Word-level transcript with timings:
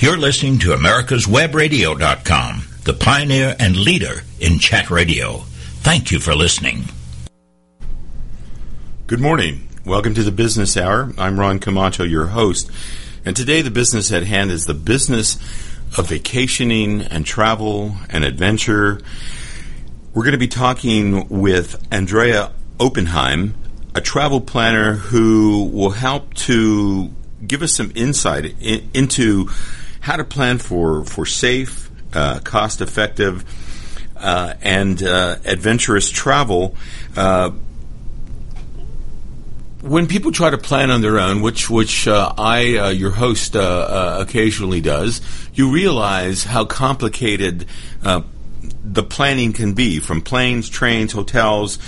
You're 0.00 0.16
listening 0.16 0.58
to 0.60 0.70
America'sWebRadio.com, 0.70 2.62
the 2.84 2.94
pioneer 2.94 3.54
and 3.60 3.76
leader 3.76 4.22
in 4.38 4.58
chat 4.58 4.88
radio. 4.90 5.40
Thank 5.82 6.10
you 6.10 6.18
for 6.20 6.34
listening. 6.34 6.84
Good 9.06 9.20
morning. 9.20 9.68
Welcome 9.84 10.14
to 10.14 10.22
the 10.22 10.32
Business 10.32 10.78
Hour. 10.78 11.12
I'm 11.18 11.38
Ron 11.38 11.58
Camacho, 11.58 12.04
your 12.04 12.28
host. 12.28 12.70
And 13.26 13.36
today, 13.36 13.60
the 13.60 13.70
business 13.70 14.10
at 14.10 14.22
hand 14.22 14.50
is 14.50 14.64
the 14.64 14.72
business 14.72 15.36
of 15.98 16.08
vacationing 16.08 17.02
and 17.02 17.26
travel 17.26 17.94
and 18.08 18.24
adventure. 18.24 19.02
We're 20.14 20.24
going 20.24 20.32
to 20.32 20.38
be 20.38 20.48
talking 20.48 21.28
with 21.28 21.76
Andrea 21.92 22.52
Oppenheim, 22.78 23.52
a 23.94 24.00
travel 24.00 24.40
planner 24.40 24.94
who 24.94 25.64
will 25.66 25.90
help 25.90 26.32
to 26.34 27.10
give 27.46 27.60
us 27.60 27.74
some 27.74 27.92
insight 27.94 28.54
in, 28.62 28.88
into 28.94 29.50
how 30.00 30.16
to 30.16 30.24
plan 30.24 30.58
for 30.58 31.04
for 31.04 31.26
safe, 31.26 31.90
uh, 32.14 32.40
cost 32.40 32.80
effective, 32.80 33.44
uh, 34.16 34.54
and 34.60 35.02
uh, 35.02 35.36
adventurous 35.44 36.10
travel. 36.10 36.74
Uh, 37.16 37.50
when 39.80 40.06
people 40.06 40.30
try 40.30 40.50
to 40.50 40.58
plan 40.58 40.90
on 40.90 41.00
their 41.00 41.18
own, 41.18 41.40
which 41.40 41.70
which 41.70 42.06
uh, 42.06 42.34
I, 42.36 42.76
uh, 42.76 42.88
your 42.90 43.12
host, 43.12 43.54
occasionally 43.56 44.82
does, 44.82 45.22
you 45.54 45.72
realize 45.72 46.44
how 46.44 46.66
complicated 46.66 47.66
the 48.02 49.02
planning 49.02 49.52
can 49.54 49.72
be 49.72 50.00
from 50.00 50.20
planes, 50.20 50.68
trains, 50.68 51.12
hotels, 51.12 51.78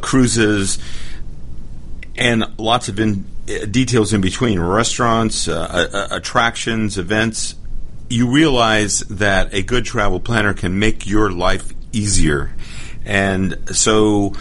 cruises, 0.00 0.78
and 2.16 2.44
lots 2.58 2.88
of 2.88 2.98
in, 2.98 3.24
details 3.70 4.12
in 4.12 4.20
between 4.20 4.60
restaurants, 4.60 5.48
uh, 5.48 6.08
attractions, 6.10 6.98
events. 6.98 7.54
You 8.08 8.30
realize 8.30 9.00
that 9.00 9.52
a 9.52 9.62
good 9.62 9.84
travel 9.84 10.20
planner 10.20 10.54
can 10.54 10.78
make 10.78 11.06
your 11.06 11.30
life 11.30 11.72
easier. 11.92 12.54
And 13.04 13.74
so, 13.74 14.34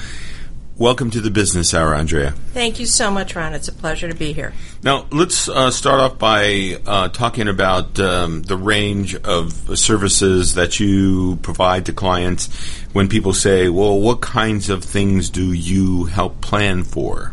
welcome 0.77 1.09
to 1.11 1.21
the 1.21 1.31
Business 1.31 1.73
Hour, 1.73 1.93
Andrea. 1.93 2.31
Thank 2.53 2.79
you 2.79 2.85
so 2.85 3.09
much, 3.09 3.35
Ron. 3.35 3.53
It's 3.53 3.67
a 3.67 3.73
pleasure 3.73 4.09
to 4.09 4.15
be 4.15 4.33
here. 4.33 4.53
Now, 4.83 5.07
let's 5.11 5.47
uh, 5.47 5.71
start 5.71 5.99
off 5.99 6.19
by 6.19 6.79
uh, 6.85 7.09
talking 7.09 7.47
about 7.47 7.99
um, 7.99 8.41
the 8.43 8.57
range 8.57 9.15
of 9.15 9.77
services 9.77 10.55
that 10.55 10.79
you 10.79 11.37
provide 11.41 11.85
to 11.85 11.93
clients 11.93 12.47
when 12.93 13.07
people 13.07 13.33
say, 13.33 13.69
well, 13.69 13.99
what 13.99 14.21
kinds 14.21 14.69
of 14.69 14.83
things 14.83 15.29
do 15.29 15.53
you 15.53 16.05
help 16.05 16.41
plan 16.41 16.83
for? 16.83 17.31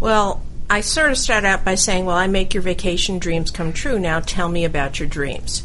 Well, 0.00 0.42
I 0.70 0.82
sort 0.82 1.10
of 1.10 1.18
start 1.18 1.44
out 1.44 1.64
by 1.64 1.76
saying, 1.76 2.04
well, 2.04 2.16
I 2.16 2.26
make 2.26 2.52
your 2.52 2.62
vacation 2.62 3.18
dreams 3.18 3.50
come 3.50 3.72
true. 3.72 3.98
Now 3.98 4.20
tell 4.20 4.48
me 4.48 4.64
about 4.64 4.98
your 4.98 5.08
dreams. 5.08 5.62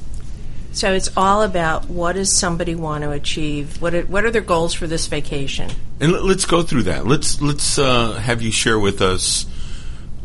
So 0.71 0.93
it's 0.93 1.15
all 1.15 1.43
about 1.43 1.89
what 1.89 2.13
does 2.13 2.35
somebody 2.35 2.73
want 2.73 3.03
to 3.03 3.11
achieve? 3.11 3.81
What 3.81 3.93
are, 3.93 4.01
what 4.03 4.25
are 4.25 4.31
their 4.31 4.41
goals 4.41 4.73
for 4.73 4.87
this 4.87 5.05
vacation? 5.07 5.69
And 5.99 6.13
let's 6.13 6.45
go 6.45 6.63
through 6.63 6.83
that. 6.83 7.05
Let's 7.05 7.41
let's 7.41 7.77
uh, 7.77 8.13
have 8.13 8.41
you 8.41 8.51
share 8.51 8.79
with 8.79 9.01
us 9.01 9.45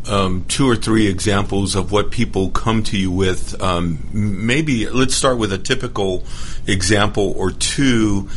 um, 0.09 0.47
two 0.47 0.69
or 0.69 0.75
three 0.75 1.07
examples 1.07 1.75
of 1.75 1.93
what 1.93 2.11
people 2.11 2.51
come 2.51 2.83
to 2.85 2.97
you 2.97 3.11
with. 3.11 3.61
Um, 3.61 4.09
maybe 4.13 4.89
let's 4.89 5.15
start 5.15 5.37
with 5.39 5.53
a 5.53 5.59
typical 5.59 6.25
example 6.67 7.35
or 7.37 7.51
two 7.51 8.31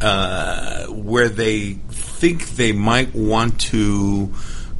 uh, 0.00 0.86
where 0.86 1.28
they 1.28 1.72
think 1.88 2.50
they 2.50 2.70
might 2.70 3.14
want 3.14 3.60
to 3.62 4.32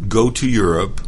go 0.07 0.31
to 0.31 0.49
Europe 0.49 1.01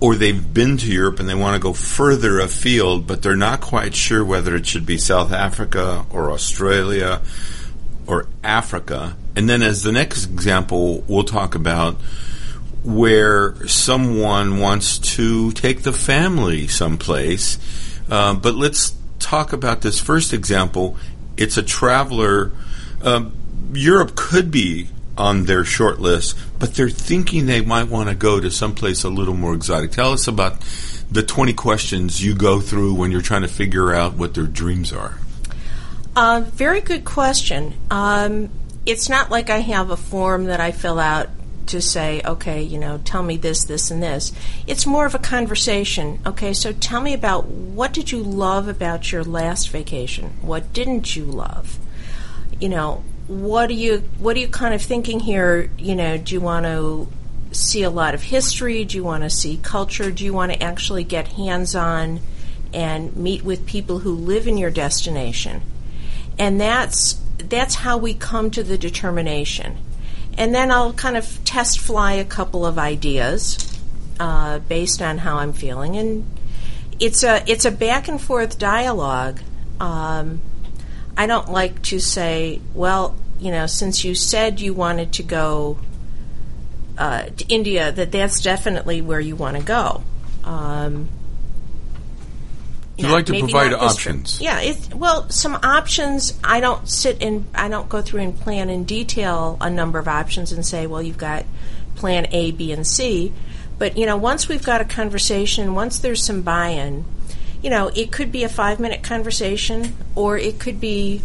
or 0.00 0.14
they've 0.14 0.52
been 0.52 0.76
to 0.76 0.92
Europe 0.92 1.20
and 1.20 1.28
they 1.28 1.34
want 1.34 1.54
to 1.54 1.60
go 1.60 1.72
further 1.72 2.40
afield, 2.40 3.06
but 3.06 3.22
they're 3.22 3.36
not 3.36 3.60
quite 3.60 3.94
sure 3.94 4.24
whether 4.24 4.54
it 4.54 4.66
should 4.66 4.84
be 4.84 4.98
South 4.98 5.32
Africa 5.32 6.04
or 6.10 6.30
Australia 6.30 7.22
or 8.06 8.26
Africa. 8.44 9.16
And 9.34 9.48
then, 9.48 9.62
as 9.62 9.82
the 9.82 9.92
next 9.92 10.26
example, 10.26 11.02
we'll 11.08 11.24
talk 11.24 11.54
about 11.54 11.96
where 12.84 13.66
someone 13.66 14.60
wants 14.60 14.98
to 14.98 15.50
take 15.52 15.82
the 15.82 15.92
family 15.92 16.68
someplace. 16.68 17.58
Uh, 18.08 18.34
but 18.34 18.54
let's 18.54 18.94
talk 19.18 19.52
about 19.52 19.80
this 19.80 19.98
first 19.98 20.32
example. 20.32 20.96
It's 21.36 21.56
a 21.56 21.62
traveler. 21.62 22.52
Uh, 23.02 23.30
Europe 23.72 24.14
could 24.14 24.50
be 24.50 24.88
on 25.18 25.44
their 25.44 25.64
short 25.64 25.98
list, 25.98 26.36
but 26.58 26.74
they're 26.74 26.90
thinking 26.90 27.46
they 27.46 27.60
might 27.60 27.88
want 27.88 28.08
to 28.08 28.14
go 28.14 28.40
to 28.40 28.50
someplace 28.50 29.04
a 29.04 29.08
little 29.08 29.34
more 29.34 29.54
exotic. 29.54 29.90
Tell 29.92 30.12
us 30.12 30.28
about 30.28 30.60
the 31.10 31.22
20 31.22 31.52
questions 31.54 32.22
you 32.22 32.34
go 32.34 32.60
through 32.60 32.94
when 32.94 33.10
you're 33.10 33.20
trying 33.20 33.42
to 33.42 33.48
figure 33.48 33.92
out 33.92 34.14
what 34.14 34.34
their 34.34 34.46
dreams 34.46 34.92
are. 34.92 35.18
Uh, 36.14 36.42
very 36.46 36.80
good 36.80 37.04
question. 37.04 37.74
Um, 37.90 38.50
it's 38.84 39.08
not 39.08 39.30
like 39.30 39.50
I 39.50 39.58
have 39.58 39.90
a 39.90 39.96
form 39.96 40.46
that 40.46 40.60
I 40.60 40.72
fill 40.72 40.98
out 40.98 41.28
to 41.66 41.80
say, 41.82 42.22
okay, 42.24 42.62
you 42.62 42.78
know, 42.78 43.00
tell 43.04 43.22
me 43.22 43.36
this, 43.36 43.64
this, 43.64 43.90
and 43.90 44.02
this. 44.02 44.32
It's 44.66 44.86
more 44.86 45.04
of 45.04 45.14
a 45.14 45.18
conversation. 45.18 46.20
Okay, 46.24 46.52
so 46.52 46.72
tell 46.72 47.00
me 47.00 47.12
about 47.12 47.46
what 47.46 47.92
did 47.92 48.12
you 48.12 48.22
love 48.22 48.68
about 48.68 49.10
your 49.10 49.24
last 49.24 49.70
vacation? 49.70 50.36
What 50.42 50.72
didn't 50.72 51.16
you 51.16 51.24
love? 51.24 51.78
You 52.60 52.68
know, 52.68 53.04
what 53.28 53.70
are 53.70 53.74
you 53.74 53.98
what 54.18 54.36
are 54.36 54.40
you 54.40 54.48
kind 54.48 54.74
of 54.74 54.82
thinking 54.82 55.20
here? 55.20 55.70
You 55.78 55.94
know, 55.94 56.16
do 56.16 56.34
you 56.34 56.40
want 56.40 56.66
to 56.66 57.08
see 57.52 57.82
a 57.82 57.90
lot 57.90 58.14
of 58.14 58.22
history? 58.22 58.84
Do 58.84 58.96
you 58.96 59.04
want 59.04 59.24
to 59.24 59.30
see 59.30 59.58
culture? 59.62 60.10
Do 60.10 60.24
you 60.24 60.32
want 60.32 60.52
to 60.52 60.62
actually 60.62 61.04
get 61.04 61.28
hands 61.28 61.74
on 61.74 62.20
and 62.72 63.16
meet 63.16 63.42
with 63.42 63.66
people 63.66 64.00
who 64.00 64.14
live 64.14 64.46
in 64.46 64.56
your 64.56 64.70
destination? 64.70 65.62
And 66.38 66.60
that's 66.60 67.20
that's 67.38 67.76
how 67.76 67.98
we 67.98 68.14
come 68.14 68.50
to 68.52 68.62
the 68.62 68.78
determination. 68.78 69.78
And 70.38 70.54
then 70.54 70.70
I'll 70.70 70.92
kind 70.92 71.16
of 71.16 71.42
test 71.44 71.80
fly 71.80 72.12
a 72.12 72.24
couple 72.24 72.66
of 72.66 72.78
ideas 72.78 73.80
uh, 74.20 74.58
based 74.60 75.00
on 75.00 75.18
how 75.18 75.38
I'm 75.38 75.52
feeling, 75.52 75.96
and 75.96 76.30
it's 77.00 77.24
a 77.24 77.42
it's 77.50 77.64
a 77.64 77.70
back 77.70 78.08
and 78.08 78.20
forth 78.20 78.58
dialogue. 78.58 79.40
Um, 79.80 80.40
I 81.16 81.26
don't 81.26 81.50
like 81.50 81.82
to 81.84 81.98
say, 81.98 82.60
well, 82.74 83.16
you 83.38 83.50
know, 83.50 83.66
since 83.66 84.04
you 84.04 84.14
said 84.14 84.60
you 84.60 84.74
wanted 84.74 85.12
to 85.14 85.22
go 85.22 85.78
uh, 86.98 87.26
to 87.26 87.46
India, 87.48 87.92
that 87.92 88.12
that's 88.12 88.40
definitely 88.40 89.02
where 89.02 89.20
you 89.20 89.36
want 89.36 89.56
to 89.56 89.62
go. 89.62 90.02
Um, 90.44 91.08
you 92.96 93.08
like 93.08 93.26
to 93.26 93.38
provide 93.38 93.74
options. 93.74 94.40
Yeah, 94.40 94.60
it, 94.60 94.94
well, 94.94 95.28
some 95.28 95.54
options. 95.62 96.38
I 96.42 96.60
don't 96.60 96.88
sit 96.88 97.22
and 97.22 97.44
I 97.54 97.68
don't 97.68 97.88
go 97.88 98.00
through 98.00 98.22
and 98.22 98.38
plan 98.38 98.70
in 98.70 98.84
detail 98.84 99.58
a 99.60 99.68
number 99.68 99.98
of 99.98 100.08
options 100.08 100.50
and 100.50 100.64
say, 100.64 100.86
well, 100.86 101.02
you've 101.02 101.18
got 101.18 101.44
plan 101.94 102.26
A, 102.32 102.52
B, 102.52 102.72
and 102.72 102.86
C. 102.86 103.34
But 103.78 103.98
you 103.98 104.06
know, 104.06 104.16
once 104.16 104.48
we've 104.48 104.64
got 104.64 104.80
a 104.80 104.84
conversation, 104.86 105.74
once 105.74 105.98
there's 105.98 106.22
some 106.22 106.40
buy-in, 106.40 107.04
you 107.62 107.70
know, 107.70 107.88
it 107.94 108.12
could 108.12 108.30
be 108.30 108.44
a 108.44 108.48
five 108.48 108.80
minute 108.80 109.02
conversation 109.02 109.96
or 110.14 110.38
it 110.38 110.58
could 110.58 110.80
be 110.80 111.22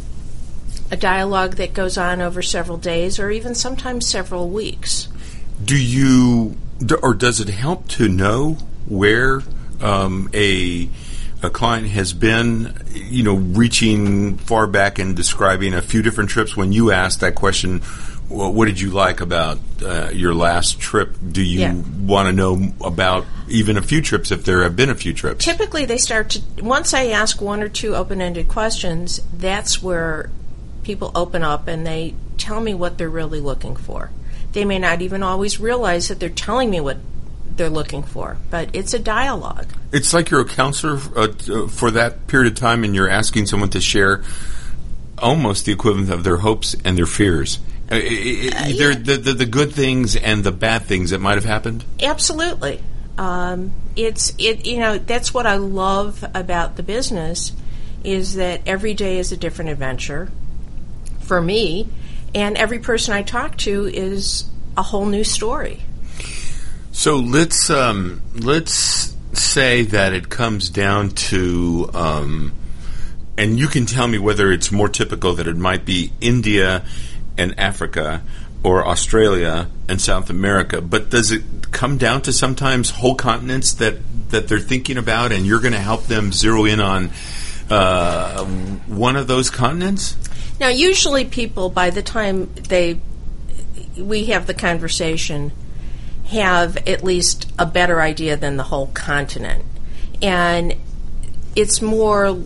a 0.89 0.97
dialogue 0.97 1.55
that 1.55 1.73
goes 1.73 1.97
on 1.97 2.21
over 2.21 2.41
several 2.41 2.77
days 2.77 3.19
or 3.19 3.31
even 3.31 3.55
sometimes 3.55 4.07
several 4.07 4.49
weeks. 4.49 5.07
Do 5.63 5.81
you, 5.81 6.57
or 7.01 7.13
does 7.13 7.39
it 7.39 7.49
help 7.49 7.87
to 7.89 8.07
know 8.07 8.57
where 8.87 9.41
um, 9.79 10.29
a 10.33 10.89
a 11.43 11.49
client 11.49 11.87
has 11.87 12.13
been, 12.13 12.73
you 12.93 13.23
know, 13.23 13.33
reaching 13.33 14.37
far 14.37 14.67
back 14.67 14.99
and 14.99 15.15
describing 15.15 15.73
a 15.73 15.81
few 15.81 16.01
different 16.01 16.29
trips. 16.29 16.55
When 16.55 16.71
you 16.71 16.91
asked 16.91 17.21
that 17.21 17.35
question, 17.35 17.81
well, 18.31 18.53
what 18.53 18.65
did 18.65 18.79
you 18.79 18.91
like 18.91 19.19
about 19.19 19.59
uh, 19.83 20.09
your 20.13 20.33
last 20.33 20.79
trip? 20.79 21.15
Do 21.31 21.43
you 21.43 21.59
yeah. 21.59 21.73
want 21.99 22.27
to 22.27 22.33
know 22.33 22.73
about 22.81 23.25
even 23.49 23.77
a 23.77 23.81
few 23.81 24.01
trips 24.01 24.31
if 24.31 24.45
there 24.45 24.63
have 24.63 24.75
been 24.75 24.89
a 24.89 24.95
few 24.95 25.13
trips? 25.13 25.43
Typically, 25.43 25.85
they 25.85 25.97
start 25.97 26.29
to, 26.31 26.63
once 26.63 26.93
I 26.93 27.07
ask 27.07 27.41
one 27.41 27.61
or 27.61 27.69
two 27.69 27.95
open 27.95 28.21
ended 28.21 28.47
questions, 28.47 29.19
that's 29.33 29.83
where 29.83 30.29
people 30.83 31.11
open 31.13 31.43
up 31.43 31.67
and 31.67 31.85
they 31.85 32.15
tell 32.37 32.61
me 32.61 32.73
what 32.73 32.97
they're 32.97 33.09
really 33.09 33.41
looking 33.41 33.75
for. 33.75 34.11
They 34.53 34.65
may 34.65 34.79
not 34.79 35.01
even 35.01 35.23
always 35.23 35.59
realize 35.59 36.07
that 36.07 36.19
they're 36.19 36.29
telling 36.29 36.69
me 36.69 36.79
what 36.79 36.97
they're 37.55 37.69
looking 37.69 38.03
for, 38.03 38.37
but 38.49 38.69
it's 38.73 38.93
a 38.93 38.99
dialogue. 38.99 39.67
It's 39.91 40.13
like 40.13 40.29
you're 40.29 40.41
a 40.41 40.45
counselor 40.45 40.99
uh, 41.15 41.67
for 41.67 41.91
that 41.91 42.27
period 42.27 42.53
of 42.53 42.57
time 42.57 42.83
and 42.85 42.95
you're 42.95 43.09
asking 43.09 43.47
someone 43.47 43.69
to 43.71 43.81
share 43.81 44.23
almost 45.17 45.65
the 45.65 45.73
equivalent 45.73 46.09
of 46.09 46.23
their 46.23 46.37
hopes 46.37 46.75
and 46.85 46.97
their 46.97 47.05
fears 47.05 47.59
uh, 47.91 47.95
uh, 47.95 47.99
yeah. 47.99 48.93
the, 48.93 49.17
the, 49.17 49.33
the 49.33 49.45
good 49.45 49.73
things 49.73 50.15
and 50.15 50.43
the 50.43 50.51
bad 50.51 50.83
things 50.83 51.09
that 51.09 51.19
might 51.19 51.35
have 51.35 51.45
happened. 51.45 51.83
Absolutely, 52.01 52.81
um, 53.17 53.73
it's 53.95 54.33
it. 54.37 54.65
You 54.65 54.79
know, 54.79 54.97
that's 54.97 55.33
what 55.33 55.45
I 55.45 55.55
love 55.55 56.23
about 56.33 56.77
the 56.77 56.83
business 56.83 57.51
is 58.03 58.35
that 58.35 58.61
every 58.65 58.93
day 58.93 59.19
is 59.19 59.31
a 59.31 59.37
different 59.37 59.71
adventure 59.71 60.31
for 61.19 61.41
me, 61.41 61.87
and 62.33 62.57
every 62.57 62.79
person 62.79 63.13
I 63.13 63.21
talk 63.21 63.57
to 63.59 63.85
is 63.85 64.45
a 64.77 64.81
whole 64.81 65.05
new 65.05 65.23
story. 65.23 65.81
So 66.91 67.17
let's 67.17 67.69
um, 67.69 68.21
let's 68.35 69.15
say 69.33 69.83
that 69.83 70.13
it 70.13 70.29
comes 70.29 70.69
down 70.69 71.09
to 71.09 71.89
um, 71.93 72.53
and 73.37 73.57
you 73.57 73.67
can 73.67 73.85
tell 73.85 74.07
me 74.07 74.17
whether 74.17 74.51
it's 74.51 74.71
more 74.71 74.89
typical 74.89 75.33
that 75.35 75.47
it 75.47 75.57
might 75.57 75.85
be 75.85 76.11
India 76.21 76.85
and 77.37 77.57
Africa 77.59 78.21
or 78.63 78.87
Australia 78.87 79.67
and 79.87 79.99
South 79.99 80.29
America. 80.29 80.81
But 80.81 81.09
does 81.09 81.31
it 81.31 81.43
come 81.71 81.97
down 81.97 82.21
to 82.23 82.33
sometimes 82.33 82.91
whole 82.91 83.15
continents 83.15 83.73
that, 83.75 83.97
that 84.29 84.47
they're 84.47 84.59
thinking 84.59 84.97
about, 84.97 85.31
and 85.31 85.45
you're 85.45 85.59
going 85.59 85.73
to 85.73 85.79
help 85.79 86.05
them 86.05 86.31
zero 86.31 86.65
in 86.65 86.79
on 86.79 87.09
uh, 87.69 88.45
one 88.45 89.15
of 89.15 89.27
those 89.27 89.49
continents? 89.49 90.15
Now, 90.59 90.67
usually 90.67 91.25
people, 91.25 91.69
by 91.69 91.89
the 91.89 92.03
time 92.03 92.53
they 92.53 93.01
we 93.97 94.25
have 94.25 94.47
the 94.47 94.53
conversation, 94.53 95.51
have 96.25 96.77
at 96.87 97.03
least 97.03 97.51
a 97.57 97.65
better 97.65 98.01
idea 98.01 98.37
than 98.37 98.57
the 98.57 98.63
whole 98.63 98.87
continent, 98.87 99.65
and 100.21 100.75
it's 101.55 101.81
more 101.81 102.37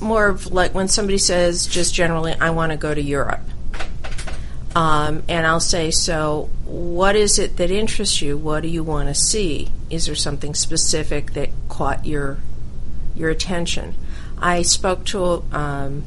more 0.00 0.28
of 0.28 0.50
like 0.50 0.74
when 0.74 0.88
somebody 0.88 1.18
says 1.18 1.66
just 1.66 1.94
generally, 1.94 2.34
I 2.34 2.50
want 2.50 2.72
to 2.72 2.76
go 2.76 2.92
to 2.92 3.00
Europe. 3.00 3.49
Um, 4.74 5.24
and 5.28 5.46
I'll 5.46 5.58
say, 5.60 5.90
so 5.90 6.48
what 6.64 7.16
is 7.16 7.38
it 7.38 7.56
that 7.56 7.70
interests 7.70 8.22
you? 8.22 8.38
What 8.38 8.62
do 8.62 8.68
you 8.68 8.84
want 8.84 9.08
to 9.08 9.14
see? 9.14 9.70
Is 9.90 10.06
there 10.06 10.14
something 10.14 10.54
specific 10.54 11.32
that 11.32 11.50
caught 11.68 12.06
your 12.06 12.38
your 13.16 13.30
attention? 13.30 13.94
I 14.38 14.62
spoke 14.62 15.04
to 15.06 15.44
um, 15.52 16.04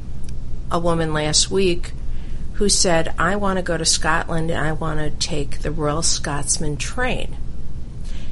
a 0.70 0.78
woman 0.78 1.12
last 1.12 1.50
week 1.50 1.92
who 2.54 2.68
said, 2.68 3.12
I 3.18 3.36
want 3.36 3.58
to 3.58 3.62
go 3.62 3.76
to 3.76 3.84
Scotland 3.84 4.50
and 4.50 4.60
I 4.60 4.72
want 4.72 4.98
to 5.00 5.10
take 5.10 5.60
the 5.60 5.70
Royal 5.70 6.02
Scotsman 6.02 6.76
train, 6.76 7.36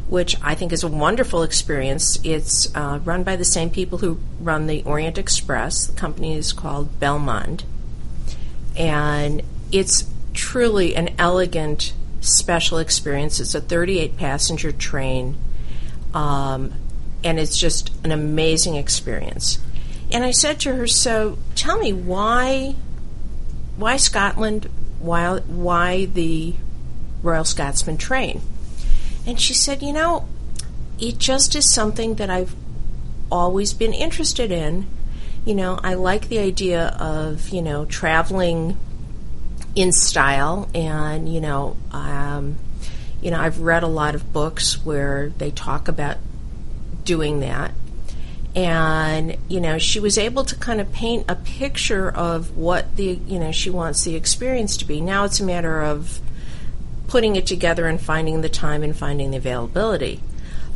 which 0.08 0.36
I 0.42 0.54
think 0.54 0.72
is 0.72 0.82
a 0.82 0.88
wonderful 0.88 1.42
experience. 1.42 2.18
It's 2.24 2.74
uh, 2.74 3.00
run 3.04 3.22
by 3.22 3.36
the 3.36 3.44
same 3.44 3.68
people 3.68 3.98
who 3.98 4.18
run 4.40 4.66
the 4.66 4.82
Orient 4.84 5.18
Express. 5.18 5.86
The 5.86 5.96
company 5.96 6.36
is 6.36 6.52
called 6.52 6.98
Belmond. 6.98 7.64
And 8.76 9.42
it's 9.70 10.02
truly 10.34 10.94
an 10.94 11.14
elegant, 11.18 11.92
special 12.20 12.78
experience. 12.78 13.40
It's 13.40 13.54
a 13.54 13.60
38 13.60 14.16
passenger 14.16 14.72
train, 14.72 15.36
um, 16.14 16.72
and 17.24 17.38
it's 17.38 17.56
just 17.56 17.90
an 18.04 18.12
amazing 18.12 18.76
experience. 18.76 19.58
And 20.10 20.24
I 20.24 20.30
said 20.30 20.60
to 20.60 20.74
her, 20.76 20.86
"So 20.86 21.38
tell 21.54 21.78
me 21.78 21.92
why, 21.92 22.74
why 23.76 23.96
Scotland? 23.96 24.68
Why 25.00 25.38
why 25.38 26.04
the 26.04 26.54
Royal 27.22 27.44
Scotsman 27.44 27.96
train?" 27.96 28.42
And 29.26 29.40
she 29.40 29.54
said, 29.54 29.82
"You 29.82 29.92
know, 29.92 30.26
it 30.98 31.18
just 31.18 31.56
is 31.56 31.72
something 31.72 32.16
that 32.16 32.30
I've 32.30 32.54
always 33.30 33.72
been 33.72 33.94
interested 33.94 34.52
in. 34.52 34.86
You 35.44 35.54
know, 35.54 35.80
I 35.82 35.94
like 35.94 36.28
the 36.28 36.38
idea 36.38 36.88
of 36.98 37.48
you 37.48 37.62
know 37.62 37.84
traveling." 37.84 38.76
In 39.74 39.92
style, 39.92 40.68
and 40.74 41.32
you 41.32 41.40
know, 41.40 41.76
um, 41.92 42.56
you 43.20 43.30
know, 43.30 43.40
I've 43.40 43.60
read 43.60 43.82
a 43.82 43.88
lot 43.88 44.14
of 44.14 44.32
books 44.32 44.84
where 44.84 45.32
they 45.38 45.50
talk 45.50 45.88
about 45.88 46.18
doing 47.04 47.40
that, 47.40 47.72
and 48.54 49.36
you 49.48 49.60
know, 49.60 49.78
she 49.78 50.00
was 50.00 50.18
able 50.18 50.44
to 50.44 50.56
kind 50.56 50.80
of 50.80 50.92
paint 50.92 51.24
a 51.28 51.36
picture 51.36 52.10
of 52.10 52.56
what 52.56 52.96
the 52.96 53.18
you 53.26 53.38
know 53.38 53.52
she 53.52 53.70
wants 53.70 54.04
the 54.04 54.14
experience 54.14 54.76
to 54.78 54.84
be. 54.84 55.00
Now 55.00 55.24
it's 55.24 55.40
a 55.40 55.44
matter 55.44 55.80
of 55.80 56.20
putting 57.06 57.36
it 57.36 57.46
together 57.46 57.86
and 57.86 58.00
finding 58.00 58.40
the 58.40 58.48
time 58.48 58.82
and 58.82 58.96
finding 58.96 59.30
the 59.30 59.36
availability. 59.36 60.20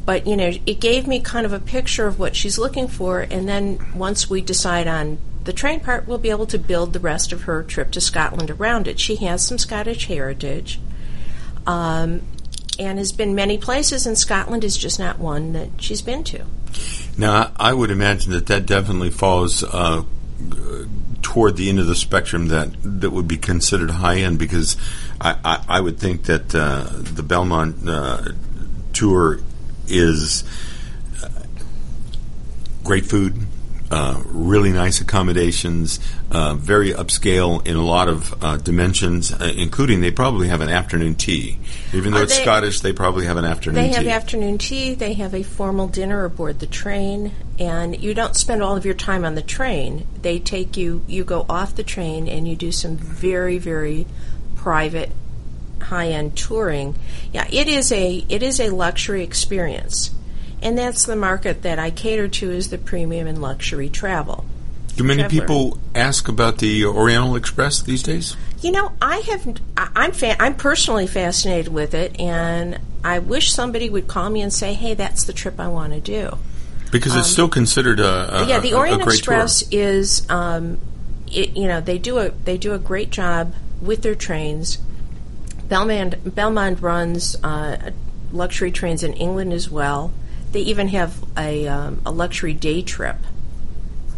But 0.05 0.27
you 0.27 0.37
know, 0.37 0.53
it 0.65 0.81
gave 0.81 1.07
me 1.07 1.21
kind 1.21 1.45
of 1.45 1.53
a 1.53 1.61
picture 1.61 2.07
of 2.07 2.19
what 2.19 2.37
she's 2.37 2.59
looking 2.59 2.89
for, 2.89 3.21
and 3.21 3.49
then 3.49 3.79
once 3.95 4.31
we 4.31 4.41
decide 4.41 4.87
on 4.87 5.19
the 5.47 5.53
train 5.53 5.79
part 5.81 6.07
will 6.09 6.19
be 6.19 6.31
able 6.31 6.47
to 6.47 6.59
build 6.59 6.93
the 6.93 6.99
rest 6.99 7.33
of 7.33 7.43
her 7.43 7.63
trip 7.63 7.93
to 7.93 8.01
Scotland 8.01 8.51
around 8.51 8.89
it. 8.89 8.99
She 8.99 9.17
has 9.17 9.47
some 9.47 9.59
Scottish 9.59 10.07
heritage 10.07 10.81
um, 11.67 12.23
and 12.79 12.99
has 12.99 13.13
been 13.13 13.35
many 13.35 13.57
places, 13.57 14.07
and 14.07 14.19
Scotland 14.19 14.65
is 14.65 14.77
just 14.77 14.99
not 14.99 15.21
one 15.21 15.53
that 15.53 15.71
she's 15.79 16.03
been 16.03 16.25
to. 16.25 16.45
Now, 17.17 17.53
I 17.57 17.73
would 17.73 17.93
imagine 17.93 18.33
that 18.33 18.47
that 18.47 18.67
definitely 18.67 19.11
falls 19.11 19.63
uh, 19.63 20.03
toward 21.23 21.57
the 21.57 21.69
end 21.69 21.79
of 21.79 21.87
the 21.87 21.95
spectrum 21.95 22.49
that, 22.49 22.75
that 22.83 23.11
would 23.11 23.29
be 23.29 23.37
considered 23.37 23.91
high 23.91 24.19
end 24.19 24.41
because 24.41 24.77
I, 25.21 25.39
I, 25.45 25.65
I 25.69 25.81
would 25.81 25.99
think 25.99 26.25
that 26.25 26.55
uh, 26.55 26.89
the 26.91 27.23
Belmond 27.23 27.89
uh, 27.89 28.33
tour 28.93 29.39
is 29.87 30.43
uh, 31.23 31.29
great 32.83 33.07
food 33.07 33.47
uh, 33.91 34.21
really 34.27 34.73
nice 34.73 35.01
accommodations, 35.01 36.01
uh, 36.31 36.55
very 36.55 36.93
upscale 36.93 37.65
in 37.67 37.77
a 37.77 37.83
lot 37.83 38.09
of 38.09 38.43
uh, 38.43 38.57
dimensions, 38.57 39.33
uh, 39.33 39.53
including 39.57 40.01
they 40.01 40.11
probably 40.11 40.49
have 40.49 40.61
an 40.61 40.69
afternoon 40.69 41.15
tea. 41.15 41.59
Even 41.93 42.13
though 42.13 42.23
it's 42.23 42.37
they, 42.37 42.43
Scottish, 42.43 42.81
they 42.81 42.93
probably 42.93 43.27
have 43.27 43.37
an 43.37 43.45
afternoon 43.45 43.83
they 43.83 43.91
tea. 43.91 44.05
They 44.05 44.11
have 44.11 44.23
afternoon 44.23 44.59
tea, 44.59 44.95
they 44.95 45.15
have 45.15 45.35
a 45.35 45.43
formal 45.43 45.89
dinner 45.89 46.25
aboard 46.25 46.59
the 46.59 46.67
train, 46.67 47.33
and 47.59 48.01
you 48.03 48.15
don't 48.15 48.35
spend 48.35 48.63
all 48.63 48.77
of 48.77 48.85
your 48.85 48.95
time 48.95 49.25
on 49.25 49.35
the 49.35 49.43
train. 49.43 50.07
They 50.21 50.39
take 50.39 50.77
you, 50.77 51.03
you 51.07 51.25
go 51.25 51.47
off 51.49 51.77
the 51.77 51.85
train, 51.85 52.29
and 52.29 52.49
you 52.49 52.57
do 52.57 52.73
some 52.73 52.97
very, 52.97 53.59
very 53.59 54.07
private 54.57 55.11
high 55.81 56.09
end 56.09 56.37
touring. 56.37 56.97
Yeah, 57.33 57.47
it 57.51 57.69
is 57.69 57.93
a 57.93 58.25
it 58.29 58.43
is 58.43 58.59
a 58.59 58.71
luxury 58.71 59.23
experience 59.23 60.11
and 60.63 60.77
that's 60.77 61.05
the 61.05 61.17
market 61.17 61.63
that 61.63 61.79
I 61.79 61.91
cater 61.91 62.29
to 62.29 62.51
is 62.51 62.71
the 62.71 62.79
premium 62.79 63.27
and 63.27 63.41
luxury 63.41 63.89
travel. 63.89 64.45
Do 64.97 65.05
many 65.05 65.23
traveler. 65.23 65.41
people 65.41 65.79
ask 65.95 66.27
about 66.29 66.59
the 66.59 66.87
Oriental 66.87 67.37
Express 67.37 67.83
these 67.83 68.03
days? 68.03 68.35
You 68.63 68.73
know, 68.73 68.93
I 69.01 69.19
have. 69.19 69.61
I'm 69.77 70.13
fa- 70.13 70.43
I'm 70.43 70.55
personally 70.55 71.07
fascinated 71.07 71.73
with 71.73 71.93
it, 71.93 72.19
and 72.19 72.79
I 73.05 73.19
wish 73.19 73.53
somebody 73.53 73.91
would 73.91 74.09
call 74.09 74.31
me 74.31 74.41
and 74.41 74.51
say, 74.51 74.73
"Hey, 74.73 74.95
that's 74.95 75.25
the 75.25 75.35
trip 75.35 75.61
I 75.61 75.69
want 75.69 75.93
to 75.93 76.01
do." 76.01 76.39
Because 76.91 77.15
it's 77.15 77.29
um, 77.29 77.33
still 77.33 77.49
considered 77.49 78.01
a, 78.01 78.45
a 78.45 78.47
yeah. 78.47 78.59
The 78.59 78.73
Orient 78.73 79.03
Express 79.03 79.69
tour. 79.69 79.81
is, 79.81 80.29
um, 80.31 80.79
it, 81.31 81.55
you 81.57 81.69
know, 81.69 81.83
they 81.83 81.99
do 81.99 82.17
a 82.19 82.31
they 82.31 82.57
do 82.57 82.73
a 82.73 82.79
great 82.79 83.11
job 83.11 83.55
with 83.83 84.01
their 84.01 84.15
trains. 84.15 84.79
Belmond 85.69 86.17
Belmond 86.23 86.81
runs 86.81 87.37
uh, 87.45 87.91
luxury 88.33 88.71
trains 88.71 89.03
in 89.03 89.13
England 89.13 89.53
as 89.53 89.71
well. 89.71 90.11
They 90.57 90.63
even 90.63 90.89
have 90.89 91.23
a, 91.37 91.69
um, 91.69 92.01
a 92.07 92.11
luxury 92.11 92.55
day 92.55 92.81
trip 92.81 93.17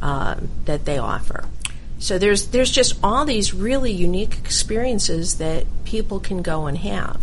uh, 0.01 0.37
that 0.67 0.85
they 0.85 0.97
offer. 0.97 1.45
So 1.99 2.17
there's 2.17 2.51
there's 2.51 2.71
just 2.71 2.97
all 3.03 3.25
these 3.25 3.53
really 3.53 3.91
unique 3.91 4.39
experiences 4.39 5.39
that 5.39 5.67
people 5.85 6.21
can 6.21 6.43
go 6.43 6.69
and 6.69 6.79
have. 6.79 7.21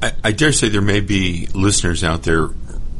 I, 0.00 0.12
I 0.22 0.30
dare 0.30 0.52
say 0.52 0.68
there 0.68 0.80
may 0.80 1.00
be 1.00 1.48
listeners 1.52 2.04
out 2.04 2.22
there 2.22 2.50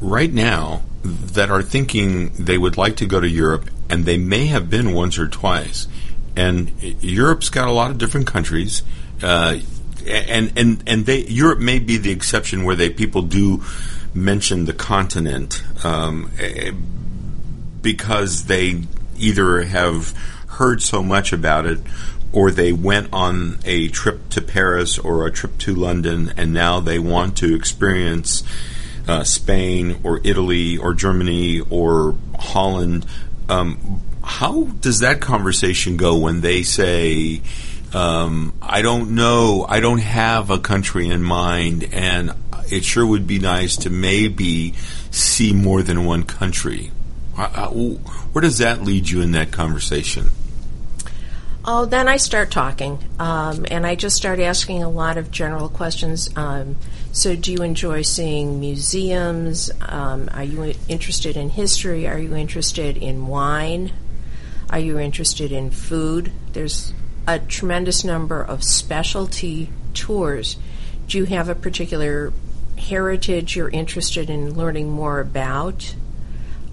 right 0.01 0.33
now 0.33 0.83
that 1.05 1.53
are 1.53 1.63
thinking 1.63 2.31
they 2.31 2.59
would 2.59 2.77
like 2.77 2.97
to 2.97 3.07
go 3.07 3.21
to 3.21 3.29
Europe, 3.29 3.71
and 3.89 4.07
they 4.07 4.19
may 4.19 4.47
have 4.47 4.69
been 4.69 4.93
once 4.93 5.21
or 5.21 5.29
twice. 5.29 5.87
And 6.35 6.73
Europe's 6.83 7.49
got 7.49 7.69
a 7.69 7.73
lot 7.73 7.93
of 7.93 7.99
different 7.99 8.27
countries, 8.27 8.83
uh, 9.23 9.61
and 10.05 10.53
and 10.59 10.83
and 10.85 11.07
they 11.07 11.21
Europe 11.27 11.61
may 11.61 11.79
be 11.79 11.97
the 11.97 12.11
exception 12.11 12.65
where 12.65 12.75
they 12.75 12.91
people 12.91 13.23
do 13.23 13.63
mention 14.17 14.65
the 14.65 14.73
continent 14.73 15.63
um, 15.85 16.31
because 17.83 18.47
they 18.47 18.83
either 19.19 19.63
have 19.63 20.13
heard 20.49 20.83
so 20.83 21.03
much 21.03 21.33
about 21.33 21.67
it 21.67 21.79
or 22.33 22.51
they 22.51 22.73
went 22.73 23.09
on 23.13 23.59
a 23.65 23.89
trip 23.89 24.29
to 24.31 24.41
Paris 24.41 24.99
or 24.99 25.27
a 25.27 25.31
trip 25.31 25.57
to 25.59 25.75
London 25.75 26.33
and 26.37 26.53
now 26.53 26.81
they 26.81 26.99
want 26.99 27.37
to 27.37 27.55
experience 27.55 28.43
uh, 29.07 29.23
Spain 29.23 30.01
or 30.03 30.21
Italy 30.25 30.77
or 30.77 30.95
Germany 30.95 31.61
or 31.71 32.17
Holland. 32.39 33.07
Um, 33.49 34.03
how 34.25 34.65
does 34.65 35.01
that 35.01 35.21
conversation 35.21 35.97
go 35.97 36.17
when 36.17 36.41
they 36.41 36.63
say, 36.63 37.41
um, 37.97 38.53
I 38.61 38.83
don't 38.83 39.15
know, 39.15 39.65
I 39.67 39.81
don't 39.81 40.03
have 40.03 40.51
a 40.51 40.59
country 40.59 41.09
in 41.09 41.23
mind, 41.23 41.89
and 41.93 42.31
it 42.71 42.85
sure 42.85 43.07
would 43.07 43.27
be 43.27 43.39
nice 43.39 43.79
to 43.79 43.91
maybe 43.91 44.75
see 45.11 45.55
more 45.55 45.83
than 45.83 46.05
one 46.05 46.25
country. 46.25 46.89
Where 47.37 48.43
does 48.43 48.59
that 48.59 48.83
lead 48.83 49.09
you 49.09 49.23
in 49.23 49.33
that 49.33 49.51
conversation? 49.51 50.29
Oh, 51.65 51.87
then 51.87 52.07
I 52.07 52.19
start 52.19 52.51
talking, 52.51 53.03
um, 53.19 53.65
and 53.71 53.87
I 53.87 53.95
just 53.95 54.15
start 54.15 54.41
asking 54.41 54.83
a 54.83 54.91
lot 54.91 55.17
of 55.17 55.31
general 55.31 55.71
questions. 55.71 56.29
Um, 56.37 56.77
so, 57.13 57.35
do 57.35 57.51
you 57.51 57.63
enjoy 57.63 58.03
seeing 58.03 58.61
museums? 58.61 59.71
Um, 59.81 60.29
are 60.35 60.45
you 60.45 60.75
interested 60.87 61.37
in 61.37 61.49
history? 61.49 62.07
Are 62.07 62.19
you 62.19 62.37
interested 62.37 62.99
in 62.99 63.27
wine? 63.27 63.91
Are 64.69 64.79
you 64.79 64.99
interested 64.99 65.51
in 65.51 65.71
food? 65.71 66.31
There's 66.53 66.93
a 67.27 67.39
tremendous 67.39 68.05
number 68.05 68.43
of 68.43 68.63
specialty 68.63 69.71
tours. 69.95 70.57
Do 71.09 71.19
you 71.19 71.25
have 71.25 71.49
a 71.49 71.55
particular 71.55 72.33
heritage 72.77 73.57
you're 73.57 73.69
interested 73.69 74.31
in 74.31 74.55
learning 74.55 74.91
more 74.91 75.21
about. 75.21 75.95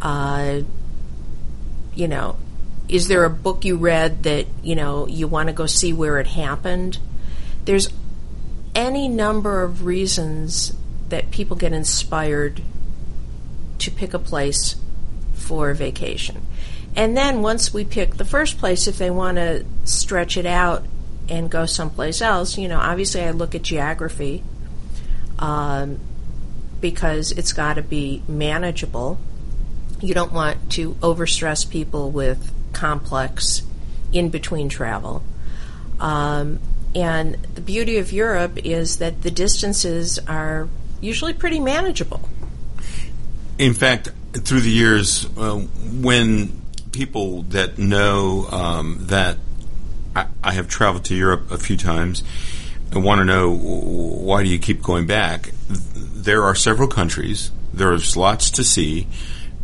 Uh, 0.02 0.62
you 1.96 2.08
know, 2.08 2.38
is 2.88 3.08
there 3.08 3.24
a 3.24 3.30
book 3.30 3.66
you 3.66 3.78
read 3.78 4.24
that 4.24 4.46
you 4.62 4.76
know 4.76 5.08
you 5.08 5.28
want 5.28 5.48
to 5.48 5.54
go 5.54 5.66
see 5.66 5.94
where 5.94 6.20
it 6.20 6.28
happened? 6.28 6.98
There's 7.66 7.90
any 8.76 9.08
number 9.08 9.62
of 9.64 9.86
reasons 9.86 10.74
that 11.10 11.32
people 11.32 11.56
get 11.56 11.74
inspired 11.74 12.62
to 13.80 13.92
pick 13.92 14.14
a 14.14 14.20
place 14.20 14.76
for 15.34 15.74
vacation. 15.74 16.46
And 16.96 17.18
then 17.18 17.42
once 17.42 17.74
we 17.74 17.86
pick 17.86 18.16
the 18.16 18.26
first 18.26 18.58
place, 18.58 18.88
if 18.88 18.98
they 18.98 19.10
want 19.10 19.38
to 19.38 19.66
stretch 19.84 20.38
it 20.38 20.46
out 20.46 20.86
and 21.28 21.50
go 21.50 21.66
someplace 21.66 22.22
else, 22.22 22.58
you 22.58 22.68
know, 22.68 22.80
obviously 22.80 23.22
I 23.22 23.32
look 23.32 23.56
at 23.56 23.64
geography 23.64 24.44
um, 25.40 26.00
because 26.82 27.32
it's 27.32 27.54
got 27.54 27.76
to 27.76 27.82
be 27.82 28.22
manageable. 28.28 29.18
You 30.02 30.14
don't 30.14 30.34
want 30.34 30.72
to 30.74 30.94
overstress 30.96 31.70
people 31.70 32.12
with 32.12 32.52
complex 32.74 33.64
in 34.12 34.30
between 34.30 34.70
travel. 34.70 35.24
Um, 36.00 36.60
and 36.94 37.36
the 37.56 37.62
beauty 37.62 37.98
of 37.98 38.12
Europe 38.12 38.60
is 38.64 38.98
that 38.98 39.24
the 39.24 39.32
distances 39.32 40.20
are 40.28 40.68
usually 41.02 41.34
pretty 41.34 41.60
manageable. 41.60 42.30
In 43.58 43.74
fact, 43.74 44.12
through 44.34 44.62
the 44.62 44.70
years, 44.70 45.26
uh, 45.38 45.58
when 45.58 46.63
people 46.94 47.42
that 47.44 47.78
know 47.78 48.48
um, 48.52 48.98
that 49.08 49.38
I, 50.16 50.28
I, 50.44 50.54
have 50.54 50.68
traveled 50.68 51.06
to 51.06 51.16
Europe 51.16 51.52
a 51.52 51.58
few 51.58 51.76
times 51.76 52.24
and 52.92 53.04
want 53.04 53.20
to 53.20 53.26
know 53.26 53.52
why 53.52 54.44
do 54.44 54.50
you 54.50 54.60
keep 54.60 54.82
going 54.82 55.08
back, 55.08 55.52
there 55.68 56.44
are 56.44 56.56
several 56.56 56.88
countries. 56.88 57.52
There's 57.74 58.16
lots 58.16 58.52
to 58.52 58.64
see. 58.64 59.08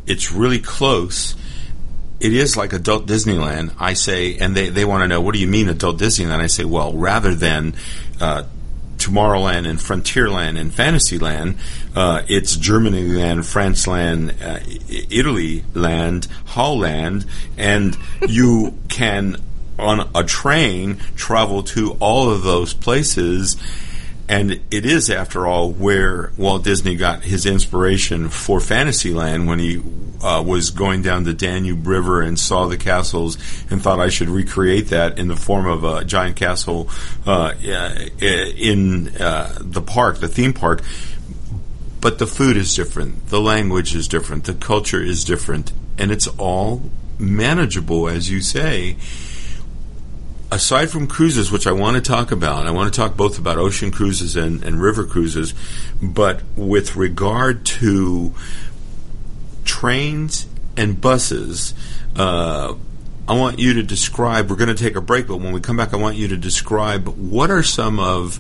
It's 0.08 0.32
really 0.32 0.60
close 0.60 1.36
it 2.20 2.34
is 2.34 2.58
like 2.58 2.74
adult 2.74 3.06
Disneyland. 3.06 3.74
I 3.80 3.94
say, 3.94 4.38
and 4.38 4.56
they, 4.56 4.70
they 4.70 4.86
want 4.86 5.04
to 5.04 5.08
know, 5.08 5.22
what 5.22 5.34
do 5.34 5.40
you 5.40 5.48
mean 5.48 5.70
adult 5.70 6.00
Disneyland? 6.00 6.40
I 6.40 6.48
say, 6.48 6.66
well, 6.66 6.94
rather 6.94 7.34
than 7.34 7.76
uh, 8.20 8.44
Tomorrowland 9.00 9.68
and 9.68 9.80
Frontierland 9.80 10.60
and 10.60 10.74
Fantasyland, 10.74 11.58
uh, 11.96 12.24
it's 12.28 12.56
Germanyland, 12.56 13.40
Franceland, 13.40 14.30
uh, 14.42 14.60
Italyland, 14.60 16.28
Holland, 16.46 17.26
and 17.58 17.98
you 18.28 18.78
can 18.90 19.38
on 19.80 20.10
a 20.14 20.24
train 20.24 20.98
travel 21.16 21.64
to 21.64 21.94
all 22.02 22.30
of 22.30 22.44
those 22.44 22.74
places 22.74 23.56
and 24.30 24.62
it 24.70 24.86
is, 24.86 25.10
after 25.10 25.48
all, 25.48 25.72
where 25.72 26.32
Walt 26.38 26.64
Disney 26.64 26.96
got 26.96 27.24
his 27.24 27.48
inspiration 27.48 28.30
for 28.30 28.60
Fantasyland 28.60 29.48
when 29.48 29.58
he 29.58 29.82
uh, 30.22 30.44
was 30.46 30.70
going 30.70 31.02
down 31.02 31.24
the 31.24 31.34
Danube 31.34 31.88
River 31.88 32.22
and 32.22 32.40
saw 32.40 32.68
the 32.68 32.78
castles 32.78 33.40
and 33.72 33.82
thought 33.82 34.00
I 34.00 34.10
should 34.10 34.30
recreate 34.30 34.90
that 34.90 35.18
in 35.18 35.30
the 35.30 35.36
form 35.36 35.66
of 35.66 35.84
a 35.84 36.06
giant 36.06 36.36
castle 36.36 36.92
uh, 37.26 37.56
in 37.60 39.18
uh, 39.20 39.58
the 39.60 39.82
park, 39.82 40.20
the 40.20 40.28
theme 40.28 40.54
park. 40.54 40.84
But 42.00 42.20
the 42.20 42.28
food 42.28 42.56
is 42.56 42.76
different, 42.76 43.30
the 43.30 43.42
language 43.42 43.96
is 43.96 44.08
different, 44.08 44.44
the 44.46 44.54
culture 44.54 45.02
is 45.02 45.26
different, 45.26 45.72
and 45.98 46.12
it's 46.12 46.28
all 46.38 46.84
manageable, 47.18 48.08
as 48.08 48.30
you 48.30 48.42
say 48.42 48.96
aside 50.52 50.90
from 50.90 51.08
cruises, 51.08 51.52
which 51.52 51.68
I 51.68 51.72
want 51.72 51.96
to 51.96 52.02
talk 52.02 52.32
about, 52.32 52.66
I 52.66 52.72
want 52.72 52.94
to 52.94 53.00
talk 53.00 53.16
both 53.16 53.38
about 53.38 53.58
ocean 53.58 53.92
cruises 53.92 54.36
and, 54.36 54.64
and 54.64 54.82
river 54.82 55.06
cruises, 55.06 55.54
but 56.02 56.42
with 56.56 56.96
regard 56.96 57.66
to 57.66 58.34
trains 59.64 60.48
and 60.76 61.00
buses, 61.00 61.74
uh, 62.16 62.74
I 63.28 63.34
want 63.34 63.60
you 63.60 63.76
to 63.76 63.84
describe. 63.84 64.50
We're 64.50 64.56
going 64.56 64.76
to 64.76 64.84
take 64.84 64.96
a 64.96 65.02
break, 65.02 65.28
but 65.28 65.38
when 65.38 65.54
we 65.54 65.62
come 65.62 65.78
back, 65.78 65.94
I 65.94 65.98
want 65.98 66.16
you 66.16 66.30
to 66.30 66.38
describe 66.38 67.08
what 67.08 67.52
are 67.52 67.62
some 67.62 68.00
of, 68.00 68.40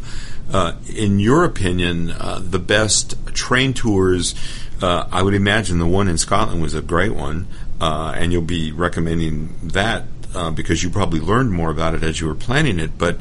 uh, 0.51 0.73
in 0.95 1.19
your 1.19 1.43
opinion, 1.43 2.09
uh, 2.09 2.41
the 2.43 2.57
best 2.57 3.13
train 3.35 3.75
tours. 3.75 4.33
Uh, 4.81 5.07
I 5.11 5.21
would 5.21 5.35
imagine 5.35 5.77
the 5.77 5.85
one 5.85 6.07
in 6.07 6.17
Scotland 6.17 6.59
was 6.59 6.73
a 6.73 6.81
great 6.81 7.13
one, 7.13 7.47
uh, 7.79 8.15
and 8.17 8.33
you'll 8.33 8.41
be 8.41 8.71
recommending 8.71 9.53
that 9.61 10.05
uh, 10.33 10.51
because 10.51 10.83
you 10.83 10.89
probably 10.89 11.19
learned 11.19 11.51
more 11.51 11.71
about 11.71 11.95
it 11.95 12.03
as 12.03 12.19
you 12.19 12.27
were 12.27 12.36
planning 12.36 12.79
it. 12.79 12.98
But 12.98 13.17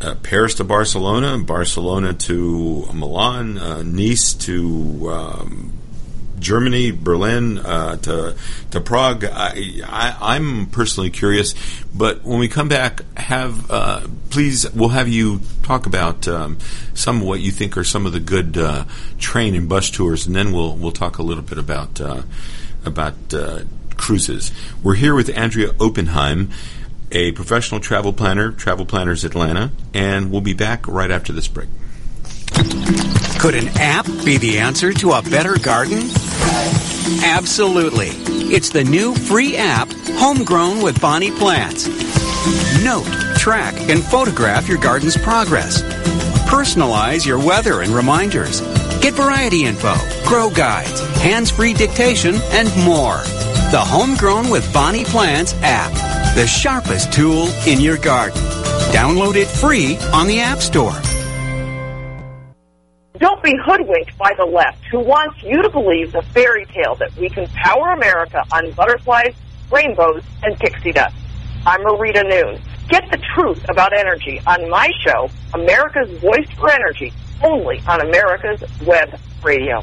uh, 0.00 0.16
Paris 0.16 0.54
to 0.54 0.64
Barcelona, 0.64 1.38
Barcelona 1.38 2.12
to 2.12 2.86
Milan, 2.92 3.58
uh, 3.58 3.82
Nice 3.82 4.34
to 4.34 5.10
um, 5.10 5.72
Germany, 6.42 6.90
Berlin 6.90 7.58
uh, 7.58 7.96
to 7.98 8.34
to 8.72 8.80
Prague. 8.80 9.24
I, 9.24 10.36
am 10.36 10.66
personally 10.66 11.10
curious, 11.10 11.54
but 11.94 12.24
when 12.24 12.40
we 12.40 12.48
come 12.48 12.68
back, 12.68 13.02
have 13.16 13.70
uh, 13.70 14.06
please 14.30 14.70
we'll 14.72 14.90
have 14.90 15.08
you 15.08 15.40
talk 15.62 15.86
about 15.86 16.26
um, 16.28 16.58
some 16.94 17.20
of 17.20 17.26
what 17.26 17.40
you 17.40 17.52
think 17.52 17.76
are 17.76 17.84
some 17.84 18.04
of 18.04 18.12
the 18.12 18.20
good 18.20 18.58
uh, 18.58 18.84
train 19.18 19.54
and 19.54 19.68
bus 19.68 19.88
tours, 19.88 20.26
and 20.26 20.34
then 20.34 20.52
we'll 20.52 20.76
we'll 20.76 20.92
talk 20.92 21.18
a 21.18 21.22
little 21.22 21.44
bit 21.44 21.58
about 21.58 22.00
uh, 22.00 22.22
about 22.84 23.14
uh, 23.32 23.60
cruises. 24.02 24.50
We're 24.82 24.96
here 24.96 25.14
with 25.14 25.30
Andrea 25.30 25.72
Oppenheim, 25.78 26.50
a 27.12 27.30
professional 27.32 27.80
travel 27.80 28.12
planner, 28.12 28.50
Travel 28.50 28.84
Planners 28.84 29.24
Atlanta, 29.24 29.70
and 29.94 30.32
we'll 30.32 30.40
be 30.40 30.54
back 30.54 30.88
right 30.88 31.10
after 31.10 31.32
this 31.32 31.46
break. 31.46 31.68
Could 33.38 33.54
an 33.54 33.68
app 33.78 34.06
be 34.24 34.38
the 34.38 34.58
answer 34.58 34.92
to 34.94 35.12
a 35.12 35.22
better 35.22 35.56
garden? 35.56 36.10
Absolutely. 37.22 38.08
It's 38.52 38.70
the 38.70 38.82
new 38.82 39.14
free 39.14 39.56
app, 39.56 39.88
Homegrown 40.16 40.82
with 40.82 41.00
Bonnie 41.00 41.30
Plants. 41.30 41.86
Note, 42.82 43.06
track, 43.38 43.74
and 43.88 44.02
photograph 44.02 44.68
your 44.68 44.78
garden's 44.78 45.16
progress. 45.16 45.80
Personalize 46.50 47.24
your 47.24 47.38
weather 47.38 47.82
and 47.82 47.92
reminders. 47.92 48.60
Get 49.00 49.14
variety 49.14 49.64
info, 49.64 49.94
grow 50.26 50.50
guides, 50.50 51.00
hands-free 51.18 51.74
dictation, 51.74 52.34
and 52.50 52.68
more. 52.84 53.22
The 53.72 53.80
Homegrown 53.80 54.50
with 54.50 54.70
Bonnie 54.70 55.02
Plants 55.02 55.54
app, 55.62 55.92
the 56.34 56.46
sharpest 56.46 57.10
tool 57.10 57.48
in 57.66 57.80
your 57.80 57.96
garden. 57.96 58.38
Download 58.92 59.34
it 59.34 59.48
free 59.48 59.96
on 60.12 60.26
the 60.26 60.40
App 60.40 60.58
Store. 60.58 60.92
Don't 63.16 63.42
be 63.42 63.54
hoodwinked 63.64 64.18
by 64.18 64.34
the 64.36 64.44
left, 64.44 64.84
who 64.90 65.00
wants 65.00 65.42
you 65.42 65.62
to 65.62 65.70
believe 65.70 66.12
the 66.12 66.20
fairy 66.20 66.66
tale 66.66 66.96
that 66.96 67.16
we 67.16 67.30
can 67.30 67.48
power 67.48 67.94
America 67.94 68.44
on 68.52 68.72
butterflies, 68.72 69.34
rainbows, 69.70 70.22
and 70.42 70.54
pixie 70.58 70.92
dust. 70.92 71.16
I'm 71.64 71.80
Marita 71.80 72.28
Noon. 72.28 72.60
Get 72.90 73.10
the 73.10 73.22
truth 73.34 73.64
about 73.70 73.94
energy 73.94 74.38
on 74.46 74.68
my 74.68 74.90
show, 75.00 75.30
America's 75.54 76.10
Voice 76.18 76.50
for 76.58 76.70
Energy, 76.70 77.10
only 77.42 77.80
on 77.88 78.02
America's 78.02 78.62
Web 78.82 79.18
Radio. 79.42 79.82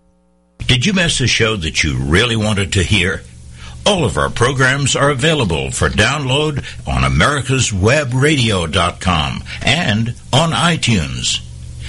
Did 0.67 0.85
you 0.85 0.93
miss 0.93 1.19
a 1.21 1.27
show 1.27 1.55
that 1.57 1.83
you 1.83 1.97
really 1.97 2.35
wanted 2.35 2.73
to 2.73 2.83
hear? 2.83 3.23
All 3.85 4.03
of 4.05 4.17
our 4.17 4.29
programs 4.29 4.95
are 4.95 5.09
available 5.09 5.71
for 5.71 5.89
download 5.89 6.63
on 6.87 7.01
americaswebradio.com 7.03 9.43
and 9.65 10.15
on 10.31 10.51
iTunes. 10.51 11.41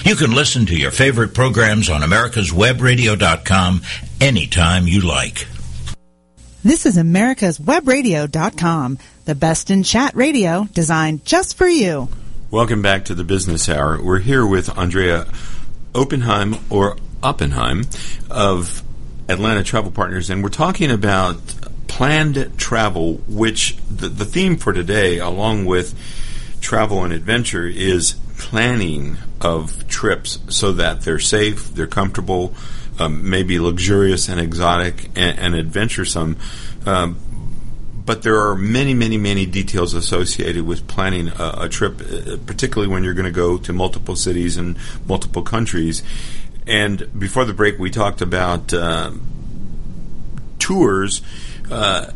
You 0.05 0.15
can 0.15 0.31
listen 0.31 0.65
to 0.65 0.75
your 0.75 0.91
favorite 0.91 1.33
programs 1.33 1.89
on 1.89 2.01
americaswebradio.com 2.01 3.81
anytime 4.19 4.85
you 4.87 4.99
like. 5.01 5.47
This 6.63 6.85
is 6.85 6.97
americaswebradio.com, 6.97 8.97
the 9.25 9.35
best 9.35 9.69
in 9.69 9.83
chat 9.83 10.15
radio 10.15 10.67
designed 10.73 11.25
just 11.25 11.57
for 11.57 11.67
you. 11.67 12.09
Welcome 12.51 12.81
back 12.81 13.05
to 13.05 13.15
the 13.15 13.23
Business 13.23 13.69
Hour. 13.69 14.03
We're 14.03 14.19
here 14.19 14.45
with 14.45 14.77
Andrea 14.77 15.25
Oppenheim 15.95 16.57
or 16.69 16.97
Oppenheim 17.23 17.85
of 18.29 18.83
Atlanta 19.29 19.63
Travel 19.63 19.91
Partners, 19.91 20.29
and 20.29 20.43
we're 20.43 20.49
talking 20.49 20.91
about 20.91 21.37
planned 21.87 22.51
travel, 22.57 23.15
which 23.27 23.77
the, 23.89 24.09
the 24.09 24.25
theme 24.25 24.57
for 24.57 24.73
today, 24.73 25.19
along 25.19 25.65
with 25.65 25.97
travel 26.59 27.03
and 27.03 27.13
adventure, 27.13 27.65
is 27.65 28.15
planning 28.37 29.17
of 29.41 29.87
trips 29.87 30.39
so 30.49 30.71
that 30.73 31.01
they're 31.01 31.19
safe, 31.19 31.73
they're 31.73 31.87
comfortable, 31.87 32.53
um, 32.99 33.29
maybe 33.29 33.59
luxurious 33.59 34.27
and 34.27 34.39
exotic 34.39 35.05
and, 35.15 35.37
and 35.39 35.55
adventuresome. 35.55 36.37
Um, 36.85 37.17
but 38.05 38.21
there 38.21 38.47
are 38.47 38.55
many, 38.55 38.93
many, 38.93 39.17
many 39.17 39.45
details 39.45 39.93
associated 39.93 40.65
with 40.65 40.87
planning 40.87 41.29
a, 41.29 41.53
a 41.61 41.69
trip, 41.69 42.01
uh, 42.01 42.37
particularly 42.45 42.91
when 42.91 43.03
you're 43.03 43.13
going 43.13 43.25
to 43.25 43.31
go 43.31 43.57
to 43.57 43.71
multiple 43.71 44.15
cities 44.15 44.57
and 44.57 44.77
multiple 45.05 45.41
countries. 45.41 46.03
And 46.65 47.07
before 47.17 47.45
the 47.45 47.53
break, 47.53 47.77
we 47.77 47.89
talked 47.89 48.21
about 48.21 48.73
uh, 48.73 49.11
tours. 50.59 51.21
Uh, 51.69 52.11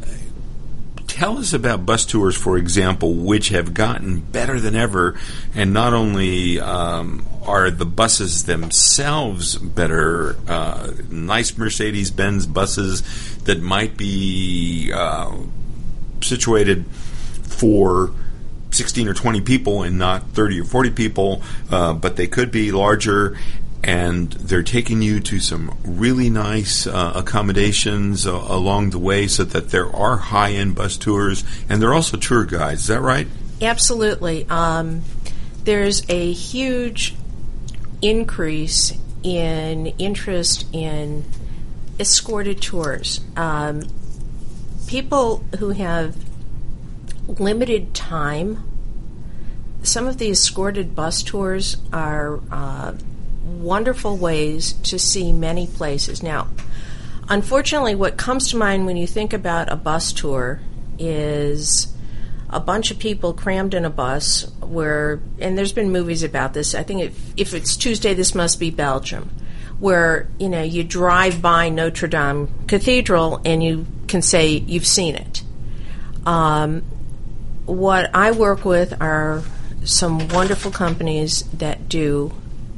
tell 1.08 1.38
us 1.38 1.54
about 1.54 1.86
bus 1.86 2.06
tours, 2.06 2.36
for 2.36 2.58
example, 2.58 3.14
which 3.14 3.50
have 3.50 3.74
gotten 3.74 4.20
better 4.20 4.60
than 4.60 4.76
ever. 4.76 5.20
And 5.54 5.74
not 5.74 5.94
only 5.94 6.60
um, 6.60 7.28
are 7.46 7.72
the 7.72 7.86
buses 7.86 8.46
themselves 8.46 9.58
better, 9.58 10.38
uh, 10.48 10.92
nice 11.10 11.58
Mercedes 11.58 12.12
Benz 12.12 12.46
buses 12.46 13.38
that 13.40 13.62
might 13.62 13.98
be 13.98 14.92
uh, 14.94 15.36
situated 16.22 16.86
for 16.88 18.14
16 18.72 19.08
or 19.08 19.14
20 19.14 19.42
people 19.42 19.84
and 19.84 19.98
not 19.98 20.30
30 20.30 20.62
or 20.62 20.66
40 20.66 20.92
people, 20.92 21.42
uh, 21.72 21.94
but 21.94 22.16
they 22.16 22.28
could 22.28 22.52
be 22.52 22.72
larger 22.72 23.38
and 23.84 24.32
they're 24.34 24.64
taking 24.64 25.02
you 25.02 25.20
to 25.20 25.40
some 25.40 25.78
really 25.84 26.30
nice 26.30 26.88
uh, 26.88 27.14
accommodations 27.16 28.26
uh, 28.26 28.34
along 28.48 28.90
the 28.90 29.00
way 29.00 29.28
so 29.28 29.44
that 29.44 29.70
there 29.70 29.94
are 29.96 30.18
high 30.18 30.52
end 30.52 30.76
bus 30.76 30.98
tours 30.98 31.44
and 31.70 31.82
there 31.82 31.90
are 31.90 31.94
also 31.94 32.18
tour 32.18 32.46
guides. 32.46 32.82
Is 32.82 32.88
that 32.88 33.02
right? 33.02 33.28
Absolutely. 33.62 34.46
Um, 34.50 35.04
there's 35.64 36.04
a 36.10 36.32
huge 36.32 37.16
increase 38.02 38.94
in 39.24 39.88
interest 39.98 40.66
in 40.74 41.26
escorted 42.00 42.62
tours. 42.62 43.20
Um, 43.36 43.84
people 44.88 45.44
who 45.60 45.70
have 45.70 46.16
limited 47.28 47.94
time, 47.94 48.64
some 49.84 50.08
of 50.08 50.18
the 50.18 50.30
escorted 50.30 50.96
bus 50.96 51.22
tours 51.24 51.78
are. 51.92 52.40
Uh, 52.52 52.94
wonderful 53.48 54.18
ways 54.18 54.74
to 54.74 55.00
see 55.00 55.32
many 55.32 55.68
places. 55.68 56.22
Now, 56.22 56.48
unfortunately, 57.30 57.96
what 57.96 58.18
comes 58.18 58.52
to 58.52 58.58
mind 58.58 58.86
when 58.86 58.98
you 58.98 59.08
think 59.08 59.34
about 59.34 59.72
a 59.72 59.76
bus 59.76 60.12
tour 60.14 60.60
is 61.00 61.94
a 62.50 62.60
bunch 62.60 62.92
of 62.92 63.00
people 63.00 63.34
crammed 63.34 63.74
in 63.74 63.86
a 63.86 63.90
bus 63.90 64.50
where, 64.62 65.20
and 65.40 65.58
there's 65.58 65.74
been 65.74 65.92
movies 65.92 66.24
about 66.24 66.54
this. 66.54 66.76
I 66.76 66.84
think 66.84 67.02
if, 67.02 67.34
if 67.38 67.54
it's 67.54 67.76
Tuesday, 67.76 68.14
this 68.14 68.34
must 68.34 68.60
be 68.60 68.70
Belgium, 68.70 69.30
where 69.80 70.30
you 70.40 70.50
know 70.50 70.64
you 70.64 70.84
drive 70.84 71.42
by 71.42 71.70
Notre 71.70 72.08
Dame 72.08 72.50
Cathedral 72.68 73.42
and 73.46 73.64
you 73.64 73.86
can 74.08 74.22
say 74.22 74.48
you've 74.48 74.88
seen 74.88 75.16
it. 75.16 75.44
Um, 76.26 76.82
what 77.66 78.10
I 78.14 78.32
work 78.32 78.64
with 78.64 79.02
are 79.02 79.44
some 79.84 80.28
wonderful 80.30 80.72
companies 80.72 81.44
that 81.54 81.90
do 81.90 82.34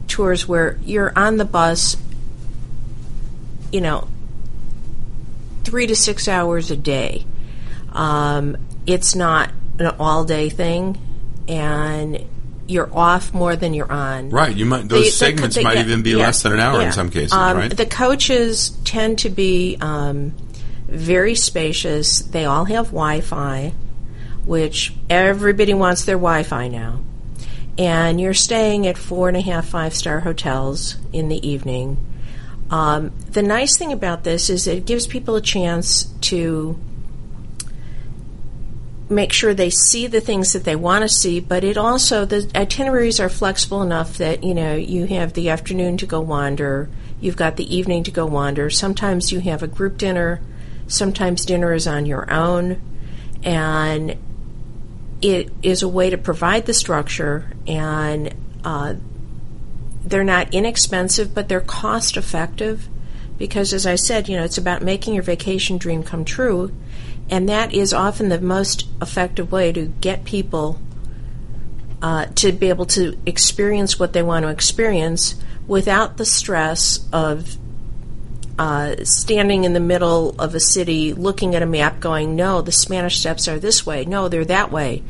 tours 0.10 0.48
where 0.48 0.78
you're 0.84 1.14
on 1.16 1.38
the 1.38 1.46
bus, 1.46 1.96
you 3.72 3.82
know, 3.82 4.08
three 5.64 5.88
to 5.88 5.96
six 5.96 6.28
hours 6.28 6.72
a 6.72 6.76
day. 6.76 7.26
Um, 7.94 8.58
it's 8.86 9.16
not 9.16 9.52
an 9.78 9.88
all 10.00 10.26
day 10.26 10.50
thing, 10.50 10.98
and 11.48 12.26
you're 12.68 12.90
off 12.96 13.34
more 13.34 13.56
than 13.56 13.74
you're 13.74 13.92
on. 13.92 14.30
Right. 14.30 14.56
You 14.56 14.66
might 14.66 14.90
those 14.90 15.16
segments 15.16 15.62
might 15.62 15.78
even 15.78 16.04
be 16.04 16.12
yeah, 16.12 16.18
less 16.18 16.44
than 16.44 16.54
an 16.54 16.60
hour 16.60 16.82
yeah. 16.82 16.88
in 16.88 16.92
some 16.92 17.10
cases. 17.10 17.34
Um, 17.34 17.58
right. 17.58 17.76
The 17.76 17.86
coaches 17.86 18.72
tend 18.84 19.20
to 19.20 19.30
be 19.30 19.78
um, 19.80 20.34
very 20.88 21.36
spacious. 21.36 22.20
They 22.20 22.46
all 22.46 22.66
have 22.66 22.88
Wi-Fi, 22.88 23.74
which 24.46 24.94
everybody 25.10 25.74
wants 25.74 26.06
their 26.06 26.18
Wi-Fi 26.18 26.68
now 26.68 27.02
and 27.80 28.20
you're 28.20 28.34
staying 28.34 28.86
at 28.86 28.98
four 28.98 29.30
and 29.30 29.38
a 29.38 29.42
half, 29.42 29.66
five 29.66 29.96
star 29.96 30.20
hotels 30.20 30.98
in 31.14 31.30
the 31.30 31.48
evening. 31.48 31.98
Um, 32.70 33.12
the 33.32 33.42
nice 33.42 33.78
thing 33.78 33.94
about 33.94 34.26
this 34.26 34.50
is 34.50 34.68
it 34.68 34.86
gives 34.86 35.08
people 35.08 35.38
a 35.38 35.42
chance 35.42 36.04
to 36.04 36.78
make 39.10 39.32
sure 39.32 39.54
they 39.54 39.70
see 39.70 40.08
the 40.08 40.20
things 40.20 40.52
that 40.52 40.66
they 40.66 40.76
want 40.76 41.04
to 41.04 41.10
see, 41.10 41.40
but 41.40 41.64
it 41.64 41.78
also, 41.78 42.26
the 42.26 42.52
itineraries 42.54 43.20
are 43.20 43.30
flexible 43.30 43.82
enough 43.82 44.18
that, 44.18 44.44
you 44.44 44.54
know, 44.54 44.76
you 44.76 45.06
have 45.08 45.34
the 45.34 45.50
afternoon 45.50 45.96
to 45.98 46.06
go 46.06 46.20
wander, 46.20 46.90
you've 47.22 47.38
got 47.38 47.56
the 47.56 47.76
evening 47.76 48.04
to 48.04 48.12
go 48.12 48.26
wander. 48.26 48.70
Sometimes 48.70 49.32
you 49.32 49.40
have 49.40 49.64
a 49.64 49.68
group 49.68 49.98
dinner, 49.98 50.42
sometimes 50.88 51.46
dinner 51.46 51.74
is 51.74 51.88
on 51.88 52.06
your 52.06 52.30
own, 52.30 52.80
and 53.42 54.18
it 55.22 55.52
is 55.62 55.82
a 55.82 55.88
way 55.88 56.10
to 56.10 56.18
provide 56.18 56.66
the 56.66 56.74
structure, 56.74 57.52
and 57.68 58.34
uh, 58.64 58.96
they're 60.04 60.24
not 60.24 60.54
inexpensive, 60.54 61.34
but 61.34 61.50
they're 61.50 61.62
cost 61.62 62.18
effective. 62.18 62.88
Because, 63.38 63.74
as 63.74 63.86
I 63.86 63.96
said, 63.96 64.28
you 64.28 64.38
know, 64.38 64.44
it's 64.44 64.58
about 64.58 64.82
making 64.82 65.14
your 65.14 65.24
vacation 65.24 65.78
dream 65.78 66.04
come 66.04 66.26
true, 66.26 66.74
and 67.30 67.48
that 67.48 67.74
is 67.74 67.94
often 67.94 68.30
the 68.30 68.42
most 68.42 68.88
effective 69.02 69.52
way 69.52 69.72
to 69.72 69.86
get 69.86 70.26
people 70.26 70.80
uh, 72.02 72.26
to 72.36 72.52
be 72.52 72.70
able 72.70 72.86
to 72.86 73.18
experience 73.26 74.00
what 74.00 74.14
they 74.14 74.24
want 74.24 74.44
to 74.44 74.50
experience 74.50 75.36
without 75.68 76.18
the 76.18 76.26
stress 76.26 77.08
of 77.12 77.58
uh, 78.60 79.06
standing 79.06 79.64
in 79.64 79.72
the 79.72 79.80
middle 79.80 80.36
of 80.38 80.54
a 80.54 80.60
city 80.60 81.14
looking 81.14 81.56
at 81.56 81.64
a 81.64 81.66
map 81.66 82.02
going, 82.02 82.36
no, 82.36 82.62
the 82.62 82.74
Spanish 82.74 83.18
steps 83.18 83.48
are 83.48 83.58
this 83.58 83.86
way, 83.86 84.04
no, 84.04 84.28
they're 84.28 84.44
that 84.44 84.70
way. 84.70 85.02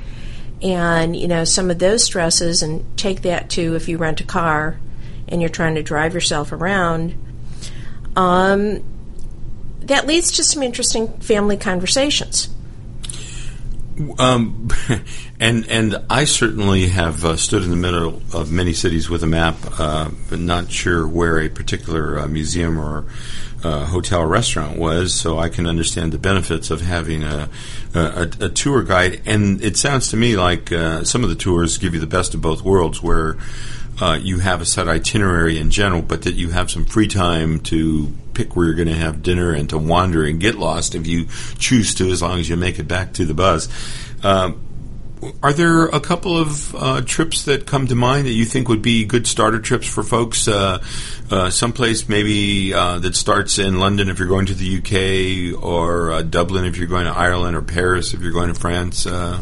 And, 0.62 1.16
you 1.16 1.28
know, 1.28 1.46
some 1.46 1.72
of 1.72 1.80
those 1.80 2.04
stresses, 2.04 2.62
and 2.62 2.86
take 2.96 3.24
that 3.24 3.50
to 3.52 3.76
if 3.76 3.90
you 3.90 3.98
rent 3.98 4.22
a 4.22 4.24
car 4.24 4.80
and 5.28 5.42
you're 5.42 5.50
trying 5.50 5.74
to 5.76 5.82
drive 5.82 6.14
yourself 6.14 6.52
around, 6.52 7.16
um, 8.16 8.84
that 9.80 10.06
leads 10.06 10.34
to 10.34 10.44
some 10.44 10.62
interesting 10.62 11.08
family 11.20 11.58
conversations. 11.58 12.50
Um, 14.18 14.70
and 15.40 15.70
and 15.70 16.06
I 16.10 16.26
certainly 16.26 16.88
have 16.88 17.26
uh, 17.26 17.36
stood 17.36 17.64
in 17.64 17.70
the 17.70 17.76
middle 17.76 18.22
of 18.34 18.52
many 18.52 18.74
cities 18.74 19.10
with 19.10 19.24
a 19.24 19.28
map, 19.28 19.58
uh, 19.78 20.10
but 20.30 20.40
not 20.40 20.72
sure 20.72 21.08
where 21.08 21.40
a 21.40 21.50
particular 21.50 22.20
uh, 22.20 22.28
museum 22.28 22.80
or 22.80 23.06
uh, 23.64 23.86
hotel 23.86 24.22
or 24.22 24.28
restaurant 24.28 24.78
was. 24.78 25.14
So 25.14 25.38
I 25.38 25.50
can 25.50 25.68
understand 25.68 26.14
the 26.14 26.18
benefits 26.18 26.72
of 26.72 26.82
having 26.82 27.24
a, 27.24 27.50
a, 27.94 28.30
a 28.40 28.50
tour 28.50 28.84
guide. 28.84 29.22
And 29.26 29.62
it 29.62 29.78
sounds 29.78 30.10
to 30.12 30.18
me 30.18 30.38
like 30.38 30.72
uh, 30.72 31.04
some 31.04 31.24
of 31.24 31.30
the 31.30 31.36
tours 31.36 31.78
give 31.78 31.94
you 31.94 32.00
the 32.00 32.08
best 32.08 32.34
of 32.34 32.42
both 32.42 32.64
worlds, 32.64 33.04
where 33.04 33.38
uh, 34.02 34.18
you 34.22 34.40
have 34.40 34.62
a 34.62 34.66
set 34.66 34.88
itinerary 34.88 35.58
in 35.58 35.72
general, 35.72 36.02
but 36.02 36.22
that 36.22 36.36
you 36.36 36.52
have 36.52 36.72
some 36.72 36.86
free 36.86 37.08
time 37.08 37.60
to 37.60 38.14
pick 38.40 38.56
where 38.56 38.68
you're 38.68 38.76
going 38.76 38.88
to 38.88 38.94
have 38.94 39.22
dinner 39.22 39.52
and 39.52 39.70
to 39.70 39.78
wander 39.78 40.26
and 40.26 40.40
get 40.40 40.56
lost 40.56 40.96
if 40.96 41.06
you 41.06 41.28
choose 41.58 41.94
to, 41.96 42.10
as 42.10 42.22
long 42.22 42.40
as 42.40 42.48
you 42.48 42.56
make 42.56 42.80
it 42.80 42.88
back 42.88 43.12
to 43.12 43.26
the 43.26 43.34
bus. 43.34 43.68
Um, 44.24 44.62
are 45.44 45.52
there 45.52 45.88
a 45.88 46.00
couple 46.00 46.38
of 46.38 46.74
uh, 46.74 47.02
trips 47.02 47.44
that 47.44 47.68
come 47.68 47.88
to 47.88 47.96
mind 47.96 48.26
that 48.26 48.32
you 48.32 48.46
think 48.46 48.70
would 48.70 48.82
be 48.82 49.04
good 49.04 49.28
starter 49.28 49.60
trips 49.60 49.86
for 49.86 50.04
folks? 50.04 50.48
Uh, 50.48 50.82
uh, 51.30 51.50
someplace 51.50 52.08
maybe 52.08 52.74
uh, 52.74 53.00
that 53.00 53.18
starts 53.18 53.60
in 53.60 53.78
London 53.78 54.08
if 54.08 54.18
you're 54.18 54.30
going 54.30 54.46
to 54.46 54.54
the 54.54 54.78
UK, 54.78 55.62
or 55.62 56.12
uh, 56.12 56.22
Dublin 56.22 56.64
if 56.64 56.78
you're 56.78 56.88
going 56.88 57.06
to 57.06 57.12
Ireland, 57.12 57.58
or 57.58 57.62
Paris 57.62 58.14
if 58.14 58.22
you're 58.22 58.32
going 58.32 58.48
to 58.48 58.58
France. 58.58 59.06
Uh? 59.06 59.42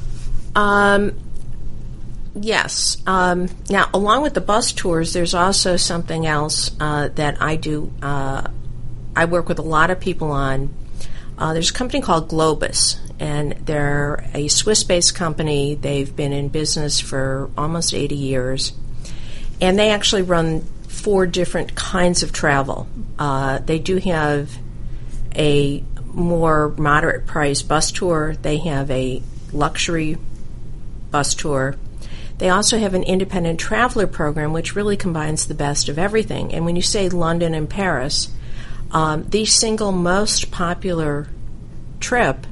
Um, 0.55 1.11
Yes. 2.39 2.97
Um, 3.07 3.49
now, 3.69 3.89
along 3.93 4.21
with 4.21 4.33
the 4.33 4.41
bus 4.41 4.71
tours, 4.71 5.13
there's 5.13 5.33
also 5.33 5.75
something 5.75 6.25
else 6.25 6.71
uh, 6.79 7.09
that 7.15 7.41
I 7.41 7.55
do. 7.55 7.91
I 9.17 9.25
work 9.25 9.47
with 9.49 9.57
a 9.57 9.63
lot 9.63 9.89
of 9.89 9.99
people 9.99 10.31
on. 10.31 10.73
Uh, 11.39 11.53
there's 11.53 11.71
a 11.71 11.73
company 11.73 12.01
called 12.01 12.29
Globus, 12.29 12.97
and 13.19 13.53
they're 13.65 14.23
a 14.35 14.47
Swiss 14.47 14.83
based 14.83 15.15
company. 15.15 15.73
They've 15.73 16.15
been 16.15 16.33
in 16.33 16.49
business 16.49 16.99
for 16.99 17.49
almost 17.57 17.93
80 17.93 18.15
years. 18.15 18.73
And 19.59 19.77
they 19.77 19.89
actually 19.89 20.21
run 20.21 20.61
four 20.87 21.25
different 21.25 21.73
kinds 21.73 22.21
of 22.21 22.31
travel. 22.31 22.87
Uh, 23.17 23.57
they 23.57 23.79
do 23.79 23.97
have 23.97 24.51
a 25.35 25.83
more 26.05 26.75
moderate 26.77 27.25
price 27.25 27.63
bus 27.63 27.91
tour, 27.91 28.35
they 28.41 28.57
have 28.57 28.89
a 28.91 29.23
luxury 29.51 30.17
bus 31.09 31.33
tour 31.33 31.75
they 32.37 32.49
also 32.49 32.77
have 32.77 32.93
an 32.93 33.03
independent 33.03 33.59
traveler 33.59 34.05
program, 34.05 34.53
which 34.53 34.75
really 34.75 34.95
combines 34.95 35.47
the 35.47 35.55
best 35.55 35.89
of 35.89 35.97
everything. 35.97 36.53
And 36.53 36.65
when 36.65 36.75
you 36.75 36.81
say 36.81 37.09
London 37.09 37.55
and 37.55 37.67
Paris, 37.67 38.29
um, 38.91 39.23
the 39.29 39.45
single 39.45 39.91
most 39.91 40.51
popular 40.51 41.27
trip 41.99 42.47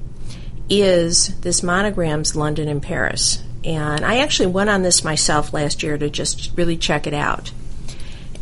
is 0.70 1.40
this 1.42 1.64
Monograms 1.64 2.36
London 2.36 2.68
and 2.68 2.82
Paris. 2.82 3.44
And 3.64 4.06
I 4.06 4.18
actually 4.18 4.48
went 4.48 4.70
on 4.70 4.84
this 4.84 5.04
myself 5.04 5.54
last 5.54 5.82
year 5.82 5.98
to 5.98 6.10
just 6.10 6.52
really 6.56 6.78
check 6.78 7.08
it 7.08 7.14
out. 7.14 7.52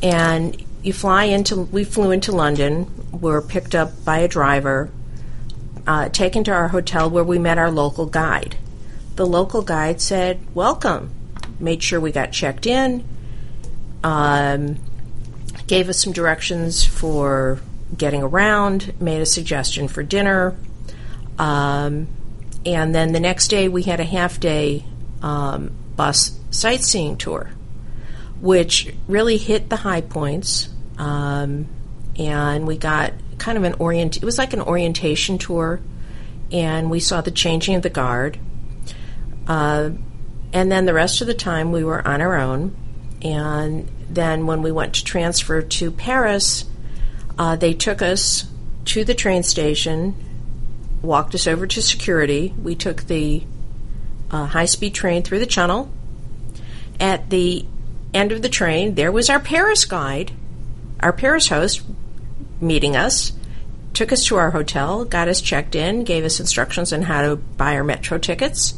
And 0.01 0.61
you 0.81 0.91
fly 0.91 1.25
into, 1.25 1.61
we 1.61 1.83
flew 1.83 2.11
into 2.11 2.31
London, 2.31 2.91
were 3.11 3.41
picked 3.41 3.73
up 3.73 4.03
by 4.03 4.19
a 4.19 4.27
driver, 4.27 4.89
uh, 5.87 6.09
taken 6.09 6.43
to 6.45 6.51
our 6.51 6.69
hotel 6.69 7.09
where 7.09 7.23
we 7.23 7.39
met 7.39 7.57
our 7.57 7.71
local 7.71 8.05
guide. 8.05 8.57
The 9.15 9.25
local 9.25 9.61
guide 9.61 10.01
said, 10.01 10.39
Welcome. 10.53 11.11
Made 11.59 11.83
sure 11.83 11.99
we 11.99 12.11
got 12.11 12.31
checked 12.31 12.65
in, 12.65 13.05
um, 14.03 14.77
gave 15.67 15.87
us 15.87 16.03
some 16.03 16.11
directions 16.11 16.83
for 16.83 17.61
getting 17.97 18.23
around, 18.23 18.99
made 19.01 19.21
a 19.21 19.25
suggestion 19.25 19.87
for 19.87 20.03
dinner. 20.03 20.55
Um, 21.37 22.07
and 22.65 22.93
then 22.93 23.11
the 23.11 23.19
next 23.19 23.49
day 23.49 23.67
we 23.67 23.83
had 23.83 23.99
a 23.99 24.05
half 24.05 24.39
day 24.39 24.85
um, 25.21 25.71
bus 25.95 26.37
sightseeing 26.51 27.17
tour, 27.17 27.49
which 28.39 28.93
really 29.07 29.37
hit 29.37 29.69
the 29.69 29.77
high 29.77 30.01
points. 30.01 30.69
Um, 30.97 31.67
and 32.17 32.67
we 32.67 32.77
got 32.77 33.13
kind 33.37 33.57
of 33.57 33.63
an 33.63 33.75
orient. 33.79 34.17
It 34.17 34.23
was 34.23 34.37
like 34.37 34.53
an 34.53 34.61
orientation 34.61 35.37
tour, 35.37 35.81
and 36.51 36.89
we 36.91 36.99
saw 36.99 37.21
the 37.21 37.31
changing 37.31 37.75
of 37.75 37.81
the 37.81 37.89
guard. 37.89 38.39
Uh, 39.47 39.91
and 40.53 40.71
then 40.71 40.85
the 40.85 40.93
rest 40.93 41.21
of 41.21 41.27
the 41.27 41.33
time 41.33 41.71
we 41.71 41.83
were 41.83 42.07
on 42.07 42.21
our 42.21 42.35
own. 42.35 42.75
And 43.23 43.89
then 44.09 44.45
when 44.45 44.61
we 44.61 44.71
went 44.71 44.95
to 44.95 45.03
transfer 45.03 45.61
to 45.61 45.91
Paris, 45.91 46.65
uh, 47.37 47.55
they 47.55 47.73
took 47.73 48.01
us 48.01 48.45
to 48.85 49.03
the 49.03 49.13
train 49.13 49.43
station, 49.43 50.15
walked 51.01 51.35
us 51.35 51.47
over 51.47 51.67
to 51.67 51.81
security. 51.81 52.53
We 52.61 52.75
took 52.75 53.03
the 53.03 53.43
uh, 54.31 54.45
high 54.47 54.65
speed 54.65 54.93
train 54.93 55.23
through 55.23 55.39
the 55.39 55.45
tunnel. 55.45 55.91
At 56.99 57.29
the 57.29 57.65
end 58.13 58.31
of 58.31 58.41
the 58.41 58.49
train, 58.49 58.95
there 58.95 59.11
was 59.11 59.29
our 59.29 59.39
Paris 59.39 59.85
guide, 59.85 60.31
our 60.99 61.13
Paris 61.13 61.47
host, 61.49 61.81
meeting 62.61 62.95
us, 62.95 63.33
took 63.93 64.11
us 64.11 64.25
to 64.25 64.37
our 64.37 64.51
hotel, 64.51 65.05
got 65.05 65.27
us 65.27 65.41
checked 65.41 65.75
in, 65.75 66.03
gave 66.03 66.23
us 66.23 66.39
instructions 66.39 66.93
on 66.93 67.03
how 67.03 67.21
to 67.21 67.35
buy 67.35 67.75
our 67.75 67.83
metro 67.83 68.17
tickets, 68.17 68.73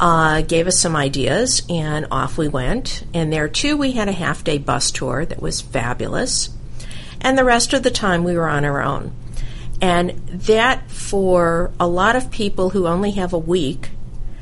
uh, 0.00 0.42
gave 0.42 0.66
us 0.66 0.78
some 0.78 0.96
ideas, 0.96 1.62
and 1.68 2.06
off 2.10 2.38
we 2.38 2.48
went. 2.48 3.04
And 3.14 3.32
there 3.32 3.48
too, 3.48 3.76
we 3.76 3.92
had 3.92 4.08
a 4.08 4.12
half 4.12 4.42
day 4.42 4.58
bus 4.58 4.90
tour 4.90 5.24
that 5.24 5.42
was 5.42 5.60
fabulous. 5.60 6.50
And 7.22 7.38
the 7.38 7.44
rest 7.44 7.72
of 7.72 7.82
the 7.82 7.90
time, 7.90 8.24
we 8.24 8.36
were 8.36 8.48
on 8.48 8.64
our 8.64 8.82
own. 8.82 9.14
And 9.80 10.10
that, 10.28 10.90
for 10.90 11.72
a 11.80 11.86
lot 11.86 12.14
of 12.14 12.30
people 12.30 12.70
who 12.70 12.86
only 12.86 13.12
have 13.12 13.32
a 13.32 13.38
week, 13.38 13.90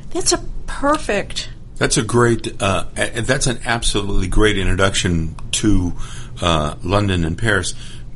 that's 0.09 0.33
a 0.33 0.39
perfect. 0.67 1.49
That's 1.77 1.97
a 1.97 2.03
great. 2.03 2.61
Uh, 2.61 2.85
that's 2.95 3.47
an 3.47 3.59
absolutely 3.65 4.27
great 4.27 4.57
introduction 4.57 5.35
to 5.53 5.93
uh, 6.41 6.75
London 6.83 7.23
and 7.23 7.37
Paris. 7.37 7.73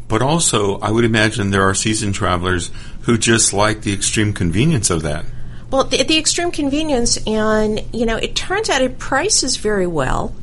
But 0.07 0.21
also, 0.21 0.77
I 0.79 0.91
would 0.91 1.05
imagine 1.05 1.49
there 1.49 1.67
are 1.67 1.73
seasoned 1.73 2.13
travelers 2.13 2.69
who 3.01 3.17
just 3.17 3.53
like 3.53 3.81
the 3.81 3.93
extreme 3.93 4.33
convenience 4.33 4.89
of 4.89 5.01
that. 5.01 5.25
Well, 5.71 5.83
the, 5.83 6.03
the 6.03 6.17
extreme 6.17 6.51
convenience, 6.51 7.17
and 7.25 7.83
you 7.91 8.05
know, 8.05 8.17
it 8.17 8.35
turns 8.35 8.69
out 8.69 8.81
it 8.81 8.99
prices 8.99 9.57
very 9.57 9.87
well, 9.87 10.35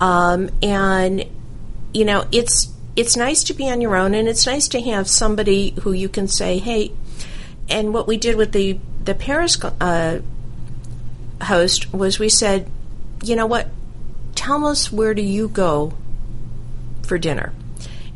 um, 0.00 0.50
and 0.62 1.24
you 1.94 2.04
know, 2.04 2.26
it's 2.32 2.68
it's 2.98 3.16
nice 3.16 3.44
to 3.44 3.54
be 3.54 3.70
on 3.70 3.80
your 3.80 3.96
own, 3.96 4.14
and 4.14 4.28
it's 4.28 4.46
nice 4.46 4.68
to 4.68 4.80
have 4.82 5.08
somebody 5.08 5.70
who 5.82 5.92
you 5.92 6.08
can 6.08 6.28
say, 6.28 6.58
"Hey." 6.58 6.92
And 7.70 7.92
what 7.92 8.06
we 8.06 8.16
did 8.16 8.36
with 8.36 8.52
the 8.52 8.78
the 9.04 9.14
Paris 9.14 9.62
uh, 9.80 10.18
host 11.42 11.92
was 11.92 12.18
we 12.18 12.28
said, 12.28 12.70
"You 13.22 13.36
know 13.36 13.46
what? 13.46 13.68
Tell 14.34 14.66
us 14.66 14.92
where 14.92 15.14
do 15.14 15.22
you 15.22 15.48
go 15.48 15.92
for 17.02 17.18
dinner?" 17.18 17.52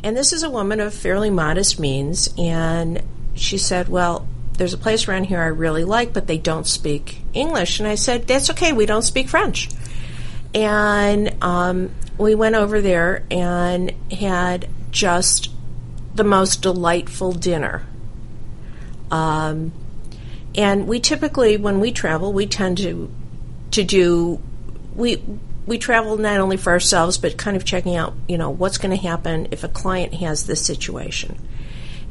And 0.04 0.16
this 0.16 0.32
is 0.32 0.42
a 0.42 0.50
woman 0.50 0.80
of 0.80 0.92
fairly 0.92 1.30
modest 1.30 1.78
means, 1.78 2.28
and 2.36 3.02
she 3.34 3.56
said, 3.56 3.88
Well, 3.88 4.26
there's 4.58 4.74
a 4.74 4.78
place 4.78 5.06
around 5.06 5.24
here 5.24 5.40
I 5.40 5.46
really 5.46 5.84
like, 5.84 6.12
but 6.12 6.26
they 6.26 6.38
don't 6.38 6.66
speak 6.66 7.22
English. 7.32 7.78
And 7.78 7.88
I 7.88 7.94
said, 7.94 8.26
That's 8.26 8.50
okay, 8.50 8.72
we 8.72 8.86
don't 8.86 9.02
speak 9.02 9.28
French. 9.28 9.68
And 10.54 11.42
um, 11.42 11.90
we 12.18 12.34
went 12.34 12.54
over 12.54 12.80
there 12.80 13.24
and 13.30 13.90
had 14.12 14.68
just 14.90 15.50
the 16.14 16.24
most 16.24 16.62
delightful 16.62 17.32
dinner. 17.32 17.86
Um, 19.10 19.72
and 20.54 20.86
we 20.86 21.00
typically, 21.00 21.56
when 21.56 21.80
we 21.80 21.92
travel, 21.92 22.32
we 22.32 22.46
tend 22.46 22.78
to 22.78 23.10
to 23.70 23.82
do 23.82 24.38
we 24.94 25.22
we 25.66 25.78
travel 25.78 26.16
not 26.16 26.40
only 26.40 26.56
for 26.56 26.72
ourselves, 26.72 27.18
but 27.18 27.36
kind 27.36 27.56
of 27.56 27.64
checking 27.64 27.96
out, 27.96 28.14
you 28.28 28.36
know, 28.36 28.50
what's 28.50 28.78
going 28.78 28.90
to 28.96 29.02
happen 29.02 29.48
if 29.50 29.64
a 29.64 29.68
client 29.68 30.14
has 30.14 30.44
this 30.46 30.64
situation. 30.64 31.38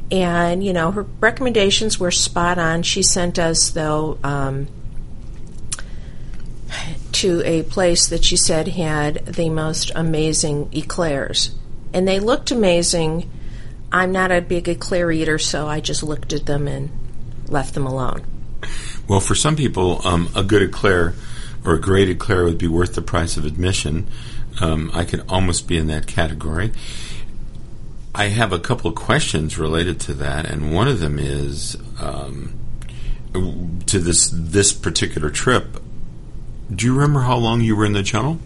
And, 0.09 0.63
you 0.63 0.73
know, 0.73 0.91
her 0.91 1.03
recommendations 1.03 1.99
were 1.99 2.11
spot 2.11 2.57
on. 2.57 2.83
She 2.83 3.03
sent 3.03 3.39
us, 3.39 3.71
though, 3.71 4.17
um, 4.23 4.67
to 7.21 7.43
a 7.45 7.61
place 7.61 8.07
that 8.07 8.25
she 8.25 8.35
said 8.35 8.67
had 8.67 9.23
the 9.27 9.47
most 9.47 9.91
amazing 9.93 10.67
eclairs. 10.73 11.53
And 11.93 12.07
they 12.07 12.19
looked 12.19 12.49
amazing. 12.49 13.29
I'm 13.91 14.11
not 14.11 14.31
a 14.31 14.41
big 14.41 14.67
eclair 14.67 15.11
eater, 15.11 15.37
so 15.37 15.67
I 15.67 15.81
just 15.81 16.01
looked 16.01 16.33
at 16.33 16.47
them 16.47 16.67
and 16.67 16.89
left 17.47 17.75
them 17.75 17.85
alone. 17.85 18.23
Well, 19.07 19.19
for 19.19 19.35
some 19.35 19.55
people, 19.55 20.01
um, 20.03 20.29
a 20.35 20.43
good 20.43 20.63
eclair 20.63 21.13
or 21.63 21.75
a 21.75 21.79
great 21.79 22.09
eclair 22.09 22.43
would 22.43 22.57
be 22.57 22.67
worth 22.67 22.95
the 22.95 23.03
price 23.03 23.37
of 23.37 23.45
admission. 23.45 24.07
Um, 24.59 24.89
I 24.91 25.05
could 25.05 25.23
almost 25.29 25.67
be 25.67 25.77
in 25.77 25.85
that 25.87 26.07
category. 26.07 26.71
I 28.15 28.25
have 28.29 28.51
a 28.51 28.59
couple 28.59 28.89
of 28.89 28.95
questions 28.95 29.59
related 29.59 29.99
to 30.01 30.13
that, 30.15 30.45
and 30.45 30.73
one 30.73 30.87
of 30.87 30.99
them 30.99 31.19
is 31.19 31.77
um, 31.99 32.59
to 33.85 33.99
this 33.99 34.31
this 34.33 34.73
particular 34.73 35.29
trip. 35.29 35.77
Do 36.73 36.85
you 36.85 36.93
remember 36.93 37.21
how 37.21 37.37
long 37.37 37.61
you 37.61 37.75
were 37.75 37.85
in 37.85 37.93
the 37.93 38.03
channel? 38.03 38.39